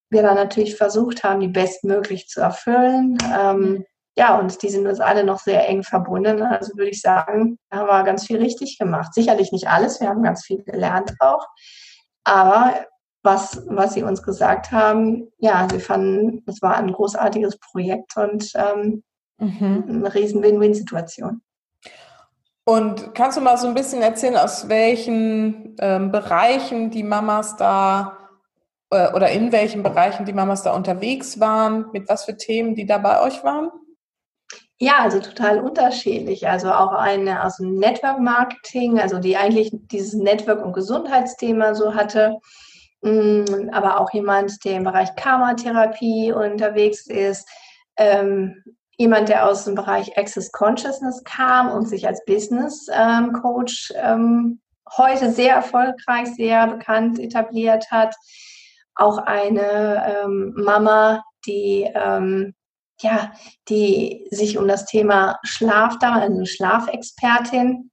wir 0.10 0.22
dann 0.22 0.36
natürlich 0.36 0.76
versucht 0.76 1.24
haben, 1.24 1.40
die 1.40 1.48
bestmöglich 1.48 2.28
zu 2.28 2.42
erfüllen. 2.42 3.18
Ähm, 3.36 3.60
mhm 3.60 3.86
ja, 4.16 4.38
und 4.38 4.62
die 4.62 4.70
sind 4.70 4.86
uns 4.86 5.00
alle 5.00 5.24
noch 5.24 5.40
sehr 5.40 5.68
eng 5.68 5.84
verbunden. 5.84 6.44
Also 6.44 6.78
würde 6.78 6.92
ich 6.92 7.02
sagen, 7.02 7.58
da 7.70 7.78
haben 7.78 7.88
wir 7.88 8.04
ganz 8.04 8.28
viel 8.28 8.38
richtig 8.38 8.78
gemacht. 8.78 9.14
Sicherlich 9.14 9.52
nicht 9.52 9.68
alles, 9.68 10.00
wir 10.00 10.10
haben 10.10 10.22
ganz 10.22 10.46
viel 10.46 10.64
gelernt 10.64 11.14
auch. 11.20 11.48
Aber 12.24 12.86
was, 13.24 13.64
was 13.68 13.94
sie 13.94 14.04
uns 14.04 14.22
gesagt 14.22 14.72
haben, 14.72 15.32
ja, 15.38 15.68
sie 15.72 15.80
fanden, 15.80 16.44
es 16.46 16.62
war 16.62 16.78
ein 16.78 16.92
großartiges 16.92 17.58
Projekt 17.58 18.16
und 18.18 18.52
ähm, 18.56 19.04
mhm. 19.40 19.84
eine 19.88 20.14
riesen 20.14 20.44
Win-Win-Situation. 20.44 21.42
Und 22.66 23.16
kannst 23.16 23.38
du 23.38 23.42
mal 23.42 23.58
so 23.58 23.68
ein 23.68 23.74
bisschen 23.74 24.02
erzählen, 24.02 24.38
aus 24.38 24.70
welchen 24.70 25.76
ähm, 25.80 26.12
Bereichen 26.12 26.92
die 26.92 27.04
Mamas 27.04 27.58
da 27.58 28.18
äh, 28.90 29.12
oder 29.14 29.32
in 29.32 29.52
welchen 29.52 29.84
Bereichen 29.84 30.26
die 30.26 30.34
Mamas 30.34 30.64
da 30.64 30.74
unterwegs 30.74 31.40
waren, 31.40 31.88
mit 31.92 32.08
was 32.08 32.26
für 32.26 32.38
Themen 32.38 32.76
die 32.76 32.86
da 32.86 33.00
bei 33.00 33.22
euch 33.22 33.44
waren? 33.44 33.72
Ja, 34.84 35.00
also 35.00 35.22
total 35.22 35.62
unterschiedlich. 35.62 36.46
Also 36.46 36.70
auch 36.70 36.92
eine 36.92 37.46
aus 37.46 37.56
dem 37.56 37.76
Network 37.76 38.20
Marketing, 38.20 39.00
also 39.00 39.18
die 39.18 39.38
eigentlich 39.38 39.72
dieses 39.72 40.14
Network- 40.14 40.62
und 40.62 40.74
Gesundheitsthema 40.74 41.74
so 41.74 41.96
hatte, 41.96 42.38
mm, 43.02 43.70
aber 43.72 44.02
auch 44.02 44.12
jemand, 44.12 44.66
der 44.66 44.76
im 44.76 44.84
Bereich 44.84 45.16
Karma-Therapie 45.16 46.34
unterwegs 46.34 47.08
ist, 47.08 47.48
ähm, 47.96 48.62
jemand, 48.98 49.30
der 49.30 49.48
aus 49.48 49.64
dem 49.64 49.76
Bereich 49.76 50.18
Access 50.18 50.52
Consciousness 50.52 51.24
kam 51.24 51.72
und 51.72 51.88
sich 51.88 52.06
als 52.06 52.22
Business 52.26 52.88
ähm, 52.92 53.32
Coach 53.32 53.94
ähm, 53.96 54.60
heute 54.98 55.32
sehr 55.32 55.56
erfolgreich, 55.56 56.28
sehr 56.36 56.68
bekannt 56.68 57.20
etabliert 57.20 57.90
hat. 57.90 58.14
Auch 58.96 59.18
eine 59.20 60.26
ähm, 60.26 60.54
Mama, 60.58 61.24
die 61.46 61.90
ähm, 61.96 62.54
ja, 63.04 63.34
die 63.70 64.28
sich 64.32 64.58
um 64.58 64.68
das 64.68 64.86
Thema 64.86 65.40
Schlaf 65.44 66.00
da, 66.00 66.14
also 66.14 66.36
eine 66.36 66.46
Schlafexpertin, 66.46 67.92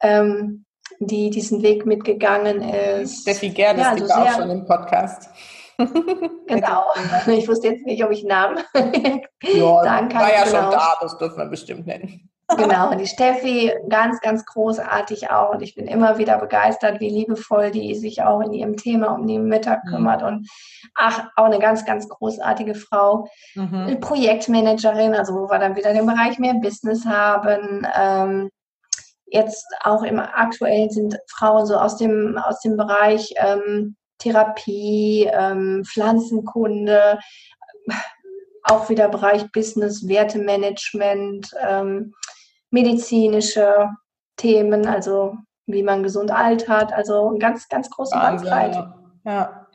ähm, 0.00 0.64
die 0.98 1.30
diesen 1.30 1.62
Weg 1.62 1.86
mitgegangen 1.86 2.62
ist. 2.62 3.22
Steffi 3.22 3.50
Gerdes, 3.50 3.82
ja, 3.82 3.90
also 3.90 4.04
die 4.04 4.10
war 4.10 4.22
auch 4.22 4.36
schon 4.36 4.50
im 4.50 4.66
Podcast. 4.66 5.28
genau. 6.46 6.84
Ich 7.26 7.48
wusste 7.48 7.68
jetzt 7.68 7.84
nicht, 7.84 8.04
ob 8.04 8.10
ich 8.10 8.24
Namen 8.24 8.58
ja, 8.74 9.82
sagen 9.82 10.08
kann. 10.08 10.22
War 10.22 10.32
ja 10.32 10.44
genau. 10.44 10.62
schon 10.62 10.70
da, 10.70 10.96
das 11.00 11.18
dürfen 11.18 11.38
wir 11.38 11.46
bestimmt 11.46 11.86
nennen. 11.86 12.31
Genau, 12.56 12.94
die 12.94 13.06
Steffi, 13.06 13.72
ganz, 13.88 14.20
ganz 14.20 14.44
großartig 14.44 15.30
auch. 15.30 15.50
Und 15.50 15.62
ich 15.62 15.74
bin 15.74 15.86
immer 15.86 16.18
wieder 16.18 16.38
begeistert, 16.38 17.00
wie 17.00 17.08
liebevoll 17.08 17.70
die 17.70 17.94
sich 17.94 18.22
auch 18.22 18.40
in 18.40 18.52
ihrem 18.52 18.76
Thema 18.76 19.08
um 19.14 19.26
die 19.26 19.38
Mütter 19.38 19.80
mhm. 19.84 19.90
kümmert. 19.90 20.22
Und 20.22 20.48
ach, 20.94 21.28
auch 21.36 21.44
eine 21.44 21.58
ganz, 21.58 21.84
ganz 21.84 22.08
großartige 22.08 22.74
Frau. 22.74 23.28
Mhm. 23.54 23.84
Eine 23.86 23.96
Projektmanagerin, 23.96 25.14
also 25.14 25.34
wo 25.34 25.50
wir 25.50 25.58
dann 25.58 25.76
wieder 25.76 25.92
den 25.92 26.06
Bereich 26.06 26.38
mehr 26.38 26.54
Business 26.54 27.04
haben. 27.06 27.86
Ähm, 27.96 28.50
jetzt 29.26 29.66
auch 29.82 30.02
im 30.02 30.18
aktuellen 30.18 30.90
sind 30.90 31.18
Frauen 31.30 31.66
so 31.66 31.76
aus 31.76 31.96
dem, 31.96 32.38
aus 32.38 32.60
dem 32.60 32.76
Bereich 32.76 33.32
ähm, 33.36 33.96
Therapie, 34.18 35.28
ähm, 35.32 35.82
Pflanzenkunde, 35.84 37.18
auch 38.64 38.88
wieder 38.88 39.08
Bereich 39.08 39.50
Business, 39.52 40.06
Wertemanagement, 40.06 41.50
ähm, 41.66 42.14
medizinische 42.72 43.90
Themen, 44.36 44.86
also 44.86 45.36
wie 45.66 45.82
man 45.82 46.02
gesund 46.02 46.32
altert, 46.32 46.92
also 46.92 47.28
eine 47.28 47.38
ganz, 47.38 47.68
ganz 47.68 47.88
große 47.88 48.16
Bandbreite. 48.16 48.94
Ja. 49.24 49.68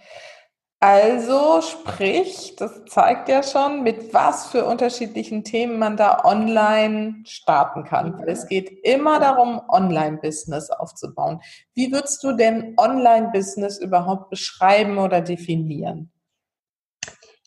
Also 0.79 1.61
sprich, 1.61 2.55
das 2.55 2.85
zeigt 2.85 3.29
ja 3.29 3.41
schon, 3.41 3.81
mit 3.81 4.13
was 4.13 4.47
für 4.47 4.65
unterschiedlichen 4.65 5.43
Themen 5.43 5.79
man 5.79 5.97
da 5.97 6.23
online 6.23 7.23
starten 7.25 7.83
kann. 7.83 8.19
Weil 8.19 8.29
es 8.29 8.47
geht 8.47 8.85
immer 8.85 9.19
darum, 9.19 9.59
Online-Business 9.69 10.69
aufzubauen. 10.69 11.41
Wie 11.73 11.91
würdest 11.91 12.23
du 12.23 12.33
denn 12.33 12.75
Online-Business 12.77 13.79
überhaupt 13.79 14.29
beschreiben 14.29 14.99
oder 14.99 15.21
definieren? 15.21 16.11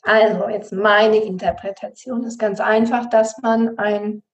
Also 0.02 0.48
jetzt 0.48 0.72
meine 0.72 1.18
Interpretation 1.18 2.24
ist 2.24 2.38
ganz 2.38 2.58
einfach, 2.58 3.08
dass 3.10 3.38
man 3.42 3.78
ein 3.78 4.24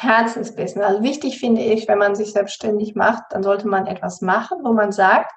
Herzensbusiness, 0.00 0.86
also 0.86 1.02
wichtig 1.02 1.40
finde 1.40 1.60
ich, 1.60 1.88
wenn 1.88 1.98
man 1.98 2.14
sich 2.14 2.32
selbstständig 2.32 2.94
macht, 2.94 3.24
dann 3.30 3.42
sollte 3.42 3.66
man 3.66 3.86
etwas 3.88 4.20
machen, 4.20 4.58
wo 4.62 4.72
man 4.72 4.92
sagt, 4.92 5.32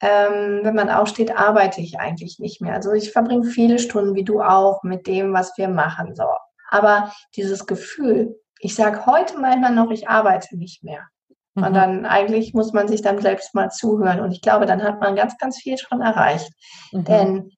ähm, 0.00 0.60
wenn 0.62 0.74
man 0.74 0.88
aufsteht, 0.88 1.36
arbeite 1.36 1.82
ich 1.82 2.00
eigentlich 2.00 2.38
nicht 2.38 2.62
mehr. 2.62 2.74
Also 2.74 2.92
ich 2.92 3.12
verbringe 3.12 3.44
viele 3.44 3.78
Stunden, 3.78 4.14
wie 4.14 4.24
du 4.24 4.40
auch, 4.40 4.82
mit 4.82 5.06
dem, 5.06 5.34
was 5.34 5.58
wir 5.58 5.68
machen. 5.68 6.14
So. 6.14 6.24
Aber 6.70 7.12
dieses 7.36 7.66
Gefühl, 7.66 8.40
ich 8.60 8.74
sage 8.74 9.04
heute 9.04 9.38
manchmal 9.38 9.74
noch, 9.74 9.90
ich 9.90 10.08
arbeite 10.08 10.56
nicht 10.56 10.82
mehr. 10.82 11.06
Mhm. 11.54 11.64
Und 11.64 11.74
dann 11.74 12.06
eigentlich 12.06 12.54
muss 12.54 12.72
man 12.72 12.88
sich 12.88 13.02
dann 13.02 13.20
selbst 13.20 13.54
mal 13.54 13.68
zuhören. 13.68 14.20
Und 14.20 14.32
ich 14.32 14.40
glaube, 14.40 14.64
dann 14.64 14.82
hat 14.82 15.00
man 15.00 15.16
ganz, 15.16 15.36
ganz 15.36 15.58
viel 15.58 15.76
schon 15.76 16.00
erreicht. 16.00 16.50
Mhm. 16.92 17.04
Denn 17.04 17.50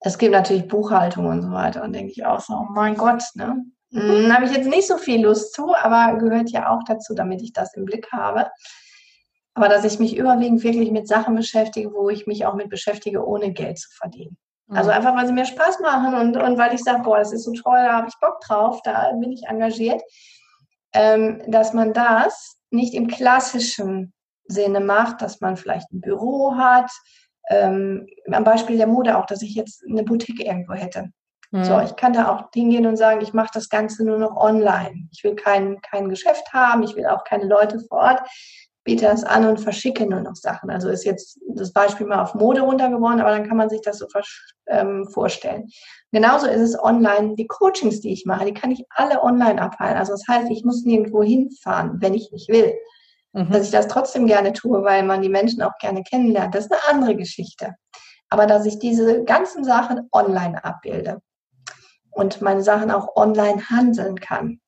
es 0.00 0.16
gibt 0.16 0.32
natürlich 0.32 0.66
Buchhaltung 0.66 1.26
und 1.26 1.42
so 1.42 1.50
weiter. 1.50 1.82
Und 1.82 1.92
denke 1.92 2.12
ich 2.12 2.24
auch 2.24 2.40
so, 2.40 2.54
oh 2.54 2.66
mein 2.70 2.96
Gott, 2.96 3.22
ne? 3.34 3.62
Hm, 3.92 4.34
habe 4.34 4.46
ich 4.46 4.52
jetzt 4.52 4.68
nicht 4.68 4.88
so 4.88 4.96
viel 4.96 5.22
Lust 5.22 5.54
zu, 5.54 5.74
aber 5.74 6.18
gehört 6.18 6.50
ja 6.50 6.70
auch 6.70 6.80
dazu, 6.86 7.14
damit 7.14 7.42
ich 7.42 7.52
das 7.52 7.74
im 7.74 7.84
Blick 7.84 8.10
habe. 8.10 8.50
Aber 9.54 9.68
dass 9.68 9.84
ich 9.84 9.98
mich 9.98 10.16
überwiegend 10.16 10.64
wirklich 10.64 10.90
mit 10.90 11.06
Sachen 11.06 11.34
beschäftige, 11.34 11.92
wo 11.92 12.08
ich 12.08 12.26
mich 12.26 12.46
auch 12.46 12.54
mit 12.54 12.70
beschäftige, 12.70 13.26
ohne 13.26 13.52
Geld 13.52 13.78
zu 13.78 13.90
verdienen. 13.90 14.38
Mhm. 14.66 14.76
Also 14.76 14.90
einfach, 14.90 15.14
weil 15.14 15.26
sie 15.26 15.34
mir 15.34 15.44
Spaß 15.44 15.80
machen 15.80 16.14
und, 16.14 16.36
und 16.36 16.56
weil 16.56 16.74
ich 16.74 16.82
sage, 16.82 17.02
boah, 17.02 17.18
das 17.18 17.32
ist 17.32 17.44
so 17.44 17.52
toll, 17.52 17.76
da 17.76 17.92
habe 17.92 18.08
ich 18.08 18.18
Bock 18.18 18.40
drauf, 18.40 18.80
da 18.82 19.12
bin 19.12 19.32
ich 19.32 19.44
engagiert. 19.44 20.02
Ähm, 20.94 21.42
dass 21.46 21.72
man 21.72 21.92
das 21.92 22.56
nicht 22.70 22.94
im 22.94 23.08
klassischen 23.08 24.12
Sinne 24.46 24.80
macht, 24.80 25.22
dass 25.22 25.40
man 25.40 25.56
vielleicht 25.56 25.90
ein 25.92 26.00
Büro 26.00 26.54
hat, 26.56 26.90
ähm, 27.48 28.06
am 28.30 28.44
Beispiel 28.44 28.76
der 28.76 28.86
Mode 28.86 29.18
auch, 29.18 29.26
dass 29.26 29.42
ich 29.42 29.54
jetzt 29.54 29.82
eine 29.88 30.02
Boutique 30.02 30.40
irgendwo 30.40 30.74
hätte. 30.74 31.10
Mhm. 31.52 31.64
So, 31.64 31.80
ich 31.80 31.96
kann 31.96 32.14
da 32.14 32.34
auch 32.34 32.48
hingehen 32.52 32.86
und 32.86 32.96
sagen, 32.96 33.20
ich 33.20 33.34
mache 33.34 33.50
das 33.52 33.68
Ganze 33.68 34.04
nur 34.04 34.18
noch 34.18 34.36
online. 34.36 35.08
Ich 35.12 35.22
will 35.22 35.36
kein, 35.36 35.80
kein 35.82 36.08
Geschäft 36.08 36.52
haben, 36.52 36.82
ich 36.82 36.96
will 36.96 37.06
auch 37.06 37.24
keine 37.24 37.44
Leute 37.44 37.78
vor 37.78 37.98
Ort, 37.98 38.22
biete 38.84 39.04
das 39.04 39.22
an 39.22 39.46
und 39.46 39.60
verschicke 39.60 40.06
nur 40.06 40.20
noch 40.20 40.34
Sachen. 40.34 40.70
Also 40.70 40.88
ist 40.88 41.04
jetzt 41.04 41.38
das 41.54 41.72
Beispiel 41.72 42.06
mal 42.06 42.22
auf 42.22 42.34
Mode 42.34 42.62
runtergeworden, 42.62 43.20
aber 43.20 43.30
dann 43.30 43.46
kann 43.46 43.58
man 43.58 43.68
sich 43.68 43.82
das 43.82 43.98
so 43.98 44.06
ähm, 44.66 45.06
vorstellen. 45.12 45.68
Genauso 46.10 46.46
ist 46.46 46.60
es 46.60 46.82
online. 46.82 47.36
Die 47.36 47.46
Coachings, 47.46 48.00
die 48.00 48.12
ich 48.12 48.24
mache, 48.24 48.46
die 48.46 48.54
kann 48.54 48.70
ich 48.70 48.84
alle 48.88 49.22
online 49.22 49.60
abhalten. 49.60 49.98
Also 49.98 50.12
das 50.12 50.24
heißt, 50.26 50.50
ich 50.50 50.64
muss 50.64 50.84
nirgendwo 50.84 51.22
hinfahren, 51.22 52.00
wenn 52.00 52.14
ich 52.14 52.32
nicht 52.32 52.48
will. 52.48 52.72
Mhm. 53.34 53.50
Dass 53.50 53.66
ich 53.66 53.70
das 53.70 53.88
trotzdem 53.88 54.26
gerne 54.26 54.54
tue, 54.54 54.82
weil 54.82 55.02
man 55.02 55.20
die 55.20 55.28
Menschen 55.28 55.62
auch 55.62 55.76
gerne 55.78 56.02
kennenlernt, 56.02 56.54
das 56.54 56.64
ist 56.64 56.72
eine 56.72 56.96
andere 56.96 57.14
Geschichte. 57.14 57.74
Aber 58.30 58.46
dass 58.46 58.64
ich 58.64 58.78
diese 58.78 59.22
ganzen 59.24 59.64
Sachen 59.64 60.08
online 60.12 60.64
abbilde. 60.64 61.20
Und 62.12 62.40
meine 62.40 62.62
Sachen 62.62 62.90
auch 62.90 63.16
online 63.16 63.68
handeln 63.68 64.20
kann. 64.20 64.60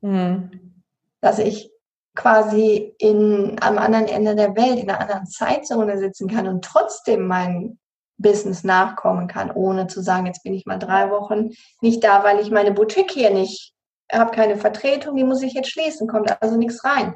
Mhm. 0.00 0.82
Dass 1.20 1.38
ich 1.38 1.70
quasi 2.14 2.94
in, 2.98 3.56
am 3.60 3.78
anderen 3.78 4.06
Ende 4.06 4.36
der 4.36 4.54
Welt, 4.54 4.78
in 4.78 4.90
einer 4.90 5.00
anderen 5.00 5.26
Zeitzone 5.26 5.98
sitzen 5.98 6.28
kann 6.28 6.46
und 6.46 6.64
trotzdem 6.64 7.26
mein 7.26 7.78
Business 8.18 8.64
nachkommen 8.64 9.26
kann, 9.26 9.50
ohne 9.50 9.86
zu 9.86 10.02
sagen, 10.02 10.26
jetzt 10.26 10.42
bin 10.42 10.54
ich 10.54 10.66
mal 10.66 10.78
drei 10.78 11.10
Wochen 11.10 11.50
nicht 11.80 12.04
da, 12.04 12.22
weil 12.22 12.40
ich 12.40 12.50
meine 12.50 12.72
Boutique 12.72 13.10
hier 13.10 13.30
nicht 13.30 13.74
habe, 14.12 14.30
keine 14.30 14.56
Vertretung, 14.56 15.16
die 15.16 15.24
muss 15.24 15.42
ich 15.42 15.54
jetzt 15.54 15.70
schließen, 15.70 16.06
kommt 16.06 16.42
also 16.42 16.56
nichts 16.56 16.84
rein. 16.84 17.14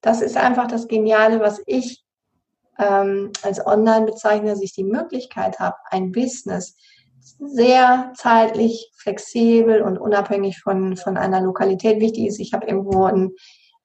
Das 0.00 0.20
ist 0.20 0.36
einfach 0.36 0.68
das 0.68 0.86
Geniale, 0.86 1.40
was 1.40 1.60
ich 1.66 2.04
ähm, 2.78 3.32
als 3.42 3.64
Online 3.66 4.06
bezeichne, 4.06 4.50
dass 4.50 4.62
ich 4.62 4.72
die 4.72 4.84
Möglichkeit 4.84 5.58
habe, 5.58 5.76
ein 5.90 6.12
Business 6.12 6.76
sehr 7.38 8.12
zeitlich 8.16 8.90
flexibel 8.96 9.82
und 9.82 9.98
unabhängig 9.98 10.60
von, 10.60 10.96
von 10.96 11.16
einer 11.16 11.40
Lokalität. 11.40 12.00
Wichtig 12.00 12.26
ist, 12.26 12.40
ich 12.40 12.52
habe 12.52 12.66
irgendwo 12.66 13.04
einen, 13.04 13.32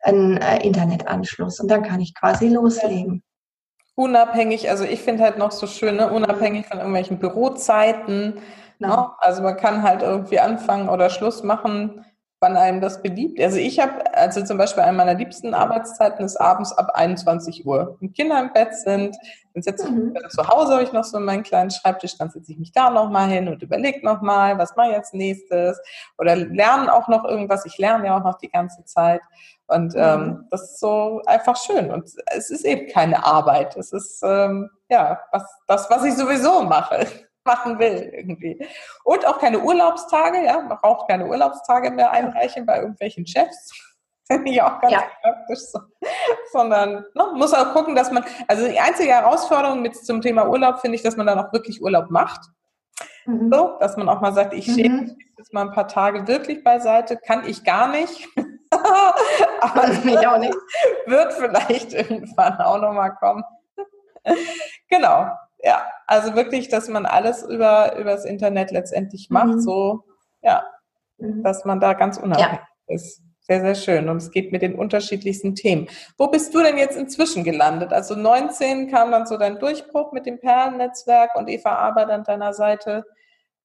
einen 0.02 0.38
äh, 0.38 0.66
Internetanschluss 0.66 1.60
und 1.60 1.70
dann 1.70 1.84
kann 1.84 2.00
ich 2.00 2.16
quasi 2.16 2.50
loslegen. 2.50 3.24
Unabhängig, 3.95 4.70
also 4.70 4.86
ich 4.86 5.02
finde 5.02 5.24
halt 5.24 5.38
noch 5.38 5.52
so 5.52 5.68
schön, 5.68 5.97
ne, 5.97 6.12
unabhängig 6.12 6.68
von 6.68 6.78
irgendwelchen 6.78 7.20
Bürozeiten. 7.20 8.39
Genau. 8.80 8.95
Ne? 8.95 9.10
Also 9.18 9.41
man 9.41 9.58
kann 9.58 9.84
halt 9.84 10.04
irgendwie 10.04 10.39
anfangen 10.39 10.88
oder 10.88 11.10
Schluss 11.10 11.43
machen 11.43 12.06
wann 12.42 12.56
einem 12.56 12.80
das 12.80 13.02
beliebt. 13.02 13.40
Also 13.42 13.58
ich 13.58 13.80
habe, 13.80 14.14
also 14.16 14.44
zum 14.44 14.58
Beispiel 14.58 14.84
eine 14.84 14.96
meiner 14.96 15.14
liebsten 15.14 15.54
Arbeitszeiten 15.54 16.26
ist 16.26 16.38
abends 16.38 16.72
ab 16.72 16.92
21 16.94 17.66
Uhr. 17.66 17.98
Wenn 18.00 18.14
Kinder 18.14 18.40
im 18.40 18.54
Bett 18.54 18.74
sind, 18.76 19.18
dann 19.54 19.64
setze 19.64 19.88
ich 19.88 19.92
mhm. 19.92 20.16
zu 20.30 20.48
Hause, 20.48 20.74
habe 20.74 20.84
ich 20.84 20.94
noch 20.94 21.04
so 21.04 21.20
meinen 21.20 21.44
kleinen 21.44 21.70
Schreibtisch, 21.70 22.18
dann 22.18 22.30
setze 22.30 22.54
ich 22.54 22.58
mich 22.58 22.72
da 22.72 22.90
nochmal 22.90 23.28
hin 23.30 23.50
und 23.50 23.62
überlege 23.62 24.06
nochmal, 24.06 24.58
was 24.58 24.76
mache 24.78 24.92
ich 24.92 24.96
als 24.96 25.12
nächstes. 25.12 25.82
Oder 26.18 26.38
lerne 26.38 26.94
auch 26.94 27.10
noch 27.10 27.26
irgendwas. 27.26 27.66
Ich 27.66 27.78
lerne 27.78 28.06
ja 28.06 28.18
auch 28.18 28.24
noch 28.24 28.38
die 28.38 28.50
ganze 28.50 28.86
Zeit. 28.86 29.22
Und 29.68 29.94
mhm. 29.94 30.02
ähm, 30.02 30.48
das 30.50 30.64
ist 30.64 30.80
so 30.80 31.22
einfach 31.26 31.58
schön. 31.58 31.92
Und 31.92 32.10
es 32.36 32.50
ist 32.50 32.64
eben 32.64 32.88
keine 32.88 33.26
Arbeit. 33.26 33.76
Es 33.76 33.92
ist 33.92 34.22
ähm, 34.24 34.70
ja 34.90 35.20
was, 35.34 35.44
das, 35.68 35.90
was 35.90 36.06
ich 36.06 36.16
sowieso 36.16 36.64
mache 36.64 37.06
machen 37.50 37.80
will 37.80 38.12
irgendwie. 38.14 38.64
Und 39.04 39.26
auch 39.26 39.39
keine 39.39 39.60
Urlaubstage, 39.60 40.45
ja, 40.45 40.62
man 40.62 40.78
braucht 40.78 41.10
keine 41.10 41.26
Urlaubstage 41.26 41.89
mehr 41.89 42.12
einreichen 42.12 42.66
bei 42.66 42.78
irgendwelchen 42.80 43.26
Chefs. 43.26 43.72
Finde 44.32 44.52
ich 44.52 44.62
auch 44.62 44.80
ganz 44.80 44.93
ja. 44.93 45.04
praktisch 45.22 45.60
so. 45.72 45.80
Sondern 46.52 47.06
ne, 47.16 47.28
muss 47.34 47.54
auch 47.54 47.74
gucken, 47.74 47.95
dass 47.95 48.12
man, 48.12 48.24
also 48.47 48.68
die 48.68 48.80
einzige 48.80 49.10
Herausforderung 49.10 49.82
mit 49.82 49.95
zum 49.95 50.22
Thema 50.22 50.47
Urlaub 50.47 50.82
finde 50.82 50.95
ich, 50.97 51.02
dass 51.02 51.18
man 51.18 51.26
dann 51.26 51.39
auch 51.39 51.52
wirklich 51.52 51.82
Urlaub 51.82 52.12
macht. 52.12 52.41
Mhm. 53.26 53.52
So, 53.52 53.78
dass 53.80 53.97
man 53.97 54.08
auch 54.08 54.22
mal 54.22 54.34
sagt, 54.34 54.54
ich 54.54 54.68
mhm. 54.68 55.18
jetzt 55.36 55.52
mal 55.52 55.64
ein 55.64 55.74
paar 55.74 55.88
Tage 55.88 56.28
wirklich 56.28 56.64
beiseite, 56.64 57.18
kann 57.18 57.47
ich 57.47 57.64
gar 57.64 57.88
nicht. 57.88 58.28
Aber 59.62 59.89
ich 59.89 60.28
auch 60.28 60.38
nicht. 60.38 60.56
wird 61.08 61.34
vielleicht 61.34 61.93
irgendwann 61.93 62.62
auch 62.62 62.80
nochmal 62.80 63.16
kommen. 63.16 63.43
genau 64.89 65.32
ja, 65.62 65.86
also 66.07 66.36
wirklich, 66.36 66.70
dass 66.70 66.88
man 66.88 67.05
alles 67.05 67.43
über, 67.43 67.97
über 67.97 68.12
das 68.12 68.26
Internet 68.26 68.72
letztendlich 68.72 69.30
macht, 69.30 69.55
mhm. 69.55 69.62
so, 69.62 70.03
ja, 70.41 70.64
mhm. 71.18 71.43
dass 71.43 71.66
man 71.66 71.80
da 71.80 71.93
ganz 71.93 72.18
unabhängig 72.18 72.60
ja. 72.88 72.95
ist. 72.95 73.22
Sehr, 73.41 73.62
sehr 73.62 73.76
schön. 73.76 74.10
Und 74.10 74.18
es 74.18 74.30
geht 74.30 74.51
mit 74.51 74.62
den 74.62 74.76
unterschiedlichsten 74.76 75.55
Themen. 75.55 75.88
Wo 76.20 76.28
bist 76.28 76.53
du 76.53 76.62
denn 76.62 76.78
jetzt 76.78 76.95
inzwischen 76.95 77.43
gelandet? 77.43 77.91
Also 77.91 78.16
19 78.16 78.91
kam 78.91 79.10
dann 79.10 79.26
so 79.26 79.38
dein 79.38 79.57
Durchbruch 79.57 80.12
mit 80.12 80.28
dem 80.28 80.39
Perlennetzwerk 80.39 81.36
und 81.36 81.49
Eva 81.49 81.74
Arbeit 81.74 82.12
an 82.12 82.24
deiner 82.24 82.53
Seite. 82.53 83.05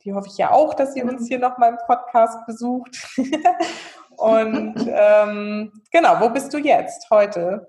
Die 0.03 0.15
hoffe 0.15 0.29
ich 0.29 0.39
ja 0.39 0.53
auch, 0.53 0.73
dass 0.73 0.95
sie 0.95 1.03
uns 1.03 1.23
mhm. 1.23 1.27
hier 1.27 1.39
nochmal 1.39 1.73
im 1.73 1.79
Podcast 1.87 2.47
besucht. 2.47 2.97
und 4.17 4.75
ähm, 4.91 5.71
genau, 5.93 6.21
wo 6.21 6.31
bist 6.31 6.53
du 6.55 6.59
jetzt 6.59 7.11
heute? 7.11 7.69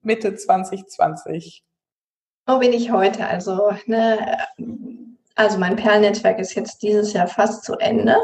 Mitte 0.00 0.34
2020. 0.34 1.64
Wo 2.46 2.58
bin 2.58 2.72
ich 2.72 2.90
heute? 2.90 3.26
Also, 3.26 3.72
ne, 3.86 4.36
also 5.36 5.58
mein 5.58 5.76
Perlnetzwerk 5.76 6.38
ist 6.38 6.54
jetzt 6.54 6.82
dieses 6.82 7.12
Jahr 7.12 7.28
fast 7.28 7.64
zu 7.64 7.74
Ende 7.74 8.16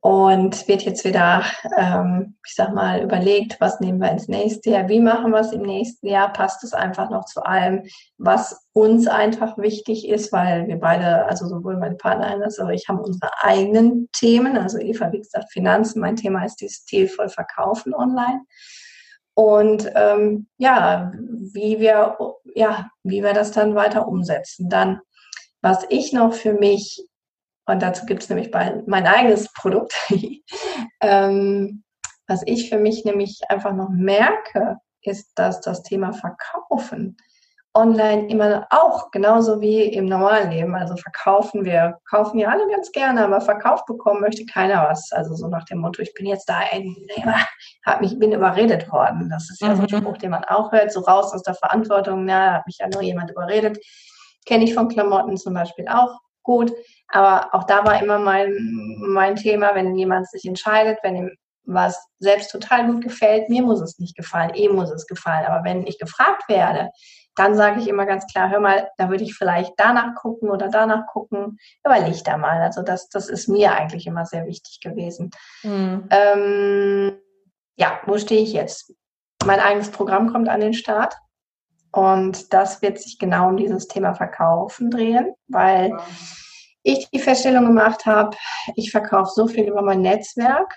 und 0.00 0.68
wird 0.68 0.82
jetzt 0.82 1.04
wieder, 1.04 1.44
ähm, 1.78 2.36
ich 2.44 2.54
sag 2.54 2.74
mal, 2.74 3.00
überlegt, 3.02 3.60
was 3.60 3.80
nehmen 3.80 4.00
wir 4.00 4.10
ins 4.10 4.28
nächste 4.28 4.70
Jahr, 4.70 4.88
wie 4.88 5.00
machen 5.00 5.30
wir 5.30 5.40
es 5.40 5.52
im 5.52 5.62
nächsten 5.62 6.08
Jahr, 6.08 6.32
passt 6.32 6.64
es 6.64 6.74
einfach 6.74 7.08
noch 7.08 7.24
zu 7.24 7.42
allem, 7.42 7.84
was 8.18 8.66
uns 8.74 9.06
einfach 9.06 9.56
wichtig 9.56 10.08
ist, 10.08 10.32
weil 10.32 10.66
wir 10.66 10.76
beide, 10.76 11.24
also 11.26 11.46
sowohl 11.46 11.78
mein 11.78 11.96
Partner 11.96 12.42
als 12.42 12.58
auch 12.58 12.68
ich, 12.68 12.88
haben 12.88 12.98
unsere 12.98 13.30
eigenen 13.42 14.08
Themen. 14.12 14.58
Also 14.58 14.78
Eva, 14.78 15.12
wie 15.12 15.20
gesagt, 15.20 15.50
Finanzen, 15.52 16.00
mein 16.00 16.16
Thema 16.16 16.44
ist 16.44 16.56
dieses 16.56 16.78
stilvoll 16.78 17.28
verkaufen 17.28 17.94
online. 17.94 18.40
Und 19.34 19.90
ähm, 19.94 20.46
ja, 20.58 21.12
wie 21.14 21.80
wir, 21.80 22.18
ja, 22.54 22.90
wie 23.02 23.22
wir 23.22 23.32
das 23.32 23.52
dann 23.52 23.74
weiter 23.74 24.06
umsetzen. 24.06 24.68
Dann, 24.68 25.00
was 25.62 25.86
ich 25.88 26.12
noch 26.12 26.34
für 26.34 26.52
mich, 26.52 27.06
und 27.66 27.82
dazu 27.82 28.04
gibt 28.06 28.22
es 28.22 28.28
nämlich 28.28 28.50
mein 28.52 29.06
eigenes 29.06 29.52
Produkt, 29.52 29.94
ähm, 31.00 31.82
was 32.26 32.42
ich 32.46 32.68
für 32.68 32.78
mich 32.78 33.04
nämlich 33.04 33.40
einfach 33.48 33.74
noch 33.74 33.88
merke, 33.90 34.78
ist, 35.02 35.32
dass 35.36 35.60
das 35.60 35.82
Thema 35.82 36.12
Verkaufen 36.12 37.16
online 37.74 38.28
immer 38.28 38.66
auch, 38.70 39.10
genauso 39.10 39.60
wie 39.60 39.84
im 39.84 40.06
normalen 40.06 40.50
Leben. 40.50 40.74
Also 40.74 40.96
verkaufen 40.96 41.64
wir, 41.64 41.98
kaufen 42.08 42.38
ja 42.38 42.48
alle 42.48 42.68
ganz 42.68 42.92
gerne, 42.92 43.24
aber 43.24 43.40
verkauft 43.40 43.86
bekommen 43.86 44.20
möchte 44.20 44.44
keiner 44.44 44.86
was. 44.88 45.10
Also 45.12 45.34
so 45.34 45.48
nach 45.48 45.64
dem 45.64 45.78
Motto, 45.78 46.02
ich 46.02 46.12
bin 46.14 46.26
jetzt 46.26 46.48
da 46.48 46.58
ein, 46.70 46.94
hab 47.86 48.00
mich, 48.00 48.18
bin 48.18 48.32
überredet 48.32 48.90
worden. 48.92 49.30
Das 49.30 49.50
ist 49.50 49.62
ja 49.62 49.74
so 49.74 49.82
ein 49.82 49.88
mhm. 49.90 49.98
Spruch, 49.98 50.18
den 50.18 50.30
man 50.30 50.44
auch 50.44 50.70
hört, 50.72 50.92
so 50.92 51.00
raus 51.00 51.32
aus 51.32 51.42
der 51.42 51.54
Verantwortung, 51.54 52.24
na, 52.26 52.54
hat 52.54 52.66
mich 52.66 52.78
ja 52.78 52.88
nur 52.92 53.02
jemand 53.02 53.30
überredet. 53.30 53.78
Kenne 54.44 54.64
ich 54.64 54.74
von 54.74 54.88
Klamotten 54.88 55.36
zum 55.36 55.54
Beispiel 55.54 55.88
auch 55.88 56.18
gut. 56.42 56.72
Aber 57.08 57.54
auch 57.54 57.64
da 57.64 57.84
war 57.86 58.02
immer 58.02 58.18
mein, 58.18 58.54
mein 58.98 59.36
Thema, 59.36 59.74
wenn 59.74 59.96
jemand 59.96 60.28
sich 60.28 60.44
entscheidet, 60.44 60.98
wenn 61.02 61.16
ihm 61.16 61.30
was 61.64 62.04
selbst 62.18 62.50
total 62.50 62.86
gut 62.86 63.02
gefällt, 63.02 63.48
mir 63.48 63.62
muss 63.62 63.80
es 63.80 63.98
nicht 63.98 64.16
gefallen, 64.16 64.54
ihm 64.54 64.74
muss 64.74 64.90
es 64.90 65.06
gefallen. 65.06 65.46
Aber 65.46 65.64
wenn 65.64 65.86
ich 65.86 65.98
gefragt 65.98 66.48
werde, 66.48 66.90
dann 67.36 67.54
sage 67.54 67.80
ich 67.80 67.88
immer 67.88 68.06
ganz 68.06 68.26
klar, 68.26 68.50
hör 68.50 68.60
mal, 68.60 68.90
da 68.98 69.08
würde 69.08 69.24
ich 69.24 69.34
vielleicht 69.34 69.72
danach 69.76 70.14
gucken 70.14 70.50
oder 70.50 70.68
danach 70.68 71.06
gucken, 71.06 71.58
überleg 71.84 72.22
da 72.24 72.36
mal. 72.36 72.60
Also 72.60 72.82
das, 72.82 73.08
das 73.08 73.28
ist 73.28 73.48
mir 73.48 73.72
eigentlich 73.72 74.06
immer 74.06 74.26
sehr 74.26 74.46
wichtig 74.46 74.80
gewesen. 74.80 75.30
Mhm. 75.62 76.08
Ähm, 76.10 77.12
ja, 77.76 78.00
wo 78.06 78.18
stehe 78.18 78.42
ich 78.42 78.52
jetzt? 78.52 78.94
Mein 79.44 79.60
eigenes 79.60 79.90
Programm 79.90 80.30
kommt 80.32 80.48
an 80.48 80.60
den 80.60 80.74
Start. 80.74 81.14
Und 81.92 82.54
das 82.54 82.80
wird 82.80 82.98
sich 82.98 83.18
genau 83.18 83.48
um 83.48 83.56
dieses 83.56 83.86
Thema 83.86 84.14
Verkaufen 84.14 84.90
drehen, 84.90 85.34
weil 85.48 85.94
ich 86.82 87.08
die 87.10 87.18
Feststellung 87.18 87.66
gemacht 87.66 88.06
habe, 88.06 88.36
ich 88.76 88.90
verkaufe 88.90 89.30
so 89.34 89.46
viel 89.46 89.68
über 89.68 89.82
mein 89.82 90.00
Netzwerk 90.00 90.74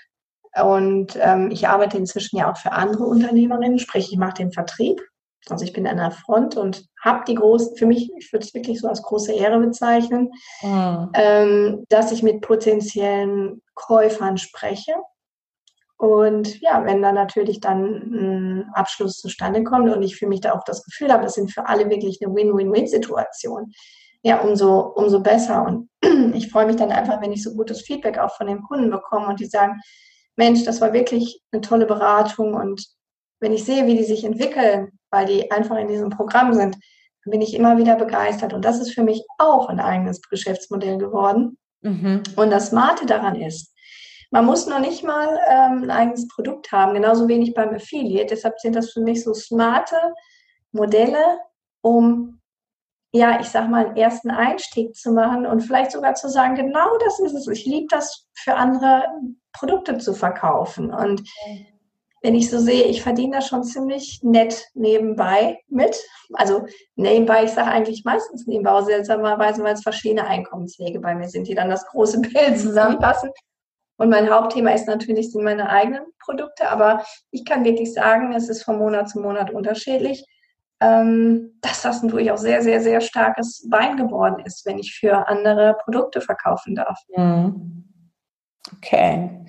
und 0.61 1.17
ähm, 1.19 1.51
ich 1.51 1.67
arbeite 1.67 1.97
inzwischen 1.97 2.37
ja 2.37 2.51
auch 2.51 2.57
für 2.57 2.73
andere 2.73 3.05
Unternehmerinnen, 3.05 3.79
sprich 3.79 4.11
ich 4.11 4.17
mache 4.17 4.35
den 4.35 4.51
Vertrieb. 4.51 5.01
Also 5.49 5.63
ich 5.63 5.73
bin 5.73 5.87
an 5.87 5.97
der 5.97 6.11
Front 6.11 6.57
und 6.57 6.87
habe 6.99 7.23
die 7.27 7.35
großen, 7.35 7.75
für 7.77 7.85
mich, 7.85 8.11
ich 8.17 8.33
würde 8.33 8.45
es 8.45 8.53
wirklich 8.53 8.81
so 8.81 8.87
als 8.87 9.03
große 9.03 9.33
Ehre 9.33 9.59
bezeichnen, 9.59 10.31
mhm. 10.61 11.09
ähm, 11.13 11.85
dass 11.89 12.11
ich 12.11 12.23
mit 12.23 12.41
potenziellen 12.41 13.61
Käufern 13.75 14.37
spreche. 14.37 14.93
Und 15.97 16.59
ja, 16.61 16.83
wenn 16.85 17.01
dann 17.01 17.15
natürlich 17.15 17.59
dann 17.59 17.85
ein 17.85 18.69
Abschluss 18.73 19.17
zustande 19.17 19.63
kommt 19.63 19.89
und 19.89 20.01
ich 20.01 20.17
für 20.17 20.27
mich 20.27 20.41
da 20.41 20.53
auch 20.53 20.63
das 20.65 20.83
Gefühl 20.83 21.11
habe, 21.11 21.23
das 21.23 21.35
sind 21.35 21.51
für 21.51 21.67
alle 21.67 21.89
wirklich 21.89 22.19
eine 22.21 22.33
Win-Win-Win-Situation, 22.35 23.71
ja, 24.23 24.41
umso, 24.41 24.79
umso 24.79 25.21
besser. 25.21 25.63
Und 25.63 25.89
ich 26.35 26.51
freue 26.51 26.65
mich 26.65 26.75
dann 26.75 26.91
einfach, 26.91 27.21
wenn 27.21 27.31
ich 27.31 27.43
so 27.43 27.53
gutes 27.53 27.81
Feedback 27.81 28.17
auch 28.17 28.35
von 28.35 28.47
den 28.47 28.61
Kunden 28.63 28.89
bekomme 28.89 29.27
und 29.27 29.39
die 29.39 29.45
sagen, 29.45 29.79
Mensch, 30.35 30.65
das 30.65 30.81
war 30.81 30.91
wirklich 30.91 31.41
eine 31.51 31.61
tolle 31.61 31.85
Beratung 31.85 32.55
und 32.55 32.85
wenn 33.39 33.53
ich 33.53 33.63
sehe, 33.63 33.85
wie 33.85 33.95
die 33.95 34.03
sich 34.03 34.23
entwickeln, 34.23 34.91
weil 35.15 35.25
die 35.25 35.49
einfach 35.49 35.77
in 35.77 35.87
diesem 35.87 36.09
Programm 36.09 36.53
sind, 36.53 36.75
dann 36.75 37.31
bin 37.31 37.41
ich 37.41 37.55
immer 37.55 37.77
wieder 37.77 37.95
begeistert. 37.95 38.53
Und 38.53 38.65
das 38.65 38.79
ist 38.79 38.93
für 38.93 39.03
mich 39.03 39.23
auch 39.37 39.69
ein 39.69 39.79
eigenes 39.79 40.21
Geschäftsmodell 40.21 40.97
geworden. 40.97 41.57
Mhm. 41.81 42.21
Und 42.35 42.51
das 42.51 42.67
Smarte 42.67 43.05
daran 43.05 43.35
ist, 43.35 43.73
man 44.31 44.45
muss 44.45 44.67
noch 44.67 44.79
nicht 44.79 45.03
mal 45.03 45.39
ähm, 45.47 45.83
ein 45.83 45.91
eigenes 45.91 46.27
Produkt 46.27 46.71
haben, 46.73 46.93
genauso 46.93 47.29
wenig 47.29 47.53
beim 47.53 47.73
Affiliate. 47.73 48.27
Deshalb 48.27 48.59
sind 48.59 48.75
das 48.75 48.91
für 48.91 48.99
mich 48.99 49.23
so 49.23 49.33
smarte 49.33 49.95
Modelle, 50.73 51.39
um, 51.81 52.41
ja, 53.13 53.39
ich 53.39 53.47
sag 53.47 53.69
mal, 53.69 53.85
einen 53.85 53.95
ersten 53.95 54.31
Einstieg 54.31 54.95
zu 54.95 55.13
machen 55.13 55.45
und 55.45 55.61
vielleicht 55.61 55.91
sogar 55.91 56.15
zu 56.15 56.27
sagen, 56.27 56.55
genau 56.55 56.97
das 56.97 57.19
ist 57.21 57.33
es. 57.33 57.47
Ich 57.47 57.65
liebe 57.65 57.87
das 57.89 58.27
für 58.33 58.55
andere 58.55 59.05
Produkte 59.53 59.97
zu 59.99 60.13
verkaufen. 60.13 60.93
Und 60.93 61.23
wenn 62.25 62.33
ich 62.33 62.49
so 62.49 62.57
sehe, 62.57 62.85
ich 62.85 63.03
verdiene 63.03 63.35
da 63.35 63.41
schon 63.41 63.63
ziemlich 63.63 64.21
nett 64.23 64.65
nebenbei 64.73 65.59
mit. 65.67 65.95
Also 66.33 66.65
nebenbei, 66.95 67.43
ich 67.43 67.51
sage 67.51 67.69
eigentlich 67.69 68.03
meistens 68.03 68.47
nebenbei, 68.47 68.81
seltsamerweise, 68.81 69.63
weil 69.63 69.75
es 69.75 69.83
verschiedene 69.83 70.25
Einkommenswege 70.25 70.99
bei 70.99 71.13
mir 71.13 71.29
sind, 71.29 71.47
die 71.47 71.53
dann 71.53 71.69
das 71.69 71.85
große 71.85 72.21
Bild 72.21 72.59
zusammenpassen. 72.59 73.29
Und 73.97 74.09
mein 74.09 74.27
Hauptthema 74.27 74.71
ist 74.71 74.87
natürlich 74.87 75.31
sind 75.31 75.43
meine 75.43 75.69
eigenen 75.69 76.01
Produkte, 76.19 76.67
aber 76.67 77.05
ich 77.29 77.45
kann 77.45 77.63
wirklich 77.63 77.93
sagen, 77.93 78.33
es 78.33 78.49
ist 78.49 78.63
von 78.63 78.79
Monat 78.79 79.07
zu 79.07 79.19
Monat 79.19 79.51
unterschiedlich, 79.51 80.25
ähm, 80.81 81.59
dass 81.61 81.83
das 81.83 82.01
ein 82.01 82.09
durchaus 82.09 82.41
sehr, 82.41 82.63
sehr, 82.63 82.81
sehr 82.81 83.01
starkes 83.01 83.67
Bein 83.69 83.97
geworden 83.97 84.43
ist, 84.43 84.65
wenn 84.65 84.79
ich 84.79 84.95
für 84.99 85.27
andere 85.27 85.77
Produkte 85.83 86.21
verkaufen 86.21 86.73
darf. 86.73 86.97
Mhm. 87.15 87.85
Okay. 88.77 89.45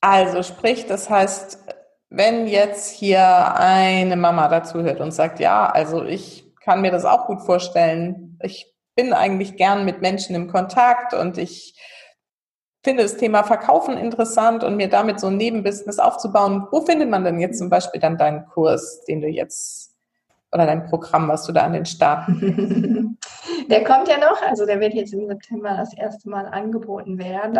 Also 0.00 0.42
sprich, 0.42 0.86
das 0.86 1.08
heißt, 1.08 1.75
wenn 2.08 2.46
jetzt 2.46 2.90
hier 2.90 3.56
eine 3.56 4.16
Mama 4.16 4.48
dazu 4.48 4.82
hört 4.82 5.00
und 5.00 5.12
sagt, 5.12 5.40
ja, 5.40 5.66
also 5.66 6.04
ich 6.04 6.52
kann 6.60 6.80
mir 6.80 6.90
das 6.90 7.04
auch 7.04 7.26
gut 7.26 7.42
vorstellen, 7.42 8.38
ich 8.42 8.72
bin 8.94 9.12
eigentlich 9.12 9.56
gern 9.56 9.84
mit 9.84 10.00
Menschen 10.00 10.34
im 10.34 10.50
Kontakt 10.50 11.14
und 11.14 11.38
ich 11.38 11.74
finde 12.82 13.02
das 13.02 13.16
Thema 13.16 13.42
Verkaufen 13.42 13.96
interessant 13.96 14.62
und 14.62 14.76
mir 14.76 14.88
damit 14.88 15.20
so 15.20 15.26
ein 15.26 15.36
Nebenbusiness 15.36 15.98
aufzubauen. 15.98 16.66
Wo 16.70 16.82
findet 16.82 17.10
man 17.10 17.24
denn 17.24 17.40
jetzt 17.40 17.58
zum 17.58 17.68
Beispiel 17.68 18.00
dann 18.00 18.16
deinen 18.16 18.46
Kurs, 18.46 19.04
den 19.04 19.20
du 19.20 19.28
jetzt 19.28 19.92
oder 20.52 20.66
dein 20.66 20.86
Programm, 20.86 21.28
was 21.28 21.44
du 21.44 21.52
da 21.52 21.62
an 21.62 21.72
den 21.72 21.86
Start 21.86 22.28
Der 23.70 23.84
kommt 23.84 24.08
ja 24.08 24.18
noch, 24.18 24.40
also 24.42 24.64
der 24.66 24.80
wird 24.80 24.94
jetzt 24.94 25.12
im 25.12 25.26
September 25.26 25.76
das 25.76 25.96
erste 25.96 26.28
Mal 26.28 26.46
angeboten 26.46 27.18
werden. 27.18 27.58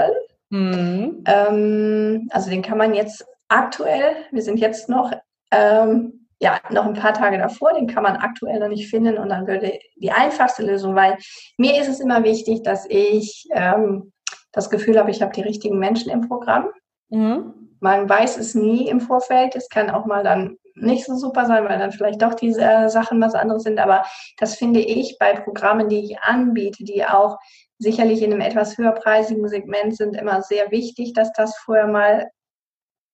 Mhm. 0.51 1.25
Ähm, 1.27 2.29
also 2.31 2.51
den 2.51 2.63
kann 2.63 2.79
man 2.79 2.95
jetzt 2.95 3.27
aktuell, 3.49 4.17
wir 4.31 4.43
sind 4.43 4.59
jetzt 4.59 4.89
noch, 4.89 5.13
ähm, 5.51 6.27
ja, 6.39 6.61
noch 6.71 6.85
ein 6.85 6.95
paar 6.95 7.15
Tage 7.15 7.39
davor, 7.39 7.73
den 7.73 7.87
kann 7.87 8.03
man 8.03 8.17
aktuell 8.17 8.59
noch 8.59 8.69
nicht 8.69 8.91
finden 8.91 9.17
und 9.17 9.31
dann 9.31 9.47
würde 9.47 9.79
die 9.97 10.13
einfachste 10.13 10.65
Lösung, 10.65 10.95
weil 10.95 11.17
mir 11.57 11.81
ist 11.81 11.89
es 11.89 12.01
immer 12.01 12.25
wichtig, 12.25 12.63
dass 12.63 12.87
ich 12.89 13.47
ähm, 13.53 14.13
das 14.53 14.71
Gefühl 14.71 14.99
habe, 14.99 15.11
ich 15.11 15.23
habe 15.23 15.33
die 15.33 15.43
richtigen 15.43 15.79
Menschen 15.79 16.11
im 16.11 16.29
Programm. 16.29 16.67
Mhm. 17.11 17.55
Man 17.81 18.09
weiß 18.09 18.39
es 18.39 18.55
nie 18.55 18.89
im 18.89 19.01
Vorfeld. 19.01 19.55
Es 19.55 19.69
kann 19.69 19.91
auch 19.91 20.07
mal 20.07 20.25
dann 20.25 20.57
nicht 20.75 21.05
so 21.05 21.15
super 21.15 21.47
sein, 21.47 21.65
weil 21.65 21.79
dann 21.79 21.93
vielleicht 21.93 22.23
doch 22.23 22.35
diese 22.35 22.63
äh, 22.63 22.89
Sachen 22.89 23.21
was 23.21 23.35
anderes 23.35 23.63
sind. 23.63 23.79
Aber 23.79 24.05
das 24.39 24.57
finde 24.57 24.81
ich 24.81 25.17
bei 25.19 25.35
Programmen, 25.35 25.89
die 25.89 26.05
ich 26.05 26.19
anbiete, 26.21 26.85
die 26.85 27.05
auch 27.05 27.39
sicherlich 27.79 28.23
in 28.23 28.33
einem 28.33 28.41
etwas 28.41 28.79
höherpreisigen 28.79 29.47
Segment 29.49 29.97
sind, 29.97 30.17
immer 30.17 30.43
sehr 30.43 30.71
wichtig, 30.71 31.13
dass 31.13 31.33
das 31.33 31.57
vorher 31.59 31.87
mal 31.87 32.27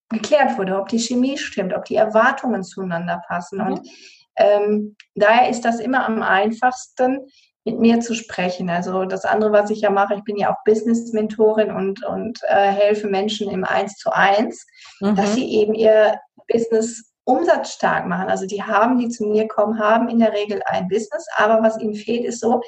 geklärt 0.09 0.57
wurde, 0.57 0.79
ob 0.79 0.89
die 0.89 0.99
Chemie 0.99 1.37
stimmt, 1.37 1.73
ob 1.73 1.85
die 1.85 1.95
Erwartungen 1.95 2.63
zueinander 2.63 3.21
passen. 3.27 3.59
Mhm. 3.59 3.67
Und 3.67 3.89
ähm, 4.35 4.95
daher 5.15 5.49
ist 5.49 5.61
das 5.61 5.79
immer 5.79 6.05
am 6.05 6.21
einfachsten, 6.21 7.19
mit 7.65 7.79
mir 7.79 8.01
zu 8.01 8.13
sprechen. 8.13 8.69
Also 8.69 9.05
das 9.05 9.23
andere, 9.23 9.51
was 9.53 9.69
ich 9.69 9.81
ja 9.81 9.89
mache, 9.89 10.15
ich 10.15 10.23
bin 10.23 10.37
ja 10.37 10.51
auch 10.51 10.63
Business-Mentorin 10.65 11.71
und, 11.71 12.03
und 12.05 12.41
äh, 12.43 12.71
helfe 12.71 13.07
Menschen 13.07 13.49
im 13.49 13.63
Eins 13.63 13.95
zu 13.95 14.11
eins, 14.11 14.65
mhm. 14.99 15.15
dass 15.15 15.33
sie 15.33 15.49
eben 15.49 15.73
ihr 15.73 16.19
Business 16.51 17.13
umsatzstark 17.25 18.05
machen. 18.05 18.29
Also 18.29 18.45
die 18.45 18.63
haben, 18.63 18.97
die 18.99 19.07
zu 19.07 19.25
mir 19.25 19.47
kommen, 19.47 19.79
haben 19.79 20.09
in 20.09 20.19
der 20.19 20.33
Regel 20.33 20.61
ein 20.65 20.89
Business, 20.89 21.25
aber 21.37 21.63
was 21.63 21.79
ihnen 21.79 21.95
fehlt, 21.95 22.25
ist 22.25 22.41
so 22.41 22.61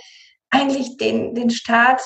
eigentlich 0.50 0.96
den, 0.96 1.36
den 1.36 1.50
Start 1.50 2.02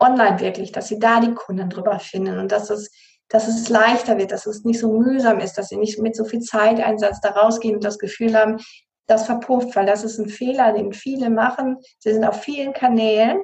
online 0.00 0.40
wirklich, 0.40 0.72
dass 0.72 0.88
sie 0.88 0.98
da 0.98 1.20
die 1.20 1.34
Kunden 1.34 1.68
drüber 1.68 1.98
finden 1.98 2.38
und 2.38 2.50
dass 2.50 2.70
es, 2.70 2.90
dass 3.30 3.48
es 3.48 3.68
leichter 3.68 4.18
wird, 4.18 4.32
dass 4.32 4.46
es 4.46 4.64
nicht 4.64 4.80
so 4.80 4.92
mühsam 4.92 5.40
ist, 5.40 5.56
dass 5.56 5.68
sie 5.68 5.78
nicht 5.78 5.98
mit 6.00 6.14
so 6.14 6.24
viel 6.24 6.40
Zeiteinsatz 6.40 7.20
da 7.20 7.30
rausgehen 7.30 7.76
und 7.76 7.84
das 7.84 7.98
Gefühl 7.98 8.36
haben, 8.36 8.58
das 9.06 9.26
verpufft, 9.26 9.74
weil 9.74 9.86
das 9.86 10.04
ist 10.04 10.18
ein 10.18 10.28
Fehler, 10.28 10.72
den 10.72 10.92
viele 10.92 11.30
machen. 11.30 11.78
Sie 11.98 12.12
sind 12.12 12.24
auf 12.24 12.42
vielen 12.42 12.72
Kanälen 12.72 13.40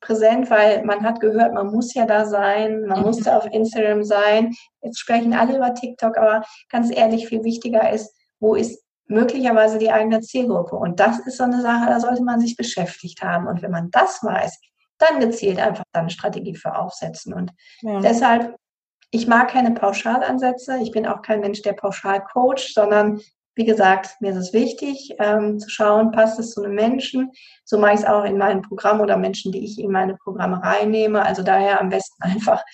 präsent, 0.00 0.50
weil 0.50 0.84
man 0.84 1.02
hat 1.04 1.20
gehört, 1.20 1.54
man 1.54 1.68
muss 1.68 1.94
ja 1.94 2.06
da 2.06 2.26
sein, 2.26 2.82
man 2.86 3.00
mhm. 3.00 3.06
muss 3.06 3.20
da 3.20 3.36
auf 3.38 3.46
Instagram 3.46 4.02
sein. 4.02 4.52
Jetzt 4.82 4.98
sprechen 4.98 5.32
alle 5.32 5.56
über 5.56 5.74
TikTok, 5.74 6.18
aber 6.18 6.42
ganz 6.70 6.94
ehrlich, 6.94 7.28
viel 7.28 7.44
wichtiger 7.44 7.90
ist, 7.92 8.12
wo 8.40 8.54
ist 8.54 8.82
möglicherweise 9.06 9.78
die 9.78 9.90
eigene 9.90 10.20
Zielgruppe? 10.20 10.76
Und 10.76 10.98
das 10.98 11.18
ist 11.20 11.36
so 11.36 11.44
eine 11.44 11.62
Sache, 11.62 11.86
da 11.86 12.00
sollte 12.00 12.24
man 12.24 12.40
sich 12.40 12.56
beschäftigt 12.56 13.22
haben. 13.22 13.46
Und 13.46 13.62
wenn 13.62 13.70
man 13.70 13.90
das 13.90 14.22
weiß, 14.22 14.58
dann 14.98 15.20
gezielt 15.20 15.58
einfach 15.58 15.84
dann 15.92 16.02
eine 16.02 16.10
Strategie 16.10 16.56
für 16.56 16.76
aufsetzen. 16.76 17.32
Und 17.32 17.52
ja. 17.80 18.00
deshalb, 18.00 18.56
ich 19.12 19.26
mag 19.26 19.50
keine 19.50 19.72
Pauschalansätze. 19.72 20.78
Ich 20.82 20.90
bin 20.90 21.06
auch 21.06 21.20
kein 21.22 21.40
Mensch, 21.40 21.62
der 21.62 21.74
pauschal 21.74 22.24
coacht, 22.24 22.72
sondern 22.72 23.20
wie 23.54 23.66
gesagt, 23.66 24.16
mir 24.20 24.30
ist 24.30 24.38
es 24.38 24.52
wichtig 24.54 25.14
ähm, 25.18 25.58
zu 25.58 25.68
schauen, 25.68 26.10
passt 26.10 26.38
es 26.38 26.52
zu 26.52 26.64
einem 26.64 26.74
Menschen. 26.74 27.30
So 27.66 27.78
mache 27.78 27.92
ich 27.92 28.00
es 28.00 28.06
auch 28.06 28.24
in 28.24 28.38
meinem 28.38 28.62
Programm 28.62 29.02
oder 29.02 29.18
Menschen, 29.18 29.52
die 29.52 29.62
ich 29.62 29.78
in 29.78 29.90
meine 29.90 30.16
Programme 30.16 30.62
reinnehme. 30.62 31.22
Also 31.22 31.42
daher 31.42 31.78
am 31.78 31.90
besten 31.90 32.22
einfach 32.22 32.64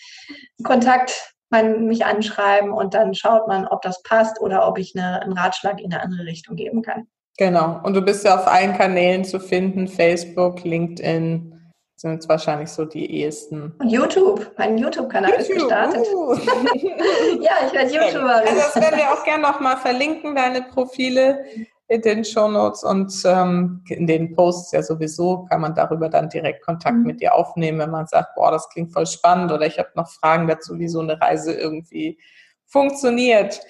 Kontakt 0.62 1.34
mein, 1.50 1.86
mich 1.86 2.04
anschreiben 2.04 2.72
und 2.72 2.94
dann 2.94 3.14
schaut 3.14 3.48
man, 3.48 3.66
ob 3.66 3.82
das 3.82 4.02
passt 4.04 4.40
oder 4.40 4.68
ob 4.68 4.78
ich 4.78 4.94
eine, 4.94 5.20
einen 5.20 5.32
Ratschlag 5.32 5.80
in 5.80 5.92
eine 5.92 6.02
andere 6.02 6.24
Richtung 6.24 6.54
geben 6.54 6.82
kann. 6.82 7.08
Genau. 7.36 7.80
Und 7.82 7.94
du 7.94 8.02
bist 8.02 8.24
ja 8.24 8.36
auf 8.36 8.46
allen 8.46 8.74
Kanälen 8.74 9.24
zu 9.24 9.40
finden, 9.40 9.88
Facebook, 9.88 10.62
LinkedIn, 10.62 11.57
sind 12.00 12.12
jetzt 12.12 12.28
wahrscheinlich 12.28 12.70
so 12.70 12.84
die 12.84 13.22
ehesten. 13.22 13.74
YouTube, 13.84 14.52
mein 14.56 14.78
YouTube-Kanal 14.78 15.32
YouTube, 15.32 15.48
ist 15.48 15.54
gestartet. 15.54 16.06
Uh. 16.14 16.34
ja, 17.40 17.52
ich 17.66 17.72
werde 17.72 17.92
YouTuberin. 17.92 18.30
Also 18.30 18.54
das 18.54 18.76
werden 18.76 18.98
wir 18.98 19.12
auch 19.12 19.24
gerne 19.24 19.42
nochmal 19.42 19.76
verlinken, 19.76 20.36
deine 20.36 20.62
Profile 20.62 21.44
in 21.88 22.02
den 22.02 22.24
Shownotes 22.24 22.84
und 22.84 23.12
ähm, 23.24 23.82
in 23.88 24.06
den 24.06 24.36
Posts 24.36 24.72
ja 24.72 24.82
sowieso 24.82 25.46
kann 25.46 25.62
man 25.62 25.74
darüber 25.74 26.08
dann 26.08 26.28
direkt 26.28 26.64
Kontakt 26.64 26.98
mhm. 26.98 27.04
mit 27.04 27.20
dir 27.20 27.34
aufnehmen, 27.34 27.78
wenn 27.80 27.90
man 27.90 28.06
sagt, 28.06 28.34
boah, 28.36 28.52
das 28.52 28.68
klingt 28.68 28.92
voll 28.92 29.06
spannend 29.06 29.50
oder 29.50 29.66
ich 29.66 29.78
habe 29.78 29.88
noch 29.94 30.08
Fragen 30.08 30.46
dazu, 30.46 30.78
wie 30.78 30.88
so 30.88 31.00
eine 31.00 31.20
Reise 31.20 31.52
irgendwie 31.52 32.18
funktioniert. 32.66 33.60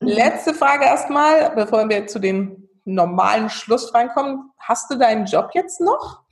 Mhm. 0.00 0.08
Letzte 0.08 0.52
Frage 0.52 0.84
erstmal, 0.84 1.50
bevor 1.54 1.88
wir 1.88 2.06
zu 2.06 2.18
dem 2.18 2.68
normalen 2.84 3.48
Schluss 3.48 3.94
reinkommen. 3.94 4.50
Hast 4.58 4.90
du 4.90 4.98
deinen 4.98 5.24
Job 5.24 5.50
jetzt 5.54 5.80
noch? 5.80 6.22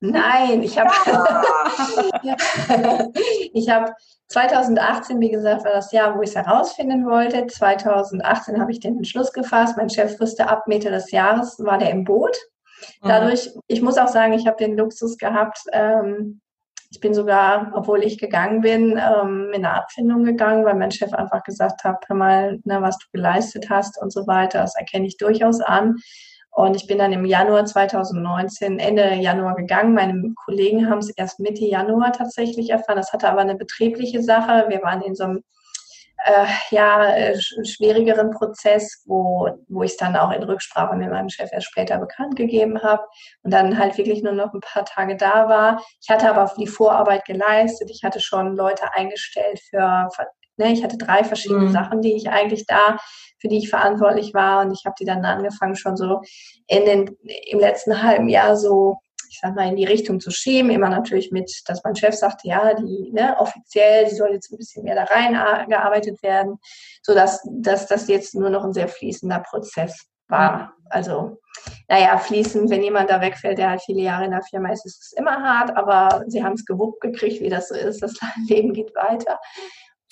Nein, 0.00 0.62
ich 0.62 0.78
habe 0.78 0.90
ja. 2.22 2.36
ich 3.52 3.70
habe 3.70 3.92
2018, 4.28 5.20
wie 5.20 5.30
gesagt, 5.30 5.64
war 5.64 5.72
das 5.72 5.92
Jahr, 5.92 6.16
wo 6.16 6.22
ich 6.22 6.30
es 6.30 6.36
herausfinden 6.36 7.06
wollte. 7.06 7.46
2018 7.46 8.60
habe 8.60 8.72
ich 8.72 8.80
den 8.80 8.96
Entschluss 8.96 9.32
gefasst. 9.32 9.76
Mein 9.76 9.88
Chef 9.88 10.20
wusste 10.20 10.48
ab 10.48 10.66
Mitte 10.66 10.90
des 10.90 11.10
Jahres 11.12 11.56
war 11.60 11.78
der 11.78 11.90
im 11.90 12.04
Boot. 12.04 12.36
Mhm. 13.02 13.08
Dadurch, 13.08 13.50
ich 13.68 13.82
muss 13.82 13.98
auch 13.98 14.08
sagen, 14.08 14.32
ich 14.32 14.46
habe 14.46 14.56
den 14.58 14.76
Luxus 14.76 15.16
gehabt. 15.16 15.60
Ähm, 15.72 16.40
ich 16.90 17.00
bin 17.00 17.14
sogar, 17.14 17.72
obwohl 17.74 18.02
ich 18.02 18.18
gegangen 18.18 18.60
bin, 18.60 18.92
ähm, 18.92 19.50
in 19.52 19.64
eine 19.64 19.74
Abfindung 19.74 20.24
gegangen, 20.24 20.64
weil 20.64 20.74
mein 20.74 20.90
Chef 20.90 21.12
einfach 21.12 21.42
gesagt 21.42 21.84
hat, 21.84 22.04
hör 22.08 22.16
mal, 22.16 22.58
ne, 22.64 22.80
was 22.80 22.98
du 22.98 23.06
geleistet 23.12 23.70
hast 23.70 24.00
und 24.00 24.12
so 24.12 24.26
weiter. 24.26 24.60
Das 24.60 24.76
erkenne 24.76 25.06
ich 25.06 25.16
durchaus 25.16 25.60
an. 25.60 25.96
Und 26.50 26.74
ich 26.74 26.86
bin 26.86 26.98
dann 26.98 27.12
im 27.12 27.26
Januar 27.26 27.66
2019, 27.66 28.78
Ende 28.78 29.14
Januar 29.14 29.56
gegangen. 29.56 29.92
Meine 29.92 30.32
Kollegen 30.44 30.88
haben 30.88 30.98
es 30.98 31.10
erst 31.10 31.38
Mitte 31.38 31.64
Januar 31.64 32.12
tatsächlich 32.12 32.70
erfahren. 32.70 32.96
Das 32.96 33.12
hatte 33.12 33.28
aber 33.28 33.42
eine 33.42 33.56
betriebliche 33.56 34.22
Sache. 34.22 34.64
Wir 34.68 34.82
waren 34.82 35.02
in 35.02 35.14
so 35.14 35.24
einem 35.24 35.42
äh, 36.24 36.46
ja, 36.70 37.14
äh, 37.14 37.38
schwierigeren 37.38 38.30
Prozess, 38.30 39.02
wo, 39.06 39.48
wo 39.68 39.82
ich 39.82 39.92
es 39.92 39.96
dann 39.96 40.16
auch 40.16 40.32
in 40.32 40.42
Rücksprache 40.42 40.96
mit 40.96 41.10
meinem 41.10 41.28
Chef 41.28 41.50
erst 41.52 41.66
später 41.66 41.98
bekannt 41.98 42.36
gegeben 42.36 42.82
habe 42.82 43.04
und 43.42 43.52
dann 43.52 43.78
halt 43.78 43.96
wirklich 43.96 44.22
nur 44.22 44.32
noch 44.32 44.52
ein 44.52 44.60
paar 44.60 44.84
Tage 44.84 45.16
da 45.16 45.48
war. 45.48 45.82
Ich 46.00 46.08
hatte 46.10 46.28
aber 46.28 46.52
die 46.58 46.66
Vorarbeit 46.66 47.24
geleistet. 47.26 47.90
Ich 47.90 48.02
hatte 48.02 48.20
schon 48.20 48.56
Leute 48.56 48.92
eingestellt 48.94 49.60
für 49.70 50.08
Ne, 50.56 50.72
ich 50.72 50.82
hatte 50.82 50.96
drei 50.96 51.24
verschiedene 51.24 51.66
mhm. 51.66 51.72
Sachen, 51.72 52.02
die 52.02 52.14
ich 52.14 52.30
eigentlich 52.30 52.66
da, 52.66 52.98
für 53.38 53.48
die 53.48 53.58
ich 53.58 53.68
verantwortlich 53.68 54.34
war. 54.34 54.64
Und 54.64 54.72
ich 54.72 54.84
habe 54.86 54.94
die 54.98 55.04
dann 55.04 55.24
angefangen, 55.24 55.76
schon 55.76 55.96
so 55.96 56.20
in 56.66 56.84
den, 56.84 57.16
im 57.46 57.58
letzten 57.58 58.02
halben 58.02 58.28
Jahr 58.28 58.56
so, 58.56 58.98
ich 59.30 59.38
sag 59.40 59.54
mal, 59.54 59.68
in 59.68 59.76
die 59.76 59.84
Richtung 59.84 60.20
zu 60.20 60.30
schieben. 60.30 60.70
Immer 60.70 60.88
natürlich 60.88 61.30
mit, 61.30 61.50
dass 61.66 61.84
mein 61.84 61.96
Chef 61.96 62.14
sagte, 62.14 62.48
ja, 62.48 62.74
die 62.74 63.10
ne, 63.12 63.36
offiziell, 63.38 64.06
die 64.08 64.14
soll 64.14 64.32
jetzt 64.32 64.50
ein 64.50 64.56
bisschen 64.56 64.84
mehr 64.84 64.94
da 64.94 65.04
reingearbeitet 65.04 66.22
werden, 66.22 66.58
sodass 67.02 67.42
dass 67.50 67.86
das 67.86 68.08
jetzt 68.08 68.34
nur 68.34 68.50
noch 68.50 68.64
ein 68.64 68.72
sehr 68.72 68.88
fließender 68.88 69.40
Prozess 69.40 70.06
war. 70.28 70.58
Mhm. 70.58 70.72
Also, 70.88 71.38
naja, 71.88 72.18
fließend, 72.18 72.70
wenn 72.70 72.82
jemand 72.82 73.10
da 73.10 73.20
wegfällt, 73.20 73.58
der 73.58 73.70
halt 73.70 73.82
viele 73.82 74.02
Jahre 74.02 74.24
in 74.24 74.30
der 74.30 74.42
Firma 74.42 74.70
ist, 74.72 74.86
ist 74.86 75.02
es 75.02 75.12
immer 75.12 75.42
hart, 75.42 75.76
aber 75.76 76.22
sie 76.28 76.44
haben 76.44 76.54
es 76.54 76.64
gewuppt 76.64 77.00
gekriegt, 77.00 77.40
wie 77.40 77.48
das 77.48 77.68
so 77.68 77.74
ist. 77.74 78.02
Das 78.06 78.14
Leben 78.48 78.72
geht 78.72 78.94
weiter. 78.94 79.38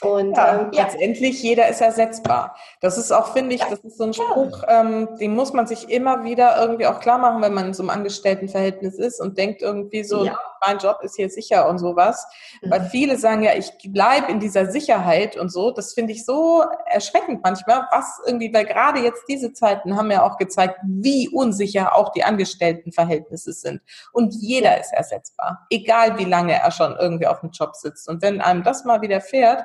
Und 0.03 0.36
ja, 0.36 0.61
ähm, 0.61 0.70
ja. 0.72 0.82
letztendlich 0.82 1.40
jeder 1.42 1.68
ist 1.68 1.80
ersetzbar. 1.80 2.57
Das 2.80 2.99
ist 2.99 3.12
auch, 3.12 3.32
finde 3.32 3.55
ich, 3.55 3.62
das 3.62 3.78
ist 3.80 3.97
so 3.97 4.05
ein 4.05 4.12
Spruch, 4.12 4.62
ähm, 4.68 5.09
den 5.20 5.34
muss 5.34 5.53
man 5.53 5.68
sich 5.68 5.88
immer 5.88 6.24
wieder 6.24 6.61
irgendwie 6.61 6.86
auch 6.86 6.99
klar 6.99 7.18
machen, 7.18 7.40
wenn 7.42 7.55
man 7.55 7.66
in 7.66 7.74
so 7.74 7.82
einem 7.84 7.90
Angestelltenverhältnis 7.90 8.99
ist 8.99 9.20
und 9.20 9.38
denkt 9.38 9.62
irgendwie 9.62 10.03
so, 10.03 10.24
ja. 10.24 10.36
mein 10.66 10.78
Job 10.78 10.99
ist 11.03 11.14
hier 11.14 11.30
sicher 11.30 11.68
und 11.68 11.78
sowas. 11.78 12.26
Mhm. 12.61 12.70
Weil 12.70 12.80
viele 12.90 13.16
sagen 13.18 13.45
ja, 13.45 13.53
ich 13.55 13.70
bleibe 13.92 14.32
in 14.32 14.40
dieser 14.40 14.66
Sicherheit 14.66 15.36
und 15.36 15.51
so. 15.51 15.70
Das 15.70 15.95
finde 15.95 16.12
ich 16.12 16.24
so 16.24 16.64
erschreckend 16.86 17.42
manchmal, 17.45 17.86
was 17.92 18.20
irgendwie, 18.26 18.53
weil 18.53 18.66
gerade 18.66 18.99
jetzt 18.99 19.22
diese 19.28 19.53
Zeiten 19.53 19.97
haben 19.97 20.11
ja 20.11 20.24
auch 20.24 20.38
gezeigt, 20.38 20.80
wie 20.82 21.28
unsicher 21.28 21.97
auch 21.97 22.11
die 22.11 22.24
Angestelltenverhältnisse 22.24 23.53
sind. 23.53 23.80
Und 24.12 24.34
jeder 24.34 24.80
ist 24.80 24.92
ersetzbar, 24.92 25.66
egal 25.70 26.18
wie 26.18 26.24
lange 26.24 26.61
er 26.61 26.72
schon 26.72 26.97
irgendwie 26.99 27.28
auf 27.28 27.40
dem 27.40 27.51
Job 27.51 27.76
sitzt. 27.76 28.09
Und 28.09 28.22
wenn 28.22 28.40
einem 28.40 28.64
das 28.64 28.84
mal 28.84 29.01
wieder 29.01 29.20
fährt, 29.20 29.62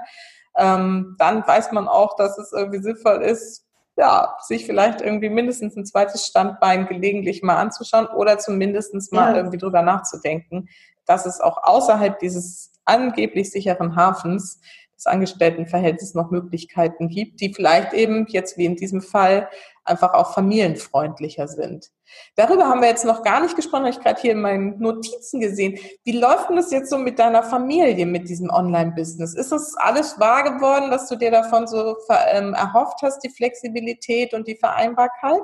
ähm, 0.58 1.16
dann 1.18 1.46
weiß 1.48 1.72
man 1.72 1.88
auch, 1.88 2.16
dass 2.16 2.38
es 2.38 2.52
irgendwie 2.52 2.80
sinnvoll 2.80 3.22
ist, 3.22 3.66
ja, 3.96 4.38
sich 4.42 4.66
vielleicht 4.66 5.02
irgendwie 5.02 5.30
mindestens 5.30 5.76
ein 5.76 5.86
zweites 5.86 6.26
Standbein 6.26 6.88
gelegentlich 6.88 7.44
mal 7.44 7.58
anzuschauen 7.58 8.08
oder 8.08 8.38
zumindest 8.38 9.12
mal 9.12 9.32
ja. 9.32 9.38
irgendwie 9.38 9.58
drüber 9.58 9.82
nachzudenken, 9.82 10.70
dass 11.06 11.26
es 11.26 11.42
auch 11.42 11.64
außerhalb 11.64 12.18
dieses 12.20 12.72
angeblich 12.86 13.52
sicheren 13.52 13.96
Hafens 13.96 14.62
des 15.00 15.06
Angestelltenverhältnisses 15.06 16.14
noch 16.14 16.30
Möglichkeiten 16.30 17.08
gibt, 17.08 17.40
die 17.40 17.54
vielleicht 17.54 17.94
eben 17.94 18.26
jetzt 18.28 18.58
wie 18.58 18.66
in 18.66 18.76
diesem 18.76 19.02
Fall 19.02 19.50
einfach 19.86 20.14
auch 20.14 20.34
familienfreundlicher 20.34 21.48
sind. 21.48 21.90
Darüber 22.36 22.68
haben 22.68 22.82
wir 22.82 22.90
jetzt 22.90 23.06
noch 23.06 23.24
gar 23.24 23.42
nicht 23.42 23.56
gesprochen, 23.56 23.86
habe 23.86 23.92
ich 23.92 24.02
gerade 24.02 24.20
hier 24.20 24.34
in 24.34 24.42
meinen 24.42 24.78
Notizen 24.80 25.40
gesehen. 25.40 25.80
Wie 26.04 26.12
läuft 26.12 26.50
denn 26.50 26.58
das 26.58 26.72
jetzt 26.72 26.90
so 26.90 26.98
mit 26.98 27.18
deiner 27.18 27.44
Familie, 27.44 28.06
mit 28.06 28.28
diesem 28.28 28.50
Online-Business? 28.50 29.36
Ist 29.36 29.54
das 29.54 29.76
alles 29.78 30.20
wahr 30.20 30.44
geworden, 30.44 30.92
dass 30.92 31.08
du 31.08 31.16
dir 31.16 31.32
davon 31.32 31.66
so 31.66 31.96
ähm, 32.32 32.54
erhofft 32.54 33.02
hast, 33.02 33.20
die 33.20 33.30
Flexibilität 33.30 34.34
und 34.34 34.48
die 34.48 34.56
Vereinbarkeit? 34.56 35.44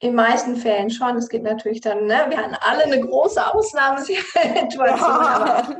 In 0.00 0.14
meisten 0.14 0.56
Fällen 0.56 0.90
schon. 0.90 1.16
Es 1.16 1.28
gibt 1.28 1.44
natürlich 1.44 1.80
dann, 1.80 2.06
ne, 2.06 2.26
wir 2.28 2.38
hatten 2.38 2.56
alle 2.60 2.84
eine 2.84 3.00
große 3.00 3.54
Ausnahmesituation, 3.54 4.86
ja. 4.86 4.96
aber 4.98 5.76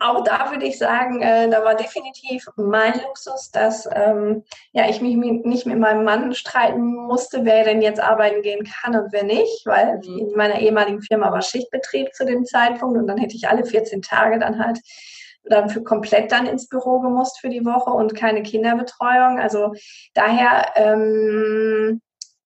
auch 0.00 0.24
da 0.24 0.50
würde 0.50 0.66
ich 0.66 0.78
sagen, 0.78 1.22
äh, 1.22 1.48
da 1.48 1.64
war 1.64 1.74
definitiv 1.74 2.46
mein 2.56 3.00
Luxus, 3.00 3.50
dass 3.50 3.88
ähm, 3.92 4.44
ja, 4.72 4.88
ich 4.88 5.00
mich 5.00 5.16
nicht 5.16 5.66
mit 5.66 5.78
meinem 5.78 6.04
Mann 6.04 6.34
streiten 6.34 6.94
musste, 6.94 7.44
wer 7.44 7.64
denn 7.64 7.82
jetzt 7.82 8.00
arbeiten 8.00 8.42
gehen 8.42 8.64
kann 8.64 8.94
und 8.94 9.12
wer 9.12 9.24
nicht, 9.24 9.66
weil 9.66 9.98
mhm. 9.98 10.18
in 10.18 10.32
meiner 10.36 10.60
ehemaligen 10.60 11.02
Firma 11.02 11.32
war 11.32 11.42
Schichtbetrieb 11.42 12.14
zu 12.14 12.24
dem 12.24 12.44
Zeitpunkt 12.44 12.98
und 12.98 13.06
dann 13.06 13.18
hätte 13.18 13.36
ich 13.36 13.48
alle 13.48 13.64
14 13.64 14.02
Tage 14.02 14.38
dann 14.38 14.58
halt 14.64 14.78
dann 15.44 15.70
für 15.70 15.82
komplett 15.82 16.30
dann 16.30 16.46
ins 16.46 16.68
Büro 16.68 17.00
gemusst 17.00 17.40
für 17.40 17.48
die 17.48 17.64
Woche 17.64 17.90
und 17.90 18.14
keine 18.14 18.42
Kinderbetreuung. 18.42 19.38
Also 19.38 19.72
daher 20.14 20.72
ähm, 20.76 22.02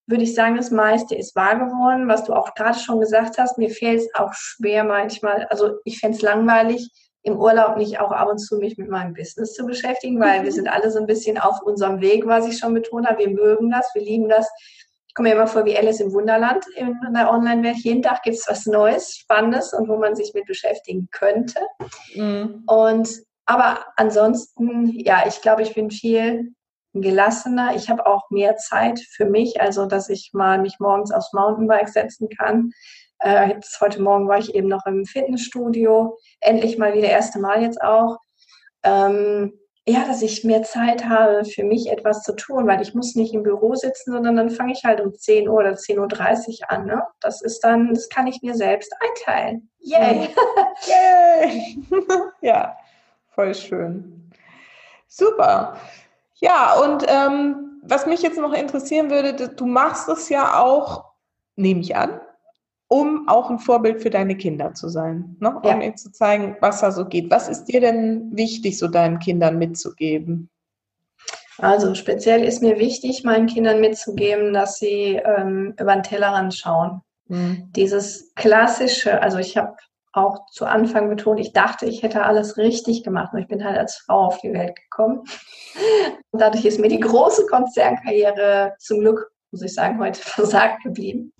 würde 0.06 0.24
ich 0.24 0.34
sagen, 0.34 0.56
das 0.56 0.70
meiste 0.70 1.14
ist 1.14 1.34
wahr 1.34 1.56
geworden. 1.56 2.08
Was 2.08 2.24
du 2.24 2.32
auch 2.32 2.54
gerade 2.54 2.78
schon 2.78 3.00
gesagt 3.00 3.38
hast, 3.38 3.58
mir 3.58 3.70
fällt 3.70 4.00
es 4.00 4.14
auch 4.14 4.32
schwer 4.34 4.84
manchmal. 4.84 5.46
Also 5.46 5.78
ich 5.84 5.98
fände 5.98 6.16
es 6.16 6.22
langweilig, 6.22 6.90
im 7.22 7.38
Urlaub 7.38 7.76
nicht 7.76 8.00
auch 8.00 8.10
ab 8.10 8.28
und 8.28 8.38
zu 8.38 8.56
mich 8.56 8.76
mit 8.78 8.88
meinem 8.88 9.14
Business 9.14 9.54
zu 9.54 9.64
beschäftigen, 9.64 10.20
weil 10.20 10.42
wir 10.42 10.52
sind 10.52 10.68
alle 10.68 10.90
so 10.90 10.98
ein 10.98 11.06
bisschen 11.06 11.38
auf 11.38 11.62
unserem 11.62 12.00
Weg, 12.00 12.26
was 12.26 12.46
ich 12.46 12.58
schon 12.58 12.74
betont 12.74 13.06
habe. 13.06 13.20
Wir 13.20 13.30
mögen 13.30 13.70
das, 13.70 13.90
wir 13.94 14.02
lieben 14.02 14.28
das. 14.28 14.48
Ich 15.06 15.14
komme 15.14 15.28
mir 15.28 15.34
immer 15.34 15.46
vor 15.46 15.64
wie 15.64 15.76
Alice 15.76 16.00
im 16.00 16.12
Wunderland 16.12 16.64
in 16.74 16.96
der 17.14 17.30
Online-Welt. 17.30 17.76
Jeden 17.78 18.02
Tag 18.02 18.22
gibt 18.22 18.36
es 18.36 18.48
was 18.48 18.66
Neues, 18.66 19.14
Spannendes 19.14 19.72
und 19.72 19.88
wo 19.88 19.96
man 19.96 20.16
sich 20.16 20.32
mit 20.34 20.46
beschäftigen 20.46 21.08
könnte. 21.12 21.60
Mhm. 22.14 22.64
Und 22.66 23.22
aber 23.44 23.84
ansonsten, 23.96 24.88
ja, 24.98 25.24
ich 25.26 25.42
glaube, 25.42 25.62
ich 25.62 25.74
bin 25.74 25.90
viel 25.90 26.54
gelassener. 26.94 27.74
Ich 27.74 27.88
habe 27.90 28.06
auch 28.06 28.30
mehr 28.30 28.56
Zeit 28.56 29.00
für 29.00 29.24
mich, 29.24 29.60
also 29.60 29.86
dass 29.86 30.08
ich 30.08 30.30
mal 30.32 30.58
mich 30.60 30.78
morgens 30.78 31.12
aufs 31.12 31.32
Mountainbike 31.32 31.88
setzen 31.88 32.28
kann. 32.28 32.72
Äh, 33.22 33.50
jetzt 33.50 33.80
heute 33.80 34.02
Morgen 34.02 34.28
war 34.28 34.38
ich 34.38 34.54
eben 34.54 34.68
noch 34.68 34.84
im 34.86 35.04
Fitnessstudio, 35.04 36.18
endlich 36.40 36.78
mal 36.78 36.94
wieder 36.94 37.08
erste 37.08 37.38
Mal 37.38 37.62
jetzt 37.62 37.80
auch. 37.80 38.18
Ähm, 38.82 39.52
ja, 39.86 40.04
dass 40.06 40.22
ich 40.22 40.44
mehr 40.44 40.62
Zeit 40.62 41.08
habe, 41.08 41.44
für 41.44 41.64
mich 41.64 41.90
etwas 41.90 42.22
zu 42.22 42.36
tun, 42.36 42.68
weil 42.68 42.80
ich 42.82 42.94
muss 42.94 43.16
nicht 43.16 43.34
im 43.34 43.42
Büro 43.42 43.74
sitzen, 43.74 44.12
sondern 44.12 44.36
dann 44.36 44.50
fange 44.50 44.72
ich 44.72 44.84
halt 44.84 45.00
um 45.00 45.12
10 45.12 45.48
Uhr 45.48 45.58
oder 45.58 45.72
10.30 45.72 46.60
Uhr 46.62 46.70
an. 46.70 46.86
Ne? 46.86 47.02
Das 47.20 47.42
ist 47.42 47.60
dann, 47.60 47.92
das 47.92 48.08
kann 48.08 48.28
ich 48.28 48.42
mir 48.42 48.54
selbst 48.54 48.92
einteilen. 49.00 49.68
Yay! 49.78 50.28
Yay! 50.86 51.78
ja, 52.42 52.76
voll 53.30 53.54
schön. 53.54 54.30
Super. 55.08 55.76
Ja, 56.36 56.80
und 56.80 57.04
ähm, 57.08 57.80
was 57.82 58.06
mich 58.06 58.22
jetzt 58.22 58.38
noch 58.38 58.52
interessieren 58.52 59.10
würde, 59.10 59.48
du 59.48 59.66
machst 59.66 60.08
es 60.08 60.28
ja 60.28 60.60
auch, 60.60 61.12
nehme 61.56 61.80
ich 61.80 61.96
an, 61.96 62.20
um 62.92 63.26
auch 63.26 63.48
ein 63.48 63.58
Vorbild 63.58 64.02
für 64.02 64.10
deine 64.10 64.36
Kinder 64.36 64.74
zu 64.74 64.90
sein, 64.90 65.34
ne? 65.40 65.56
um 65.56 65.66
ja. 65.66 65.80
ihnen 65.80 65.96
zu 65.96 66.12
zeigen, 66.12 66.58
was 66.60 66.82
da 66.82 66.92
so 66.92 67.06
geht. 67.06 67.30
Was 67.30 67.48
ist 67.48 67.64
dir 67.64 67.80
denn 67.80 68.36
wichtig, 68.36 68.78
so 68.78 68.86
deinen 68.86 69.18
Kindern 69.18 69.56
mitzugeben? 69.56 70.50
Also 71.56 71.94
speziell 71.94 72.44
ist 72.44 72.60
mir 72.60 72.78
wichtig, 72.78 73.24
meinen 73.24 73.46
Kindern 73.46 73.80
mitzugeben, 73.80 74.52
dass 74.52 74.78
sie 74.78 75.18
ähm, 75.24 75.74
über 75.80 75.94
den 75.94 76.02
Tellerrand 76.02 76.54
schauen. 76.54 77.00
Mhm. 77.28 77.70
Dieses 77.74 78.34
klassische, 78.34 79.22
also 79.22 79.38
ich 79.38 79.56
habe 79.56 79.74
auch 80.12 80.44
zu 80.50 80.66
Anfang 80.66 81.08
betont, 81.08 81.40
ich 81.40 81.54
dachte, 81.54 81.86
ich 81.86 82.02
hätte 82.02 82.24
alles 82.24 82.58
richtig 82.58 83.04
gemacht. 83.04 83.32
Und 83.32 83.38
ich 83.38 83.48
bin 83.48 83.64
halt 83.64 83.78
als 83.78 83.96
Frau 83.96 84.26
auf 84.26 84.38
die 84.42 84.52
Welt 84.52 84.76
gekommen. 84.76 85.20
Und 86.30 86.42
dadurch 86.42 86.66
ist 86.66 86.78
mir 86.78 86.88
die 86.88 87.00
große 87.00 87.46
Konzernkarriere 87.46 88.74
zum 88.78 89.00
Glück, 89.00 89.32
muss 89.50 89.62
ich 89.62 89.72
sagen, 89.72 89.98
heute 89.98 90.20
versagt 90.22 90.82
geblieben. 90.82 91.32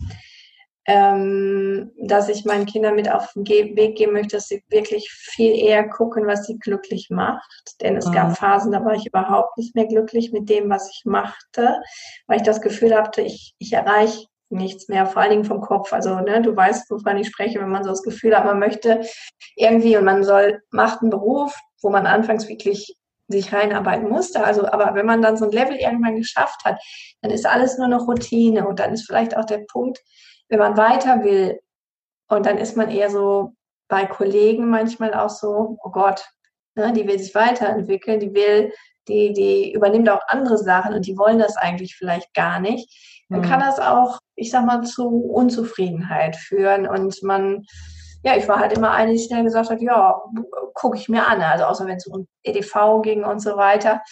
Ähm, 0.84 1.92
dass 1.96 2.28
ich 2.28 2.44
meinen 2.44 2.66
Kindern 2.66 2.96
mit 2.96 3.08
auf 3.08 3.32
den 3.34 3.46
Weg 3.76 3.96
geben 3.96 4.14
möchte, 4.14 4.36
dass 4.36 4.48
sie 4.48 4.64
wirklich 4.68 5.08
viel 5.12 5.54
eher 5.54 5.88
gucken, 5.88 6.26
was 6.26 6.44
sie 6.46 6.58
glücklich 6.58 7.08
macht. 7.08 7.80
Denn 7.80 7.96
es 7.96 8.06
mhm. 8.06 8.12
gab 8.12 8.36
Phasen, 8.36 8.72
da 8.72 8.84
war 8.84 8.94
ich 8.94 9.06
überhaupt 9.06 9.56
nicht 9.58 9.76
mehr 9.76 9.86
glücklich 9.86 10.32
mit 10.32 10.48
dem, 10.50 10.68
was 10.70 10.90
ich 10.90 11.02
machte, 11.04 11.80
weil 12.26 12.38
ich 12.38 12.42
das 12.42 12.60
Gefühl 12.60 12.96
hatte, 12.96 13.22
ich, 13.22 13.54
ich 13.58 13.72
erreiche 13.72 14.26
nichts 14.52 14.88
mehr, 14.88 15.06
vor 15.06 15.22
allen 15.22 15.30
Dingen 15.30 15.44
vom 15.44 15.60
Kopf. 15.60 15.92
Also 15.92 16.16
ne, 16.16 16.42
du 16.42 16.54
weißt, 16.54 16.90
wovon 16.90 17.16
ich 17.16 17.28
spreche, 17.28 17.60
wenn 17.60 17.70
man 17.70 17.84
so 17.84 17.90
das 17.90 18.02
Gefühl 18.02 18.36
hat, 18.36 18.44
man 18.44 18.58
möchte 18.58 19.02
irgendwie 19.56 19.96
und 19.96 20.04
man 20.04 20.24
soll, 20.24 20.62
macht 20.70 21.00
einen 21.00 21.10
Beruf, 21.10 21.56
wo 21.80 21.90
man 21.90 22.06
anfangs 22.06 22.48
wirklich 22.48 22.96
sich 23.28 23.52
reinarbeiten 23.52 24.08
musste. 24.08 24.44
Also, 24.44 24.66
aber 24.66 24.94
wenn 24.94 25.06
man 25.06 25.22
dann 25.22 25.36
so 25.36 25.46
ein 25.46 25.52
Level 25.52 25.76
irgendwann 25.76 26.16
geschafft 26.16 26.64
hat, 26.64 26.80
dann 27.22 27.30
ist 27.30 27.46
alles 27.46 27.78
nur 27.78 27.88
noch 27.88 28.06
Routine 28.06 28.66
und 28.66 28.78
dann 28.78 28.92
ist 28.92 29.06
vielleicht 29.06 29.36
auch 29.36 29.44
der 29.44 29.64
Punkt, 29.70 29.98
wenn 30.52 30.60
man 30.60 30.76
weiter 30.76 31.24
will 31.24 31.60
und 32.28 32.46
dann 32.46 32.58
ist 32.58 32.76
man 32.76 32.90
eher 32.90 33.10
so 33.10 33.54
bei 33.88 34.06
Kollegen 34.06 34.70
manchmal 34.70 35.14
auch 35.14 35.30
so, 35.30 35.78
oh 35.82 35.90
Gott, 35.90 36.24
ne, 36.76 36.92
die 36.92 37.06
will 37.06 37.18
sich 37.18 37.34
weiterentwickeln, 37.34 38.20
die 38.20 38.34
will, 38.34 38.72
die, 39.08 39.32
die 39.32 39.72
übernimmt 39.72 40.08
auch 40.08 40.20
andere 40.28 40.58
Sachen 40.58 40.94
und 40.94 41.06
die 41.06 41.18
wollen 41.18 41.38
das 41.38 41.56
eigentlich 41.56 41.96
vielleicht 41.96 42.32
gar 42.34 42.60
nicht 42.60 42.88
dann 43.32 43.40
mhm. 43.40 43.44
kann 43.44 43.60
das 43.60 43.80
auch, 43.80 44.18
ich 44.36 44.50
sag 44.50 44.66
mal, 44.66 44.82
zu 44.82 45.08
Unzufriedenheit 45.08 46.36
führen 46.36 46.86
und 46.86 47.22
man, 47.22 47.64
ja, 48.22 48.36
ich 48.36 48.46
war 48.46 48.60
halt 48.60 48.76
immer 48.76 48.92
eine, 48.92 49.12
die 49.12 49.18
schnell 49.18 49.42
gesagt 49.42 49.70
hat, 49.70 49.80
ja, 49.80 50.20
gucke 50.74 50.98
ich 50.98 51.08
mir 51.08 51.26
an, 51.26 51.40
also 51.40 51.64
außer 51.64 51.86
wenn 51.86 51.96
es 51.96 52.06
um 52.06 52.26
EDV 52.42 53.00
ging 53.02 53.24
und 53.24 53.40
so 53.40 53.56
weiter. 53.56 54.02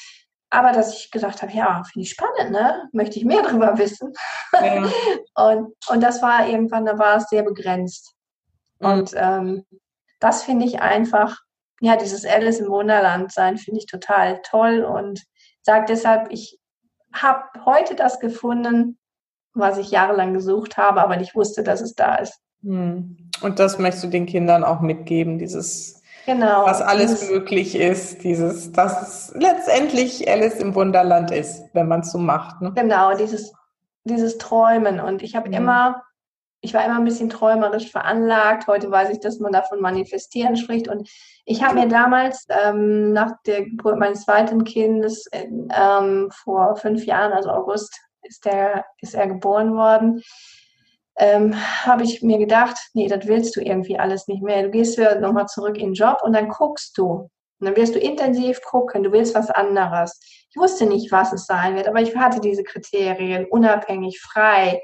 Aber 0.51 0.73
dass 0.73 0.95
ich 0.95 1.11
gesagt 1.11 1.43
habe, 1.43 1.53
ja, 1.53 1.83
finde 1.91 2.05
ich 2.05 2.11
spannend, 2.11 2.51
ne? 2.51 2.89
Möchte 2.93 3.19
ich 3.19 3.25
mehr 3.25 3.43
darüber 3.45 3.79
wissen. 3.79 4.13
Ja. 4.53 4.91
und, 5.35 5.75
und 5.89 6.03
das 6.03 6.23
war 6.23 6.47
irgendwann, 6.47 6.85
da 6.85 6.99
war 6.99 7.17
es 7.17 7.29
sehr 7.29 7.43
begrenzt. 7.43 8.15
Mhm. 8.81 8.87
Und 8.87 9.13
ähm, 9.15 9.65
das 10.19 10.43
finde 10.43 10.67
ich 10.67 10.83
einfach, 10.83 11.39
ja, 11.81 11.97
dieses 11.97 12.27
Alice 12.27 12.59
im 12.59 12.69
Wunderland 12.69 13.33
sein, 13.33 13.57
finde 13.57 13.81
ich 13.81 13.87
total 13.87 14.43
toll 14.43 14.83
und 14.83 15.25
sage 15.63 15.87
deshalb, 15.89 16.31
ich 16.31 16.59
habe 17.13 17.45
heute 17.65 17.95
das 17.95 18.21
gefunden, 18.21 18.99
was 19.55 19.79
ich 19.79 19.91
jahrelang 19.91 20.35
gesucht 20.35 20.77
habe, 20.77 21.03
aber 21.03 21.17
nicht 21.17 21.35
wusste, 21.35 21.63
dass 21.63 21.81
es 21.81 21.95
da 21.95 22.17
ist. 22.17 22.41
Hm. 22.63 23.31
Und 23.43 23.59
das 23.59 23.79
möchtest 23.79 24.05
du 24.05 24.09
den 24.09 24.27
Kindern 24.27 24.65
auch 24.65 24.81
mitgeben, 24.81 25.39
dieses, 25.39 26.00
genau, 26.27 26.65
was 26.65 26.81
alles 26.81 27.29
möglich 27.31 27.75
ist, 27.75 28.23
dieses, 28.25 28.73
dass 28.73 29.03
es 29.03 29.35
letztendlich 29.35 30.29
Alice 30.31 30.57
im 30.57 30.75
Wunderland 30.75 31.31
ist, 31.31 31.65
wenn 31.73 31.89
man 31.89 32.01
es 32.01 32.13
so 32.13 32.19
macht. 32.19 32.61
Ne? 32.61 32.73
Genau, 32.75 33.15
dieses, 33.17 33.53
dieses 34.05 34.39
Träumen. 34.39 35.01
Und 35.01 35.23
ich 35.23 35.37
habe 35.37 35.49
mhm. 35.49 35.55
immer, 35.55 36.03
ich 36.61 36.75
war 36.75 36.85
immer 36.85 36.97
ein 36.97 37.05
bisschen 37.05 37.31
träumerisch 37.31 37.91
veranlagt. 37.91 38.67
Heute 38.67 38.91
weiß 38.91 39.11
ich, 39.11 39.21
dass 39.21 39.41
man 39.41 39.53
davon 39.53 39.81
manifestieren 39.81 40.57
spricht. 40.57 40.89
Und 40.89 41.09
ich 41.45 41.63
habe 41.63 41.75
mir 41.75 41.89
damals 41.89 42.47
ähm, 42.49 43.13
nach 43.13 43.33
der 43.47 43.65
Geburt 43.65 43.99
meines 43.99 44.25
zweiten 44.25 44.65
Kindes 44.65 45.27
ähm, 45.33 46.31
vor 46.31 46.77
fünf 46.77 47.05
Jahren, 47.07 47.33
also 47.33 47.51
August 47.51 48.01
ist, 48.23 48.45
der, 48.45 48.85
ist 49.01 49.15
er 49.15 49.27
geboren 49.27 49.75
worden, 49.75 50.23
ähm, 51.21 51.55
habe 51.85 52.03
ich 52.03 52.23
mir 52.23 52.39
gedacht, 52.39 52.77
nee, 52.95 53.07
das 53.07 53.27
willst 53.27 53.55
du 53.55 53.61
irgendwie 53.61 53.99
alles 53.99 54.27
nicht 54.27 54.43
mehr. 54.43 54.63
Du 54.63 54.71
gehst 54.71 54.97
wieder 54.99 55.21
nochmal 55.21 55.47
zurück 55.47 55.77
in 55.77 55.89
den 55.89 55.95
Job 55.95 56.19
und 56.23 56.33
dann 56.33 56.49
guckst 56.49 56.97
du, 56.99 57.29
Und 57.61 57.67
dann 57.67 57.77
wirst 57.77 57.95
du 57.95 57.99
intensiv 57.99 58.63
gucken, 58.63 59.03
du 59.03 59.13
willst 59.13 59.35
was 59.35 59.51
anderes. 59.51 60.19
Ich 60.51 60.57
wusste 60.57 60.87
nicht, 60.87 61.13
was 61.13 61.33
es 61.33 61.45
sein 61.45 61.77
wird, 61.77 61.89
aber 61.89 62.01
ich 62.01 62.17
hatte 62.17 62.41
diese 62.41 62.65
Kriterien, 62.65 63.47
unabhängig, 63.51 64.19
frei, 64.21 64.81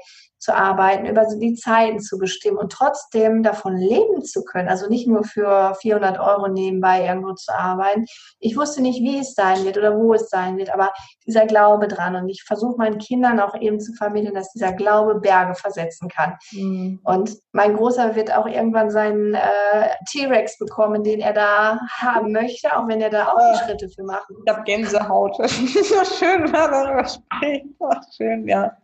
zu 0.47 0.55
arbeiten, 0.55 1.05
über 1.05 1.25
die 1.25 1.55
Zeiten 1.55 1.99
zu 1.99 2.17
bestimmen 2.17 2.57
und 2.57 2.71
trotzdem 2.71 3.43
davon 3.43 3.75
leben 3.75 4.23
zu 4.23 4.45
können. 4.45 4.69
Also 4.69 4.87
nicht 4.87 5.05
nur 5.05 5.25
für 5.25 5.75
400 5.81 6.19
Euro 6.21 6.47
nebenbei 6.47 7.05
irgendwo 7.05 7.33
zu 7.33 7.53
arbeiten. 7.53 8.05
Ich 8.39 8.55
wusste 8.55 8.81
nicht, 8.81 9.01
wie 9.01 9.19
es 9.19 9.33
sein 9.33 9.65
wird 9.65 9.77
oder 9.77 9.97
wo 9.97 10.13
es 10.13 10.29
sein 10.29 10.57
wird, 10.57 10.73
aber 10.73 10.93
dieser 11.25 11.47
Glaube 11.47 11.89
dran. 11.89 12.15
Und 12.15 12.29
ich 12.29 12.43
versuche 12.43 12.77
meinen 12.77 12.97
Kindern 12.97 13.41
auch 13.41 13.59
eben 13.59 13.81
zu 13.81 13.91
vermitteln, 13.91 14.35
dass 14.35 14.53
dieser 14.53 14.71
Glaube 14.71 15.15
Berge 15.15 15.53
versetzen 15.53 16.07
kann. 16.07 16.37
Mhm. 16.53 17.01
Und 17.03 17.35
mein 17.51 17.75
Großer 17.75 18.15
wird 18.15 18.33
auch 18.33 18.47
irgendwann 18.47 18.89
seinen 18.89 19.33
äh, 19.33 19.89
T-Rex 20.09 20.59
bekommen, 20.59 21.03
den 21.03 21.19
er 21.19 21.33
da 21.33 21.77
haben 21.97 22.31
möchte, 22.31 22.73
auch 22.77 22.87
wenn 22.87 23.01
er 23.01 23.09
da 23.09 23.33
auch 23.33 23.37
die 23.37 23.59
ah. 23.59 23.65
Schritte 23.65 23.89
für 23.89 24.03
macht. 24.03 24.27
Ich 24.29 24.53
habe 24.53 24.63
Gänsehaut. 24.63 25.35
so 25.49 26.05
schön, 26.05 26.45
wenn 26.45 26.53
er 26.53 26.71
darüber 26.71 27.05
spricht. 27.05 27.65
Ach, 27.81 28.01
schön, 28.15 28.47
ja. 28.47 28.77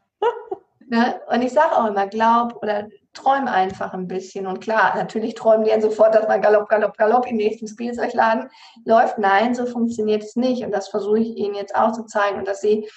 Ne? 0.89 1.19
Und 1.29 1.41
ich 1.41 1.53
sage 1.53 1.77
auch 1.77 1.87
immer, 1.87 2.07
glaub 2.07 2.61
oder 2.61 2.87
träum 3.13 3.47
einfach 3.47 3.93
ein 3.93 4.07
bisschen. 4.07 4.47
Und 4.47 4.59
klar, 4.59 4.95
natürlich 4.95 5.35
träumen 5.35 5.65
die 5.65 5.71
dann 5.71 5.81
sofort, 5.81 6.15
dass 6.15 6.27
man 6.27 6.41
Galopp, 6.41 6.67
Galopp, 6.69 6.97
Galopp 6.97 7.27
im 7.27 7.37
nächsten 7.37 7.67
Spielzeugladen 7.67 8.49
läuft. 8.85 9.17
Nein, 9.17 9.55
so 9.55 9.65
funktioniert 9.65 10.23
es 10.23 10.35
nicht. 10.35 10.63
Und 10.63 10.71
das 10.71 10.89
versuche 10.89 11.19
ich 11.19 11.37
ihnen 11.37 11.55
jetzt 11.55 11.75
auch 11.75 11.91
zu 11.91 12.03
zeigen 12.05 12.39
und 12.39 12.47
dass 12.47 12.61
sie 12.61 12.89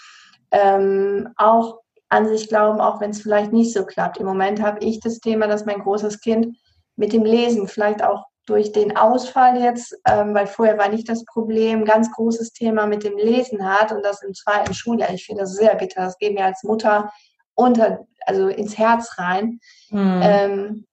ähm, 0.50 1.28
auch 1.36 1.80
an 2.08 2.26
sich 2.28 2.48
glauben, 2.48 2.80
auch 2.80 3.00
wenn 3.00 3.10
es 3.10 3.22
vielleicht 3.22 3.52
nicht 3.52 3.72
so 3.72 3.84
klappt. 3.84 4.18
Im 4.18 4.26
Moment 4.26 4.62
habe 4.62 4.78
ich 4.80 5.00
das 5.00 5.20
Thema, 5.20 5.48
dass 5.48 5.66
mein 5.66 5.80
großes 5.80 6.20
Kind 6.20 6.56
mit 6.96 7.12
dem 7.12 7.24
Lesen 7.24 7.68
vielleicht 7.68 8.02
auch 8.02 8.24
durch 8.46 8.70
den 8.70 8.96
Ausfall 8.96 9.60
jetzt, 9.60 9.98
ähm, 10.06 10.32
weil 10.32 10.46
vorher 10.46 10.78
war 10.78 10.88
nicht 10.88 11.08
das 11.08 11.24
Problem, 11.24 11.84
ganz 11.84 12.10
großes 12.12 12.52
Thema 12.52 12.86
mit 12.86 13.02
dem 13.02 13.18
Lesen 13.18 13.68
hat 13.68 13.90
und 13.90 14.04
das 14.04 14.22
im 14.22 14.34
zweiten 14.34 14.72
Schuljahr. 14.72 15.12
Ich 15.12 15.26
finde 15.26 15.42
das 15.42 15.54
sehr 15.54 15.74
bitter. 15.74 16.02
Das 16.02 16.16
geht 16.18 16.34
mir 16.34 16.44
als 16.44 16.62
Mutter 16.62 17.12
unter, 17.56 18.06
also 18.24 18.48
ins 18.48 18.78
Herz 18.78 19.18
rein. 19.18 19.58
Mhm. 19.90 20.20
Ähm, 20.22 20.86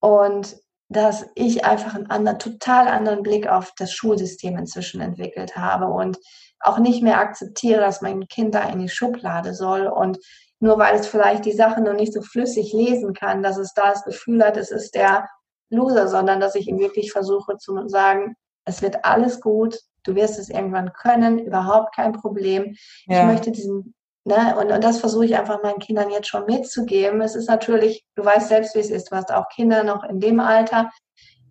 und 0.00 0.56
dass 0.88 1.26
ich 1.34 1.64
einfach 1.64 1.94
einen 1.94 2.10
anderen, 2.10 2.38
total 2.38 2.86
anderen 2.88 3.22
Blick 3.22 3.48
auf 3.48 3.72
das 3.76 3.92
Schulsystem 3.92 4.56
inzwischen 4.56 5.00
entwickelt 5.00 5.56
habe 5.56 5.86
und 5.86 6.18
auch 6.60 6.78
nicht 6.78 7.02
mehr 7.02 7.18
akzeptiere, 7.18 7.80
dass 7.80 8.00
mein 8.00 8.28
Kind 8.28 8.54
da 8.54 8.68
in 8.68 8.78
die 8.78 8.88
Schublade 8.88 9.54
soll 9.54 9.86
und 9.86 10.18
nur 10.60 10.78
weil 10.78 10.94
es 10.94 11.06
vielleicht 11.06 11.44
die 11.44 11.52
Sachen 11.52 11.84
noch 11.84 11.94
nicht 11.94 12.12
so 12.12 12.22
flüssig 12.22 12.72
lesen 12.72 13.12
kann, 13.12 13.42
dass 13.42 13.58
es 13.58 13.74
da 13.74 13.90
das 13.90 14.04
Gefühl 14.04 14.42
hat, 14.44 14.56
es 14.56 14.70
ist 14.70 14.94
der 14.94 15.28
Loser, 15.68 16.08
sondern 16.08 16.40
dass 16.40 16.54
ich 16.54 16.68
ihm 16.68 16.78
wirklich 16.78 17.12
versuche 17.12 17.56
zu 17.58 17.88
sagen, 17.88 18.36
es 18.64 18.80
wird 18.80 19.04
alles 19.04 19.40
gut, 19.40 19.78
du 20.04 20.14
wirst 20.14 20.38
es 20.38 20.48
irgendwann 20.48 20.92
können, 20.92 21.38
überhaupt 21.38 21.94
kein 21.94 22.12
Problem. 22.12 22.76
Ja. 23.06 23.20
Ich 23.20 23.26
möchte 23.26 23.50
diesen 23.50 23.94
Ne? 24.24 24.56
Und, 24.58 24.72
und 24.72 24.82
das 24.82 25.00
versuche 25.00 25.26
ich 25.26 25.36
einfach 25.36 25.62
meinen 25.62 25.78
Kindern 25.78 26.10
jetzt 26.10 26.28
schon 26.28 26.46
mitzugeben. 26.46 27.20
Es 27.20 27.34
ist 27.34 27.48
natürlich, 27.48 28.04
du 28.14 28.24
weißt 28.24 28.48
selbst, 28.48 28.74
wie 28.74 28.80
es 28.80 28.90
ist. 28.90 29.10
Du 29.10 29.16
hast 29.16 29.32
auch 29.32 29.48
Kinder 29.48 29.84
noch 29.84 30.04
in 30.04 30.20
dem 30.20 30.40
Alter. 30.40 30.90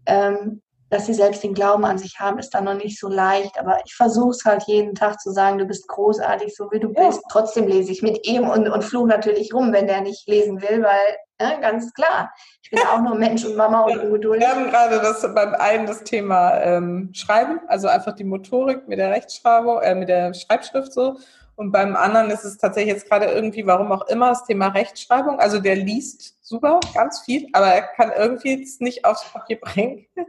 Ähm, 0.05 0.61
dass 0.93 1.07
sie 1.07 1.13
selbst 1.15 1.43
den 1.43 1.55
Glauben 1.55 1.85
an 1.85 1.97
sich 1.97 2.19
haben, 2.19 2.37
ist 2.37 2.51
dann 2.51 2.65
noch 2.65 2.75
nicht 2.75 2.99
so 2.99 3.07
leicht. 3.07 3.59
Aber 3.59 3.79
ich 3.83 3.95
versuche 3.95 4.29
es 4.29 4.45
halt 4.45 4.63
jeden 4.67 4.93
Tag 4.93 5.19
zu 5.19 5.31
sagen, 5.31 5.57
du 5.57 5.65
bist 5.65 5.87
großartig, 5.87 6.55
so 6.55 6.69
wie 6.71 6.79
du 6.79 6.93
bist. 6.93 7.19
Trotzdem 7.31 7.67
lese 7.67 7.91
ich 7.91 8.03
mit 8.03 8.27
ihm 8.27 8.47
und, 8.47 8.69
und 8.69 8.83
fluche 8.83 9.07
natürlich 9.07 9.53
rum, 9.55 9.73
wenn 9.73 9.87
der 9.87 10.01
nicht 10.01 10.27
lesen 10.27 10.61
will, 10.61 10.83
weil 10.83 11.17
ne, 11.41 11.59
ganz 11.61 11.91
klar, 11.93 12.31
ich 12.61 12.69
bin 12.69 12.79
auch 12.81 13.01
nur 13.01 13.15
Mensch 13.15 13.43
und 13.43 13.55
Mama 13.55 13.81
und 13.81 13.97
ungeduldig. 13.97 14.47
Wir 14.47 14.55
haben 14.55 14.69
gerade 14.69 14.99
das 14.99 15.21
beim 15.33 15.55
einen 15.55 15.87
das 15.87 16.03
Thema 16.03 16.59
ähm, 16.61 17.09
Schreiben, 17.13 17.59
also 17.67 17.87
einfach 17.87 18.13
die 18.13 18.23
Motorik 18.23 18.87
mit 18.87 18.99
der 18.99 19.09
Rechtschreibung, 19.09 19.81
äh, 19.81 19.95
mit 19.95 20.09
der 20.09 20.35
Schreibschrift 20.35 20.93
so. 20.93 21.17
Und 21.55 21.71
beim 21.71 21.95
anderen 21.95 22.31
ist 22.31 22.43
es 22.43 22.57
tatsächlich 22.57 22.93
jetzt 22.93 23.09
gerade 23.09 23.25
irgendwie, 23.25 23.65
warum 23.67 23.91
auch 23.91 24.07
immer, 24.07 24.29
das 24.29 24.45
Thema 24.45 24.69
Rechtschreibung. 24.69 25.39
Also 25.39 25.59
der 25.59 25.75
liest 25.75 26.35
super, 26.41 26.79
ganz 26.93 27.21
viel, 27.21 27.47
aber 27.53 27.67
er 27.67 27.83
kann 27.83 28.11
irgendwie 28.15 28.61
es 28.61 28.79
nicht 28.79 29.05
aufs 29.05 29.23
Papier 29.31 29.59
bringen. 29.59 30.05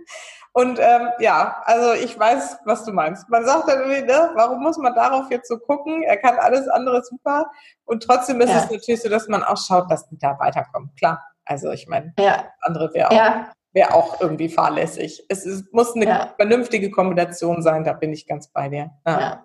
Und 0.53 0.79
ähm, 0.79 1.09
ja, 1.19 1.63
also 1.65 1.95
ich 1.95 2.17
weiß, 2.17 2.59
was 2.65 2.85
du 2.85 2.93
meinst. 2.93 3.29
Man 3.29 3.45
sagt 3.45 3.69
dann 3.69 3.81
irgendwie, 3.81 4.03
ne, 4.03 4.31
warum 4.35 4.63
muss 4.63 4.79
man 4.79 4.95
darauf 4.95 5.29
jetzt 5.31 5.49
so 5.49 5.59
gucken? 5.59 6.05
Er 6.05 6.17
kann 6.17 6.37
alles 6.39 6.69
andere 6.69 7.03
super. 7.03 7.51
Und 7.85 8.05
trotzdem 8.05 8.41
ist 8.41 8.51
ja. 8.51 8.59
es 8.59 8.71
natürlich 8.71 9.03
so, 9.03 9.09
dass 9.09 9.27
man 9.27 9.43
auch 9.43 9.57
schaut, 9.57 9.91
dass 9.91 10.09
die 10.09 10.19
da 10.19 10.39
weiterkommen. 10.39 10.93
Klar. 10.97 11.25
Also 11.45 11.73
ich 11.73 11.89
meine, 11.89 12.15
ja. 12.21 12.45
andere 12.61 12.95
wäre 12.95 13.11
auch, 13.11 13.17
ja. 13.17 13.53
wär 13.73 13.95
auch 13.97 14.21
irgendwie 14.21 14.49
fahrlässig. 14.49 15.25
Es 15.29 15.45
ist, 15.45 15.73
muss 15.73 15.97
eine 15.97 16.07
ja. 16.07 16.35
vernünftige 16.37 16.91
Kombination 16.91 17.61
sein, 17.61 17.83
da 17.83 17.93
bin 17.93 18.13
ich 18.13 18.29
ganz 18.29 18.49
bei 18.49 18.69
dir. 18.69 18.93
Ja. 19.05 19.45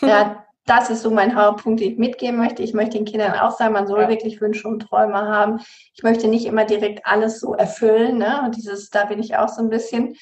ja 0.00 0.44
das 0.70 0.88
ist 0.88 1.02
so 1.02 1.10
mein 1.10 1.34
Hauptpunkt, 1.34 1.80
den 1.80 1.92
ich 1.92 1.98
mitgeben 1.98 2.38
möchte. 2.38 2.62
Ich 2.62 2.74
möchte 2.74 2.96
den 2.96 3.04
Kindern 3.04 3.32
auch 3.32 3.50
sagen, 3.50 3.74
man 3.74 3.88
soll 3.88 4.02
ja. 4.02 4.08
wirklich 4.08 4.40
Wünsche 4.40 4.68
und 4.68 4.78
Träume 4.78 5.16
haben. 5.16 5.58
Ich 5.94 6.04
möchte 6.04 6.28
nicht 6.28 6.46
immer 6.46 6.64
direkt 6.64 7.04
alles 7.04 7.40
so 7.40 7.54
erfüllen. 7.54 8.18
Ne? 8.18 8.40
Und 8.44 8.56
dieses, 8.56 8.88
da 8.88 9.06
bin 9.06 9.18
ich 9.18 9.36
auch 9.36 9.48
so 9.48 9.62
ein 9.62 9.68
bisschen, 9.68 10.14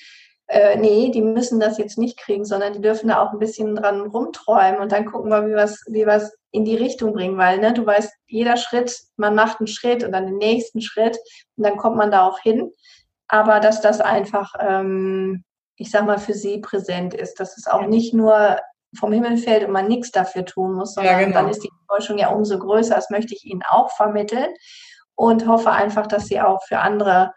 äh, 0.46 0.78
nee, 0.78 1.10
die 1.10 1.20
müssen 1.20 1.60
das 1.60 1.76
jetzt 1.76 1.98
nicht 1.98 2.18
kriegen, 2.18 2.46
sondern 2.46 2.72
die 2.72 2.80
dürfen 2.80 3.08
da 3.08 3.20
auch 3.20 3.32
ein 3.32 3.38
bisschen 3.38 3.76
dran 3.76 4.00
rumträumen 4.00 4.80
und 4.80 4.90
dann 4.90 5.04
gucken 5.04 5.30
wir, 5.30 5.46
wie 5.46 5.50
wir 5.50 5.64
es 5.64 5.84
wie 5.86 6.06
wir's 6.06 6.32
in 6.50 6.64
die 6.64 6.76
Richtung 6.76 7.12
bringen, 7.12 7.36
weil 7.36 7.58
ne, 7.58 7.74
du 7.74 7.84
weißt, 7.84 8.10
jeder 8.26 8.56
Schritt, 8.56 8.98
man 9.18 9.34
macht 9.34 9.60
einen 9.60 9.66
Schritt 9.66 10.02
und 10.02 10.12
dann 10.12 10.24
den 10.24 10.38
nächsten 10.38 10.80
Schritt 10.80 11.18
und 11.56 11.64
dann 11.64 11.76
kommt 11.76 11.98
man 11.98 12.10
da 12.10 12.26
auch 12.26 12.38
hin. 12.38 12.72
Aber 13.28 13.60
dass 13.60 13.82
das 13.82 14.00
einfach, 14.00 14.54
ähm, 14.58 15.44
ich 15.76 15.90
sag 15.90 16.06
mal, 16.06 16.18
für 16.18 16.32
sie 16.32 16.62
präsent 16.62 17.12
ist, 17.12 17.38
dass 17.38 17.58
es 17.58 17.66
auch 17.66 17.86
nicht 17.86 18.14
nur 18.14 18.56
vom 18.96 19.12
Himmel 19.12 19.36
fällt 19.36 19.64
und 19.64 19.72
man 19.72 19.88
nichts 19.88 20.10
dafür 20.10 20.44
tun 20.44 20.74
muss, 20.74 20.94
sondern 20.94 21.12
ja, 21.12 21.24
genau. 21.26 21.40
dann 21.40 21.48
ist 21.50 21.62
die 21.62 21.70
Enttäuschung 21.80 22.18
ja 22.18 22.28
umso 22.30 22.58
größer. 22.58 22.94
Das 22.94 23.10
möchte 23.10 23.34
ich 23.34 23.44
Ihnen 23.44 23.62
auch 23.68 23.90
vermitteln 23.90 24.48
und 25.14 25.46
hoffe 25.46 25.70
einfach, 25.70 26.06
dass 26.06 26.26
Sie 26.26 26.40
auch 26.40 26.62
für 26.66 26.78
andere 26.78 27.32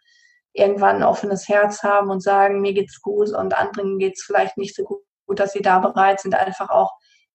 irgendwann 0.54 0.98
ein 0.98 1.04
offenes 1.04 1.48
Herz 1.48 1.84
haben 1.84 2.10
und 2.10 2.22
sagen, 2.22 2.62
mir 2.62 2.74
geht's 2.74 3.02
gut 3.02 3.30
und 3.34 3.58
anderen 3.58 4.00
geht's 4.00 4.24
vielleicht 4.24 4.58
nicht 4.58 4.76
so 4.76 4.84
gut, 4.84 5.40
dass 5.40 5.54
sie 5.54 5.62
da 5.62 5.80
bereit 5.80 6.20
sind, 6.20 6.36
einfach 6.36 6.70
auch 6.70 6.92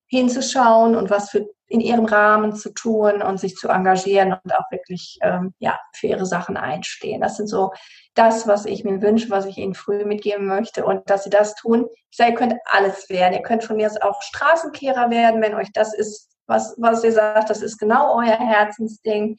hinzuschauen 0.06 0.96
und 0.96 1.10
was 1.10 1.30
für 1.30 1.46
in 1.68 1.80
ihrem 1.80 2.04
Rahmen 2.04 2.54
zu 2.54 2.72
tun 2.72 3.22
und 3.22 3.40
sich 3.40 3.56
zu 3.56 3.68
engagieren 3.68 4.32
und 4.32 4.54
auch 4.54 4.70
wirklich 4.70 5.18
ähm, 5.22 5.52
ja, 5.58 5.78
für 5.94 6.06
ihre 6.06 6.26
Sachen 6.26 6.56
einstehen. 6.56 7.20
Das 7.20 7.36
sind 7.36 7.48
so 7.48 7.72
das, 8.14 8.46
was 8.46 8.66
ich 8.66 8.84
mir 8.84 9.02
wünsche, 9.02 9.30
was 9.30 9.46
ich 9.46 9.58
ihnen 9.58 9.74
früh 9.74 10.04
mitgeben 10.04 10.46
möchte 10.46 10.84
und 10.84 11.10
dass 11.10 11.24
sie 11.24 11.30
das 11.30 11.54
tun. 11.56 11.86
Ich 12.10 12.16
sage, 12.16 12.30
ihr 12.30 12.36
könnt 12.36 12.54
alles 12.66 13.08
werden. 13.08 13.34
Ihr 13.34 13.42
könnt 13.42 13.64
von 13.64 13.76
mir 13.76 13.86
aus 13.86 14.00
auch 14.00 14.22
Straßenkehrer 14.22 15.10
werden, 15.10 15.42
wenn 15.42 15.54
euch 15.54 15.72
das 15.72 15.92
ist, 15.92 16.30
was, 16.46 16.76
was 16.78 17.02
ihr 17.02 17.12
sagt, 17.12 17.50
das 17.50 17.62
ist 17.62 17.78
genau 17.78 18.16
euer 18.16 18.38
Herzensding. 18.38 19.36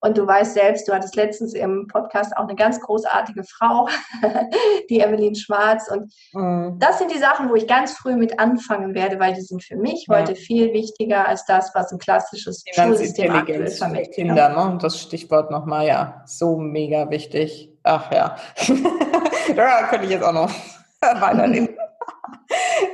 Und 0.00 0.16
du 0.16 0.26
weißt 0.26 0.54
selbst, 0.54 0.88
du 0.88 0.92
hattest 0.92 1.14
letztens 1.14 1.52
im 1.52 1.86
Podcast 1.86 2.36
auch 2.36 2.44
eine 2.44 2.54
ganz 2.54 2.80
großartige 2.80 3.44
Frau, 3.44 3.86
die 4.90 5.00
Evelyn 5.00 5.34
Schwarz. 5.34 5.90
Und 5.90 6.12
mhm. 6.32 6.78
das 6.78 6.98
sind 6.98 7.12
die 7.12 7.18
Sachen, 7.18 7.50
wo 7.50 7.54
ich 7.54 7.66
ganz 7.66 7.92
früh 7.92 8.16
mit 8.16 8.38
anfangen 8.38 8.94
werde, 8.94 9.18
weil 9.18 9.34
die 9.34 9.42
sind 9.42 9.62
für 9.62 9.76
mich 9.76 10.06
ja. 10.08 10.18
heute 10.18 10.34
viel 10.34 10.72
wichtiger 10.72 11.28
als 11.28 11.44
das, 11.44 11.70
was 11.74 11.92
ein 11.92 11.98
klassisches 11.98 12.64
Schulsystem 12.72 13.30
aktuell 13.30 13.66
vermittelt. 13.68 14.14
Kinder, 14.14 14.48
ne? 14.48 14.78
Das 14.80 15.00
Stichwort 15.00 15.50
nochmal, 15.50 15.86
ja, 15.86 16.22
so 16.26 16.56
mega 16.56 17.10
wichtig. 17.10 17.70
Ach 17.82 18.10
ja, 18.12 18.36
da 19.56 19.82
könnte 19.88 20.04
ich 20.04 20.12
jetzt 20.12 20.24
auch 20.24 20.32
noch 20.32 20.50
weiternehmen. 21.00 21.69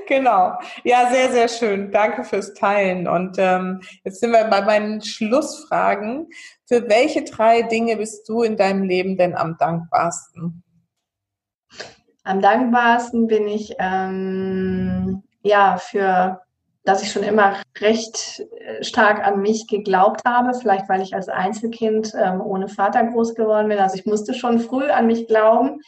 Genau. 0.07 0.59
Ja, 0.85 1.11
sehr, 1.11 1.33
sehr 1.33 1.49
schön. 1.49 1.91
Danke 1.91 2.25
fürs 2.25 2.55
Teilen. 2.55 3.09
Und 3.09 3.37
ähm, 3.39 3.81
jetzt 4.05 4.21
sind 4.21 4.33
wir 4.33 4.45
bei 4.45 4.63
meinen 4.63 5.03
Schlussfragen. 5.03 6.29
Für 6.67 6.89
welche 6.89 7.25
drei 7.25 7.63
Dinge 7.63 7.97
bist 7.97 8.29
du 8.29 8.43
in 8.43 8.57
deinem 8.57 8.85
Leben 8.85 9.17
denn 9.17 9.35
am 9.35 9.57
dankbarsten? 9.59 10.63
Am 12.25 12.41
dankbarsten 12.41 13.27
bin 13.27 13.47
ich 13.47 13.75
ähm, 13.79 15.23
ja 15.43 15.77
für, 15.79 16.41
dass 16.85 17.03
ich 17.03 17.13
schon 17.13 17.23
immer 17.23 17.57
recht 17.79 18.45
äh, 18.61 18.83
stark 18.83 19.25
an 19.25 19.41
mich 19.41 19.69
geglaubt 19.69 20.23
habe. 20.27 20.55
Vielleicht 20.59 20.89
weil 20.89 21.03
ich 21.03 21.15
als 21.15 21.29
Einzelkind 21.29 22.13
ähm, 22.21 22.41
ohne 22.41 22.69
Vater 22.69 23.05
groß 23.05 23.35
geworden 23.35 23.69
bin. 23.69 23.79
Also 23.79 23.97
ich 23.97 24.07
musste 24.07 24.35
schon 24.35 24.59
früh 24.59 24.89
an 24.91 25.07
mich 25.07 25.29
glauben 25.29 25.81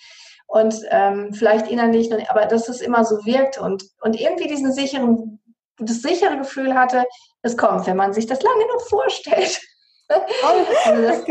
und 0.49 0.81
ähm, 0.91 1.33
vielleicht 1.35 1.71
innerlich, 1.71 2.11
aber 2.31 2.47
dass 2.47 2.69
es 2.69 2.81
immer 2.81 3.05
so 3.05 3.25
wirkt 3.25 3.59
und, 3.59 3.85
und 4.01 4.19
irgendwie 4.19 4.49
diesen 4.49 4.73
sicheren, 4.73 5.39
das 5.79 6.01
sichere 6.03 6.39
Gefühl 6.39 6.75
hatte, 6.75 7.05
es 7.43 7.57
kommt, 7.57 7.87
wenn 7.87 7.97
man 7.97 8.13
sich 8.15 8.27
das 8.27 8.43
lange 8.43 8.67
noch 8.67 8.87
vorstellt. 8.89 9.61
Also 10.87 11.03
das, 11.03 11.25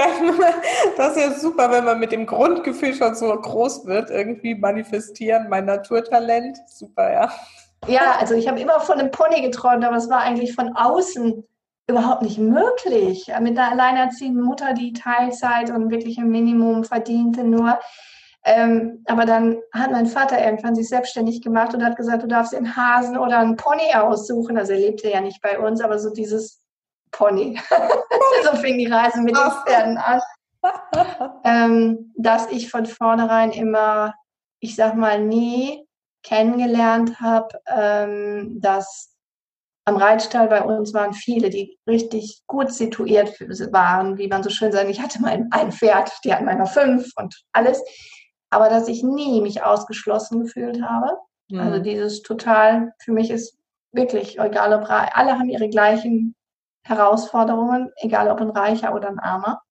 das, 0.97 1.17
ist 1.17 1.17
ja 1.17 1.31
super, 1.31 1.71
wenn 1.71 1.83
man 1.83 1.99
mit 1.99 2.11
dem 2.11 2.27
Grundgefühl 2.27 2.93
schon 2.93 3.15
so 3.15 3.35
groß 3.35 3.87
wird, 3.87 4.11
irgendwie 4.11 4.53
manifestieren, 4.53 5.49
mein 5.49 5.65
Naturtalent. 5.65 6.59
Super, 6.69 7.11
ja. 7.11 7.31
Ja, 7.87 8.17
also 8.19 8.35
ich 8.35 8.47
habe 8.47 8.59
immer 8.59 8.79
von 8.79 8.99
einem 8.99 9.09
Pony 9.09 9.41
geträumt, 9.41 9.83
aber 9.83 9.95
es 9.95 10.11
war 10.11 10.19
eigentlich 10.19 10.53
von 10.53 10.75
außen 10.75 11.43
überhaupt 11.87 12.21
nicht 12.21 12.37
möglich. 12.37 13.31
Mit 13.39 13.57
einer 13.57 13.71
alleinerziehenden 13.71 14.43
Mutter, 14.43 14.73
die 14.73 14.93
Teilzeit 14.93 15.71
und 15.71 15.89
wirklich 15.89 16.19
ein 16.19 16.29
Minimum 16.29 16.83
verdiente, 16.83 17.43
nur 17.43 17.79
Ähm, 18.45 19.03
aber 19.05 19.25
dann 19.25 19.57
hat 19.73 19.91
mein 19.91 20.05
Vater 20.05 20.43
irgendwann 20.43 20.75
sich 20.75 20.87
selbstständig 20.87 21.41
gemacht 21.41 21.73
und 21.73 21.83
hat 21.83 21.97
gesagt, 21.97 22.23
du 22.23 22.27
darfst 22.27 22.53
den 22.53 22.75
Hasen 22.75 23.17
oder 23.17 23.39
einen 23.39 23.57
Pony 23.57 23.93
aussuchen. 23.93 24.57
Also 24.57 24.73
er 24.73 24.79
lebte 24.79 25.09
ja 25.09 25.21
nicht 25.21 25.41
bei 25.41 25.59
uns, 25.59 25.81
aber 25.81 25.99
so 25.99 26.11
dieses 26.11 26.61
Pony. 27.11 27.59
so 28.43 28.57
fing 28.57 28.77
die 28.77 28.87
Reise 28.87 29.21
mit 29.21 29.35
den 29.35 29.51
Pferden 29.65 29.97
an. 29.97 30.21
ähm, 31.43 32.13
dass 32.17 32.49
ich 32.51 32.69
von 32.69 32.85
vornherein 32.85 33.51
immer, 33.51 34.13
ich 34.59 34.75
sag 34.75 34.95
mal, 34.95 35.23
nie 35.23 35.87
kennengelernt 36.23 37.19
habe, 37.19 37.59
ähm, 37.67 38.59
dass 38.59 39.17
am 39.85 39.95
Reitstall 39.95 40.49
bei 40.49 40.61
uns 40.61 40.93
waren 40.93 41.13
viele, 41.13 41.49
die 41.49 41.79
richtig 41.87 42.43
gut 42.45 42.73
situiert 42.73 43.39
waren, 43.71 44.17
wie 44.17 44.27
man 44.27 44.43
so 44.43 44.49
schön 44.49 44.73
sagt. 44.73 44.89
Ich 44.89 45.01
hatte 45.01 45.21
mal 45.21 45.47
ein 45.51 45.71
Pferd, 45.71 46.11
die 46.25 46.33
hatten 46.33 46.43
meiner 46.43 46.65
fünf 46.65 47.11
und 47.15 47.33
alles. 47.53 47.81
Aber 48.49 48.69
dass 48.69 48.87
ich 48.87 49.03
nie 49.03 49.41
mich 49.41 49.63
ausgeschlossen 49.63 50.41
gefühlt 50.41 50.81
habe. 50.81 51.17
Mhm. 51.49 51.59
Also 51.59 51.79
dieses 51.79 52.21
total, 52.21 52.93
für 52.99 53.11
mich 53.11 53.29
ist 53.29 53.57
wirklich, 53.91 54.39
egal 54.39 54.73
ob 54.73 54.89
alle 54.89 55.39
haben 55.39 55.49
ihre 55.49 55.69
gleichen 55.69 56.35
Herausforderungen, 56.83 57.91
egal 57.97 58.29
ob 58.29 58.39
ein 58.41 58.49
Reicher 58.49 58.95
oder 58.95 59.09
ein 59.09 59.19
Armer, 59.19 59.61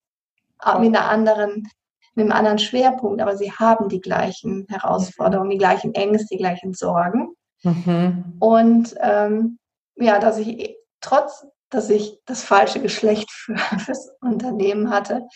oh. 0.65 0.79
mit 0.79 0.95
einer 0.95 1.09
anderen, 1.09 1.69
mit 2.15 2.25
einem 2.25 2.33
anderen 2.33 2.59
Schwerpunkt, 2.59 3.21
aber 3.21 3.37
sie 3.37 3.53
haben 3.53 3.89
die 3.89 4.01
gleichen 4.01 4.67
Herausforderungen, 4.69 5.51
die 5.51 5.59
gleichen 5.59 5.95
Ängste, 5.95 6.29
die 6.33 6.39
gleichen 6.39 6.75
Sorgen. 6.75 7.35
Mhm. 7.63 8.37
Und 8.39 8.95
ähm, 9.01 9.59
ja, 9.97 10.19
dass 10.19 10.39
ich 10.39 10.77
trotz, 11.01 11.47
dass 11.71 11.91
ich 11.91 12.21
das 12.27 12.43
falsche 12.45 12.81
Geschlecht 12.81 13.31
für 13.33 13.57
das 13.87 14.11
Unternehmen 14.21 14.91
hatte, 14.91 15.27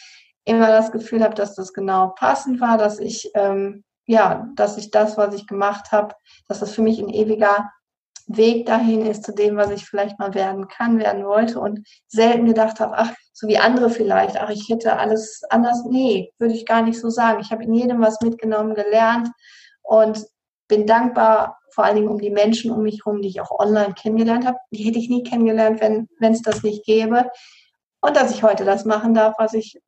immer 0.44 0.68
das 0.68 0.92
Gefühl 0.92 1.22
habe, 1.22 1.34
dass 1.34 1.54
das 1.54 1.72
genau 1.72 2.08
passend 2.16 2.60
war, 2.60 2.78
dass 2.78 2.98
ich 2.98 3.30
ähm, 3.34 3.84
ja, 4.10 4.48
dass 4.56 4.76
ich 4.76 4.90
das, 4.90 5.16
was 5.16 5.34
ich 5.34 5.46
gemacht 5.46 5.92
habe, 5.92 6.16
dass 6.48 6.58
das 6.58 6.72
für 6.72 6.82
mich 6.82 6.98
ein 6.98 7.10
ewiger 7.10 7.70
Weg 8.26 8.66
dahin 8.66 9.06
ist 9.06 9.22
zu 9.22 9.32
dem, 9.32 9.56
was 9.56 9.70
ich 9.70 9.86
vielleicht 9.86 10.18
mal 10.18 10.34
werden 10.34 10.66
kann, 10.66 10.98
werden 10.98 11.24
wollte 11.24 11.60
und 11.60 11.86
selten 12.08 12.46
gedacht 12.46 12.80
habe, 12.80 12.94
ach, 12.96 13.12
so 13.32 13.46
wie 13.46 13.58
andere 13.58 13.88
vielleicht, 13.88 14.36
ach, 14.36 14.50
ich 14.50 14.68
hätte 14.68 14.98
alles 14.98 15.42
anders. 15.48 15.84
Nee, 15.88 16.32
würde 16.40 16.54
ich 16.54 16.66
gar 16.66 16.82
nicht 16.82 16.98
so 16.98 17.08
sagen. 17.08 17.40
Ich 17.40 17.52
habe 17.52 17.62
in 17.62 17.72
jedem 17.72 18.00
was 18.00 18.20
mitgenommen, 18.20 18.74
gelernt 18.74 19.28
und 19.82 20.26
bin 20.66 20.86
dankbar 20.86 21.58
vor 21.72 21.84
allen 21.84 21.96
Dingen 21.96 22.08
um 22.08 22.18
die 22.18 22.30
Menschen 22.30 22.72
um 22.72 22.82
mich 22.82 23.02
herum, 23.04 23.22
die 23.22 23.28
ich 23.28 23.40
auch 23.40 23.56
online 23.60 23.94
kennengelernt 23.94 24.44
habe. 24.44 24.58
Die 24.72 24.82
hätte 24.82 24.98
ich 24.98 25.08
nie 25.08 25.22
kennengelernt, 25.22 25.80
wenn 25.80 26.32
es 26.32 26.42
das 26.42 26.64
nicht 26.64 26.84
gäbe. 26.84 27.30
Und 28.00 28.16
dass 28.16 28.30
ich 28.30 28.42
heute 28.42 28.64
das 28.64 28.84
machen 28.84 29.14
darf, 29.14 29.34
was 29.38 29.52
ich, 29.54 29.80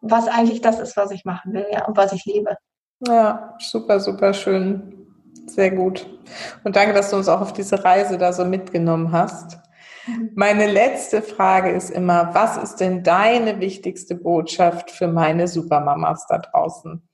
was 0.00 0.28
eigentlich 0.28 0.60
das 0.60 0.78
ist, 0.78 0.96
was 0.96 1.10
ich 1.10 1.24
machen 1.24 1.52
will, 1.52 1.66
ja, 1.70 1.86
und 1.86 1.96
was 1.96 2.12
ich 2.12 2.24
liebe. 2.24 2.56
Ja, 3.06 3.54
super, 3.58 4.00
super 4.00 4.32
schön. 4.32 5.06
Sehr 5.46 5.70
gut. 5.70 6.06
Und 6.64 6.76
danke, 6.76 6.94
dass 6.94 7.10
du 7.10 7.16
uns 7.16 7.28
auch 7.28 7.40
auf 7.40 7.52
diese 7.52 7.82
Reise 7.84 8.18
da 8.18 8.32
so 8.32 8.44
mitgenommen 8.44 9.12
hast. 9.12 9.58
Mhm. 10.06 10.30
Meine 10.34 10.70
letzte 10.70 11.22
Frage 11.22 11.70
ist 11.70 11.90
immer, 11.90 12.34
was 12.34 12.56
ist 12.56 12.76
denn 12.76 13.02
deine 13.02 13.60
wichtigste 13.60 14.14
Botschaft 14.14 14.90
für 14.90 15.08
meine 15.08 15.48
Supermamas 15.48 16.26
da 16.28 16.38
draußen? 16.38 17.08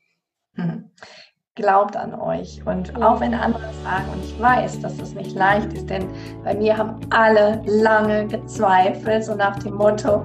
Glaubt 1.56 1.96
an 1.96 2.20
euch. 2.20 2.60
Und 2.66 3.00
auch 3.00 3.20
wenn 3.20 3.32
andere 3.32 3.62
sagen, 3.84 4.06
und 4.12 4.24
ich 4.24 4.40
weiß, 4.40 4.80
dass 4.80 4.96
das 4.96 5.14
nicht 5.14 5.36
leicht 5.36 5.72
ist, 5.72 5.88
denn 5.88 6.08
bei 6.42 6.52
mir 6.52 6.76
haben 6.76 6.96
alle 7.10 7.62
lange 7.64 8.26
gezweifelt, 8.26 9.24
so 9.24 9.36
nach 9.36 9.56
dem 9.60 9.74
Motto, 9.74 10.24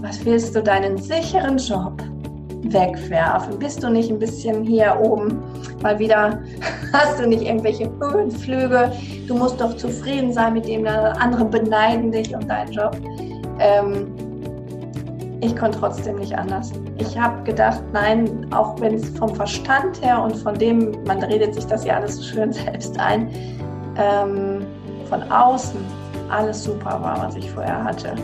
was 0.00 0.24
willst 0.24 0.56
du 0.56 0.62
deinen 0.64 0.98
sicheren 0.98 1.58
Job 1.58 2.02
wegwerfen? 2.62 3.60
Bist 3.60 3.84
du 3.84 3.90
nicht 3.90 4.10
ein 4.10 4.18
bisschen 4.18 4.64
hier 4.64 4.98
oben 5.00 5.40
mal 5.82 5.96
wieder, 6.00 6.42
hast 6.92 7.20
du 7.20 7.28
nicht 7.28 7.42
irgendwelche 7.42 7.88
Höhenflüge? 8.00 8.90
Du 9.28 9.36
musst 9.36 9.60
doch 9.60 9.76
zufrieden 9.76 10.32
sein 10.32 10.54
mit 10.54 10.66
dem, 10.66 10.84
andere 10.84 11.44
beneiden 11.44 12.10
dich 12.10 12.34
um 12.34 12.44
deinen 12.44 12.72
Job. 12.72 12.96
Ähm, 13.60 14.12
ich 15.40 15.54
konnte 15.56 15.78
trotzdem 15.78 16.16
nicht 16.16 16.36
anders. 16.36 16.72
Ich 16.98 17.18
habe 17.18 17.42
gedacht, 17.44 17.82
nein, 17.92 18.46
auch 18.52 18.80
wenn 18.80 18.94
es 18.94 19.08
vom 19.10 19.34
Verstand 19.34 20.00
her 20.02 20.22
und 20.22 20.36
von 20.36 20.54
dem, 20.54 20.92
man 21.06 21.22
redet 21.22 21.54
sich 21.54 21.66
das 21.66 21.84
ja 21.84 21.96
alles 21.96 22.16
so 22.16 22.22
schön 22.22 22.52
selbst 22.52 22.98
ein, 22.98 23.28
ähm, 23.98 24.66
von 25.08 25.22
außen 25.30 25.80
alles 26.30 26.64
super 26.64 27.00
war, 27.02 27.22
was 27.22 27.36
ich 27.36 27.50
vorher 27.50 27.84
hatte. 27.84 28.14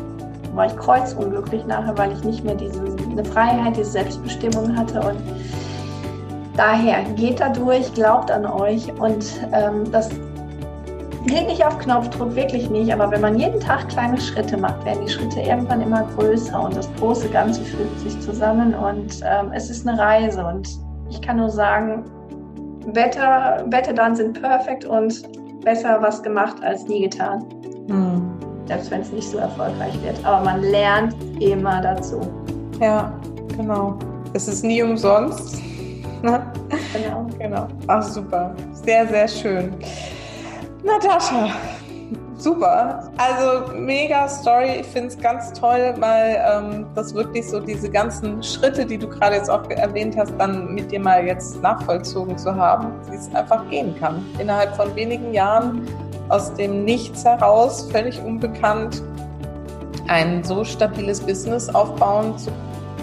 War 0.54 0.66
ich 0.66 0.76
kreuzunglücklich 0.76 1.64
nachher, 1.66 1.96
weil 1.96 2.12
ich 2.12 2.24
nicht 2.24 2.44
mehr 2.44 2.54
diese 2.54 2.82
eine 2.82 3.24
Freiheit, 3.24 3.76
diese 3.76 3.90
Selbstbestimmung 3.90 4.76
hatte 4.76 5.00
und 5.00 5.18
daher 6.56 7.02
geht 7.16 7.40
da 7.40 7.48
durch, 7.48 7.92
glaubt 7.94 8.30
an 8.30 8.44
euch 8.44 8.92
und 9.00 9.24
ähm, 9.52 9.90
das 9.90 10.10
geht 11.26 11.46
nicht 11.46 11.64
auf 11.64 11.78
Knopfdruck, 11.78 12.34
wirklich 12.34 12.70
nicht. 12.70 12.92
Aber 12.92 13.10
wenn 13.10 13.20
man 13.20 13.38
jeden 13.38 13.60
Tag 13.60 13.88
kleine 13.88 14.20
Schritte 14.20 14.56
macht, 14.56 14.84
werden 14.84 15.04
die 15.06 15.12
Schritte 15.12 15.40
irgendwann 15.40 15.80
immer 15.80 16.04
größer 16.16 16.62
und 16.62 16.76
das 16.76 16.88
große 16.98 17.28
Ganze 17.28 17.62
fügt 17.62 18.00
sich 18.00 18.18
zusammen 18.20 18.74
und 18.74 19.20
ähm, 19.24 19.52
es 19.52 19.70
ist 19.70 19.86
eine 19.86 19.98
Reise. 19.98 20.44
Und 20.44 20.68
ich 21.10 21.20
kann 21.20 21.36
nur 21.36 21.50
sagen, 21.50 22.04
Wetter, 22.86 23.64
Wette 23.68 23.94
dann 23.94 24.16
sind 24.16 24.40
perfekt 24.40 24.84
und 24.84 25.22
besser 25.64 25.98
was 26.00 26.22
gemacht 26.22 26.56
als 26.62 26.86
nie 26.88 27.02
getan. 27.02 27.44
Hm. 27.88 28.30
Selbst 28.66 28.90
wenn 28.90 29.00
es 29.00 29.12
nicht 29.12 29.28
so 29.28 29.38
erfolgreich 29.38 29.94
wird. 30.02 30.24
Aber 30.24 30.44
man 30.44 30.62
lernt 30.62 31.14
immer 31.40 31.80
dazu. 31.80 32.20
Ja, 32.80 33.12
genau. 33.56 33.98
Es 34.32 34.48
ist 34.48 34.64
nie 34.64 34.82
umsonst. 34.82 35.60
genau. 36.22 37.26
genau. 37.38 37.68
Ach, 37.86 38.02
super. 38.02 38.54
Sehr, 38.72 39.06
sehr 39.06 39.28
schön. 39.28 39.74
Natascha, 40.84 41.48
super. 42.36 43.10
Also 43.16 43.72
mega 43.72 44.28
Story. 44.28 44.80
Ich 44.80 44.86
finde 44.86 45.08
es 45.08 45.18
ganz 45.18 45.52
toll, 45.52 45.94
weil 45.98 46.42
ähm, 46.44 46.86
das 46.96 47.14
wirklich 47.14 47.48
so 47.48 47.60
diese 47.60 47.88
ganzen 47.88 48.42
Schritte, 48.42 48.84
die 48.84 48.98
du 48.98 49.08
gerade 49.08 49.36
jetzt 49.36 49.48
auch 49.48 49.68
erwähnt 49.70 50.16
hast, 50.16 50.32
dann 50.38 50.74
mit 50.74 50.90
dir 50.90 50.98
mal 50.98 51.24
jetzt 51.24 51.62
nachvollzogen 51.62 52.36
zu 52.36 52.54
haben, 52.54 52.92
wie 53.10 53.14
es 53.14 53.32
einfach 53.32 53.68
gehen 53.70 53.94
kann. 54.00 54.24
Innerhalb 54.38 54.74
von 54.74 54.94
wenigen 54.96 55.32
Jahren 55.32 55.86
aus 56.30 56.52
dem 56.54 56.84
Nichts 56.84 57.24
heraus, 57.24 57.88
völlig 57.92 58.20
unbekannt, 58.20 59.02
ein 60.08 60.42
so 60.42 60.64
stabiles 60.64 61.20
Business 61.20 61.68
aufbauen 61.68 62.36
zu, 62.38 62.50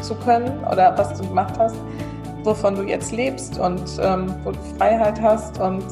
zu 0.02 0.16
können 0.16 0.52
oder 0.70 0.98
was 0.98 1.18
du 1.18 1.28
gemacht 1.28 1.54
hast, 1.58 1.78
wovon 2.44 2.76
du 2.76 2.84
jetzt 2.84 3.14
lebst 3.14 3.58
und 3.58 3.84
ähm, 4.02 4.36
wo 4.44 4.52
du 4.52 4.60
Freiheit 4.78 5.22
hast 5.22 5.60
und 5.60 5.86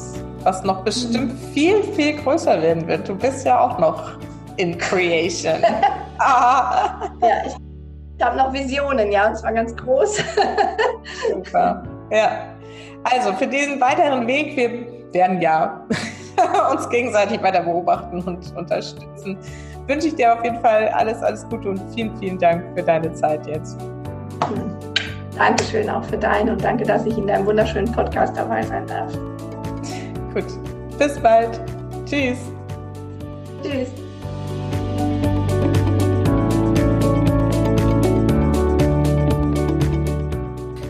was 0.48 0.64
noch 0.64 0.82
bestimmt 0.82 1.32
viel, 1.52 1.82
viel 1.82 2.16
größer 2.22 2.62
werden 2.62 2.88
wird. 2.88 3.06
Du 3.06 3.14
bist 3.14 3.44
ja 3.44 3.60
auch 3.60 3.78
noch 3.78 4.12
in 4.56 4.78
Creation. 4.78 5.58
ah. 6.18 7.10
Ja, 7.20 7.44
ich 8.16 8.24
habe 8.24 8.38
noch 8.38 8.50
Visionen, 8.54 9.12
ja, 9.12 9.28
und 9.28 9.36
zwar 9.36 9.52
ganz 9.52 9.76
groß. 9.76 10.24
Super. 11.30 11.82
Ja. 12.10 12.46
Also 13.04 13.34
für 13.34 13.46
diesen 13.46 13.78
weiteren 13.78 14.26
Weg, 14.26 14.56
wir 14.56 15.12
werden 15.12 15.42
ja 15.42 15.84
uns 16.72 16.88
gegenseitig 16.88 17.42
weiter 17.42 17.60
beobachten 17.60 18.22
und 18.22 18.56
unterstützen. 18.56 19.36
Wünsche 19.86 20.08
ich 20.08 20.14
dir 20.14 20.32
auf 20.32 20.42
jeden 20.44 20.60
Fall 20.60 20.88
alles, 20.88 21.22
alles 21.22 21.46
Gute 21.50 21.68
und 21.68 21.80
vielen, 21.94 22.16
vielen 22.18 22.38
Dank 22.38 22.64
für 22.74 22.82
deine 22.82 23.12
Zeit 23.12 23.46
jetzt. 23.46 23.78
Dankeschön 25.36 25.90
auch 25.90 26.04
für 26.04 26.16
deine 26.16 26.52
und 26.52 26.64
danke, 26.64 26.84
dass 26.84 27.04
ich 27.04 27.18
in 27.18 27.26
deinem 27.26 27.44
wunderschönen 27.44 27.92
Podcast 27.92 28.34
dabei 28.36 28.62
sein 28.62 28.86
darf. 28.86 29.12
Gut. 30.34 30.98
Bis 30.98 31.18
bald. 31.20 31.60
Tschüss. 32.06 32.38
Tschüss. 33.62 33.88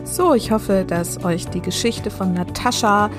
So, 0.03 0.33
ich 0.33 0.51
hoffe, 0.51 0.83
dass 0.85 1.23
euch 1.23 1.47
die 1.47 1.61
Geschichte 1.61 2.11
von 2.11 2.33
Natascha 2.33 3.09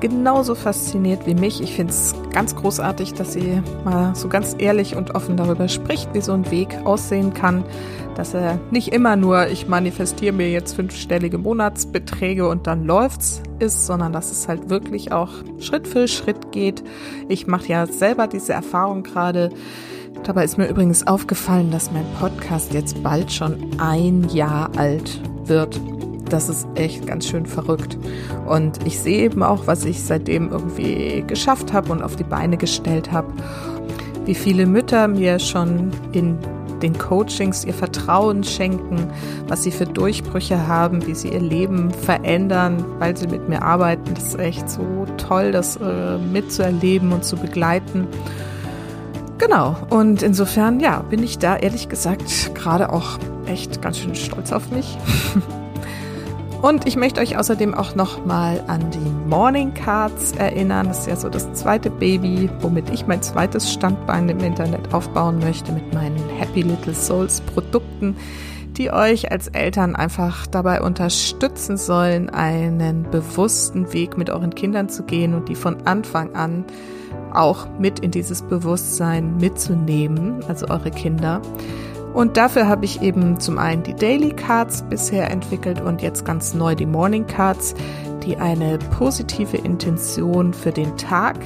genauso 0.00 0.54
fasziniert 0.54 1.26
wie 1.26 1.34
mich. 1.34 1.62
Ich 1.62 1.74
finde 1.74 1.92
es 1.92 2.14
ganz 2.32 2.54
großartig, 2.56 3.14
dass 3.14 3.32
sie 3.32 3.62
mal 3.84 4.14
so 4.14 4.28
ganz 4.28 4.54
ehrlich 4.58 4.96
und 4.96 5.14
offen 5.14 5.36
darüber 5.36 5.68
spricht, 5.68 6.12
wie 6.14 6.20
so 6.20 6.32
ein 6.32 6.50
Weg 6.50 6.78
aussehen 6.84 7.34
kann, 7.34 7.64
dass 8.14 8.34
er 8.34 8.58
nicht 8.70 8.88
immer 8.88 9.16
nur, 9.16 9.48
ich 9.48 9.68
manifestiere 9.68 10.32
mir 10.32 10.50
jetzt 10.50 10.74
fünfstellige 10.74 11.38
Monatsbeträge 11.38 12.48
und 12.48 12.66
dann 12.66 12.84
läuft's 12.84 13.42
ist, 13.58 13.86
sondern 13.86 14.12
dass 14.12 14.30
es 14.30 14.48
halt 14.48 14.68
wirklich 14.68 15.12
auch 15.12 15.30
Schritt 15.58 15.86
für 15.86 16.08
Schritt 16.08 16.52
geht. 16.52 16.82
Ich 17.28 17.46
mache 17.46 17.68
ja 17.68 17.86
selber 17.86 18.26
diese 18.26 18.52
Erfahrung 18.52 19.02
gerade. 19.02 19.50
Dabei 20.24 20.44
ist 20.44 20.58
mir 20.58 20.68
übrigens 20.68 21.06
aufgefallen, 21.06 21.70
dass 21.70 21.92
mein 21.92 22.06
Podcast 22.18 22.72
jetzt 22.72 23.02
bald 23.02 23.32
schon 23.32 23.78
ein 23.78 24.28
Jahr 24.30 24.70
alt 24.76 25.20
wird 25.44 25.80
das 26.28 26.48
ist 26.48 26.66
echt 26.74 27.06
ganz 27.06 27.26
schön 27.26 27.46
verrückt. 27.46 27.98
Und 28.46 28.86
ich 28.86 29.00
sehe 29.00 29.24
eben 29.24 29.42
auch, 29.42 29.66
was 29.66 29.84
ich 29.84 30.02
seitdem 30.02 30.50
irgendwie 30.50 31.24
geschafft 31.26 31.72
habe 31.72 31.92
und 31.92 32.02
auf 32.02 32.16
die 32.16 32.24
Beine 32.24 32.56
gestellt 32.56 33.12
habe. 33.12 33.32
Wie 34.24 34.34
viele 34.34 34.66
Mütter 34.66 35.06
mir 35.08 35.38
schon 35.38 35.90
in 36.12 36.38
den 36.82 36.96
Coachings 36.98 37.64
ihr 37.64 37.74
Vertrauen 37.74 38.44
schenken, 38.44 39.10
was 39.48 39.62
sie 39.62 39.70
für 39.70 39.86
Durchbrüche 39.86 40.66
haben, 40.66 41.06
wie 41.06 41.14
sie 41.14 41.28
ihr 41.28 41.40
Leben 41.40 41.90
verändern, 41.90 42.84
weil 42.98 43.16
sie 43.16 43.26
mit 43.26 43.48
mir 43.48 43.62
arbeiten. 43.62 44.14
Das 44.14 44.28
ist 44.28 44.38
echt 44.38 44.68
so 44.68 45.06
toll, 45.16 45.52
das 45.52 45.76
äh, 45.76 46.18
mitzuerleben 46.18 47.12
und 47.12 47.24
zu 47.24 47.36
begleiten. 47.36 48.06
Genau, 49.38 49.76
und 49.90 50.22
insofern, 50.22 50.80
ja, 50.80 51.00
bin 51.00 51.22
ich 51.22 51.38
da 51.38 51.56
ehrlich 51.56 51.88
gesagt 51.88 52.54
gerade 52.54 52.92
auch 52.92 53.18
echt 53.46 53.82
ganz 53.82 53.98
schön 53.98 54.14
stolz 54.14 54.52
auf 54.52 54.70
mich. 54.70 54.96
Und 56.64 56.86
ich 56.86 56.96
möchte 56.96 57.20
euch 57.20 57.36
außerdem 57.36 57.74
auch 57.74 57.94
nochmal 57.94 58.64
an 58.68 58.90
die 58.90 59.28
Morning 59.28 59.74
Cards 59.74 60.32
erinnern. 60.32 60.88
Das 60.88 61.00
ist 61.00 61.08
ja 61.08 61.16
so 61.16 61.28
das 61.28 61.52
zweite 61.52 61.90
Baby, 61.90 62.48
womit 62.60 62.88
ich 62.88 63.06
mein 63.06 63.20
zweites 63.20 63.70
Standbein 63.70 64.30
im 64.30 64.40
Internet 64.40 64.94
aufbauen 64.94 65.40
möchte 65.40 65.72
mit 65.72 65.92
meinen 65.92 66.26
Happy 66.38 66.62
Little 66.62 66.94
Souls 66.94 67.42
Produkten, 67.42 68.16
die 68.78 68.90
euch 68.90 69.30
als 69.30 69.48
Eltern 69.48 69.94
einfach 69.94 70.46
dabei 70.46 70.80
unterstützen 70.80 71.76
sollen, 71.76 72.30
einen 72.30 73.10
bewussten 73.10 73.92
Weg 73.92 74.16
mit 74.16 74.30
euren 74.30 74.54
Kindern 74.54 74.88
zu 74.88 75.02
gehen 75.02 75.34
und 75.34 75.50
die 75.50 75.56
von 75.56 75.86
Anfang 75.86 76.34
an 76.34 76.64
auch 77.34 77.68
mit 77.78 77.98
in 77.98 78.10
dieses 78.10 78.40
Bewusstsein 78.40 79.36
mitzunehmen, 79.36 80.42
also 80.48 80.68
eure 80.68 80.90
Kinder. 80.90 81.42
Und 82.14 82.36
dafür 82.36 82.68
habe 82.68 82.84
ich 82.84 83.02
eben 83.02 83.40
zum 83.40 83.58
einen 83.58 83.82
die 83.82 83.94
Daily 83.94 84.30
Cards 84.30 84.82
bisher 84.88 85.30
entwickelt 85.30 85.80
und 85.80 86.00
jetzt 86.00 86.24
ganz 86.24 86.54
neu 86.54 86.76
die 86.76 86.86
Morning 86.86 87.26
Cards, 87.26 87.74
die 88.22 88.36
eine 88.36 88.78
positive 88.96 89.56
Intention 89.56 90.54
für 90.54 90.70
den 90.70 90.96
Tag 90.96 91.36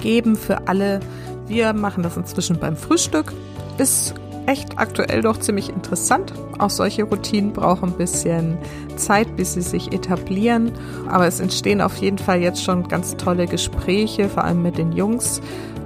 geben 0.00 0.36
für 0.36 0.68
alle. 0.68 1.00
Wir 1.46 1.72
machen 1.72 2.02
das 2.02 2.18
inzwischen 2.18 2.58
beim 2.58 2.76
Frühstück. 2.76 3.32
Ist 3.78 4.14
echt 4.44 4.78
aktuell 4.78 5.22
doch 5.22 5.38
ziemlich 5.40 5.70
interessant. 5.70 6.34
Auch 6.58 6.70
solche 6.70 7.04
Routinen 7.04 7.54
brauchen 7.54 7.90
ein 7.90 7.96
bisschen 7.96 8.58
Zeit, 8.96 9.34
bis 9.36 9.54
sie 9.54 9.62
sich 9.62 9.92
etablieren. 9.92 10.72
Aber 11.08 11.26
es 11.26 11.40
entstehen 11.40 11.80
auf 11.80 11.96
jeden 11.96 12.18
Fall 12.18 12.40
jetzt 12.40 12.62
schon 12.62 12.86
ganz 12.86 13.16
tolle 13.16 13.46
Gespräche, 13.46 14.28
vor 14.28 14.44
allem 14.44 14.62
mit 14.62 14.76
den 14.76 14.92
Jungs, 14.92 15.40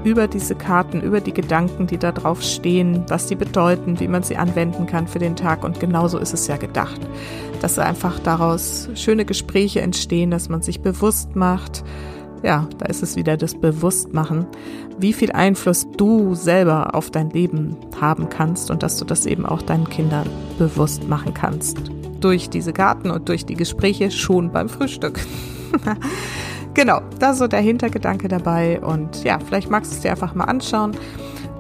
über 0.05 0.27
diese 0.29 0.55
Karten, 0.55 1.01
über 1.01 1.21
die 1.21 1.33
Gedanken, 1.33 1.87
die 1.87 1.99
da 1.99 2.13
drauf 2.13 2.43
stehen, 2.43 3.05
was 3.09 3.27
die 3.27 3.37
bedeuten, 3.37 4.01
wie 4.01 4.09
man 4.09 4.23
sie 4.23 4.37
anwenden 4.37 4.87
kann 4.87 5.07
für 5.07 5.19
den 5.19 5.37
Tag. 5.37 5.65
Und 5.65 5.81
genauso 5.81 6.19
ist 6.19 6.35
es 6.35 6.47
ja 6.47 6.57
gedacht, 6.57 7.01
dass 7.61 7.79
einfach 7.79 8.19
daraus 8.19 8.89
schöne 8.95 9.25
Gespräche 9.25 9.81
entstehen, 9.81 10.31
dass 10.31 10.49
man 10.49 10.63
sich 10.63 10.81
bewusst 10.81 11.37
macht, 11.37 11.85
ja, 12.43 12.69
da 12.79 12.87
ist 12.87 13.03
es 13.03 13.17
wieder 13.17 13.37
das 13.37 13.55
Bewusstmachen, 13.55 14.47
wie 14.99 15.13
viel 15.13 15.33
Einfluss 15.33 15.87
du 15.97 16.35
selber 16.35 16.95
auf 16.95 17.11
dein 17.11 17.31
Leben 17.31 17.77
haben 18.01 18.29
kannst 18.29 18.71
und 18.71 18.83
dass 18.83 18.97
du 18.97 19.05
das 19.05 19.27
eben 19.27 19.47
auch 19.47 19.63
deinen 19.63 19.89
Kindern 19.89 20.29
bewusst 20.59 21.09
machen 21.09 21.35
kannst. 21.35 21.79
Durch 22.21 22.51
diese 22.51 22.73
Karten 22.73 23.11
und 23.11 23.29
durch 23.29 23.47
die 23.47 23.55
Gespräche 23.55 24.11
schon 24.11 24.51
beim 24.53 24.69
Frühstück. 24.69 25.21
Genau, 26.75 27.01
da 27.19 27.35
so 27.35 27.47
der 27.47 27.61
Hintergedanke 27.61 28.29
dabei 28.29 28.81
und 28.81 29.25
ja, 29.25 29.39
vielleicht 29.39 29.71
magst 29.71 29.93
du 29.93 29.97
es 29.97 30.03
dir 30.03 30.11
einfach 30.11 30.35
mal 30.35 30.45
anschauen. 30.45 30.97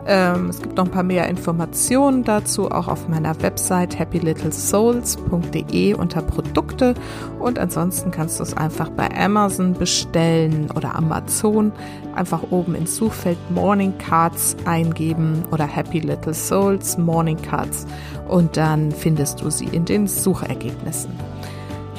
Ähm, 0.04 0.48
es 0.48 0.60
gibt 0.60 0.76
noch 0.76 0.86
ein 0.86 0.90
paar 0.90 1.04
mehr 1.04 1.28
Informationen 1.28 2.24
dazu, 2.24 2.70
auch 2.70 2.88
auf 2.88 3.08
meiner 3.08 3.40
Website 3.40 3.98
happylittlesouls.de 3.98 5.94
unter 5.94 6.22
Produkte. 6.22 6.94
Und 7.38 7.58
ansonsten 7.58 8.10
kannst 8.10 8.40
du 8.40 8.42
es 8.42 8.56
einfach 8.56 8.88
bei 8.90 9.08
Amazon 9.16 9.74
bestellen 9.74 10.70
oder 10.74 10.96
Amazon. 10.96 11.70
Einfach 12.16 12.42
oben 12.50 12.74
ins 12.74 12.96
Suchfeld 12.96 13.38
Morning 13.50 13.92
Cards 13.98 14.56
eingeben 14.64 15.44
oder 15.52 15.66
Happy 15.66 16.00
Little 16.00 16.34
Souls 16.34 16.98
Morning 16.98 17.40
Cards. 17.40 17.86
Und 18.28 18.56
dann 18.56 18.90
findest 18.90 19.40
du 19.40 19.50
sie 19.50 19.66
in 19.66 19.84
den 19.84 20.08
Suchergebnissen. 20.08 21.12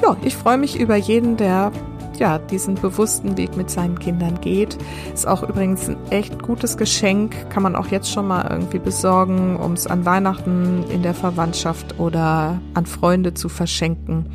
Ja, 0.02 0.18
ich 0.24 0.36
freue 0.36 0.58
mich 0.58 0.78
über 0.78 0.98
jeden, 0.98 1.38
der 1.38 1.72
ja, 2.18 2.38
diesen 2.38 2.76
bewussten 2.76 3.38
Weg 3.38 3.58
mit 3.58 3.70
seinen 3.70 4.00
Kindern 4.00 4.40
geht. 4.42 4.78
Ist 5.14 5.28
auch 5.28 5.44
übrigens 5.44 5.90
ein 5.90 5.98
echt 6.10 6.42
gutes 6.42 6.78
Geschenk, 6.78 7.50
kann 7.50 7.64
man 7.64 7.76
auch 7.76 7.88
jetzt 7.88 8.12
schon 8.12 8.28
mal 8.28 8.48
irgendwie 8.50 8.80
besorgen, 8.80 9.56
um 9.58 9.74
es 9.74 9.88
an 9.88 10.06
Weihnachten 10.06 10.84
in 10.90 11.04
der 11.04 11.14
Verwandtschaft 11.14 12.00
oder 12.00 12.60
an 12.74 12.86
Freunde 12.86 13.34
zu 13.34 13.50
verschenken. 13.50 14.26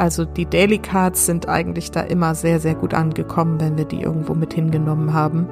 Also 0.00 0.24
die 0.24 0.46
Daily 0.46 0.78
Cards 0.78 1.26
sind 1.26 1.46
eigentlich 1.46 1.90
da 1.90 2.00
immer 2.00 2.34
sehr, 2.34 2.58
sehr 2.58 2.74
gut 2.74 2.94
angekommen, 2.94 3.60
wenn 3.60 3.76
wir 3.76 3.84
die 3.84 4.00
irgendwo 4.00 4.32
mit 4.34 4.54
hingenommen 4.54 5.12
haben. 5.12 5.46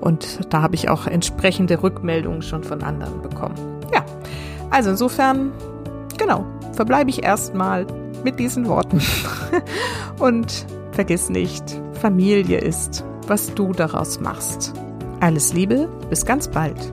Und 0.00 0.52
da 0.52 0.60
habe 0.60 0.74
ich 0.74 0.88
auch 0.88 1.06
entsprechende 1.06 1.80
Rückmeldungen 1.80 2.42
schon 2.42 2.64
von 2.64 2.82
anderen 2.82 3.22
bekommen. 3.22 3.54
Ja, 3.94 4.04
also 4.70 4.90
insofern, 4.90 5.52
genau, 6.18 6.44
verbleibe 6.72 7.10
ich 7.10 7.22
erstmal 7.22 7.86
mit 8.24 8.40
diesen 8.40 8.66
Worten. 8.66 9.00
Und 10.18 10.66
Vergiss 10.92 11.30
nicht, 11.30 11.80
Familie 11.94 12.58
ist, 12.58 13.04
was 13.26 13.54
du 13.54 13.72
daraus 13.72 14.20
machst. 14.20 14.74
Alles 15.20 15.52
Liebe, 15.54 15.88
bis 16.10 16.26
ganz 16.26 16.48
bald. 16.48 16.92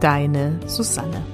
Deine 0.00 0.60
Susanne. 0.66 1.24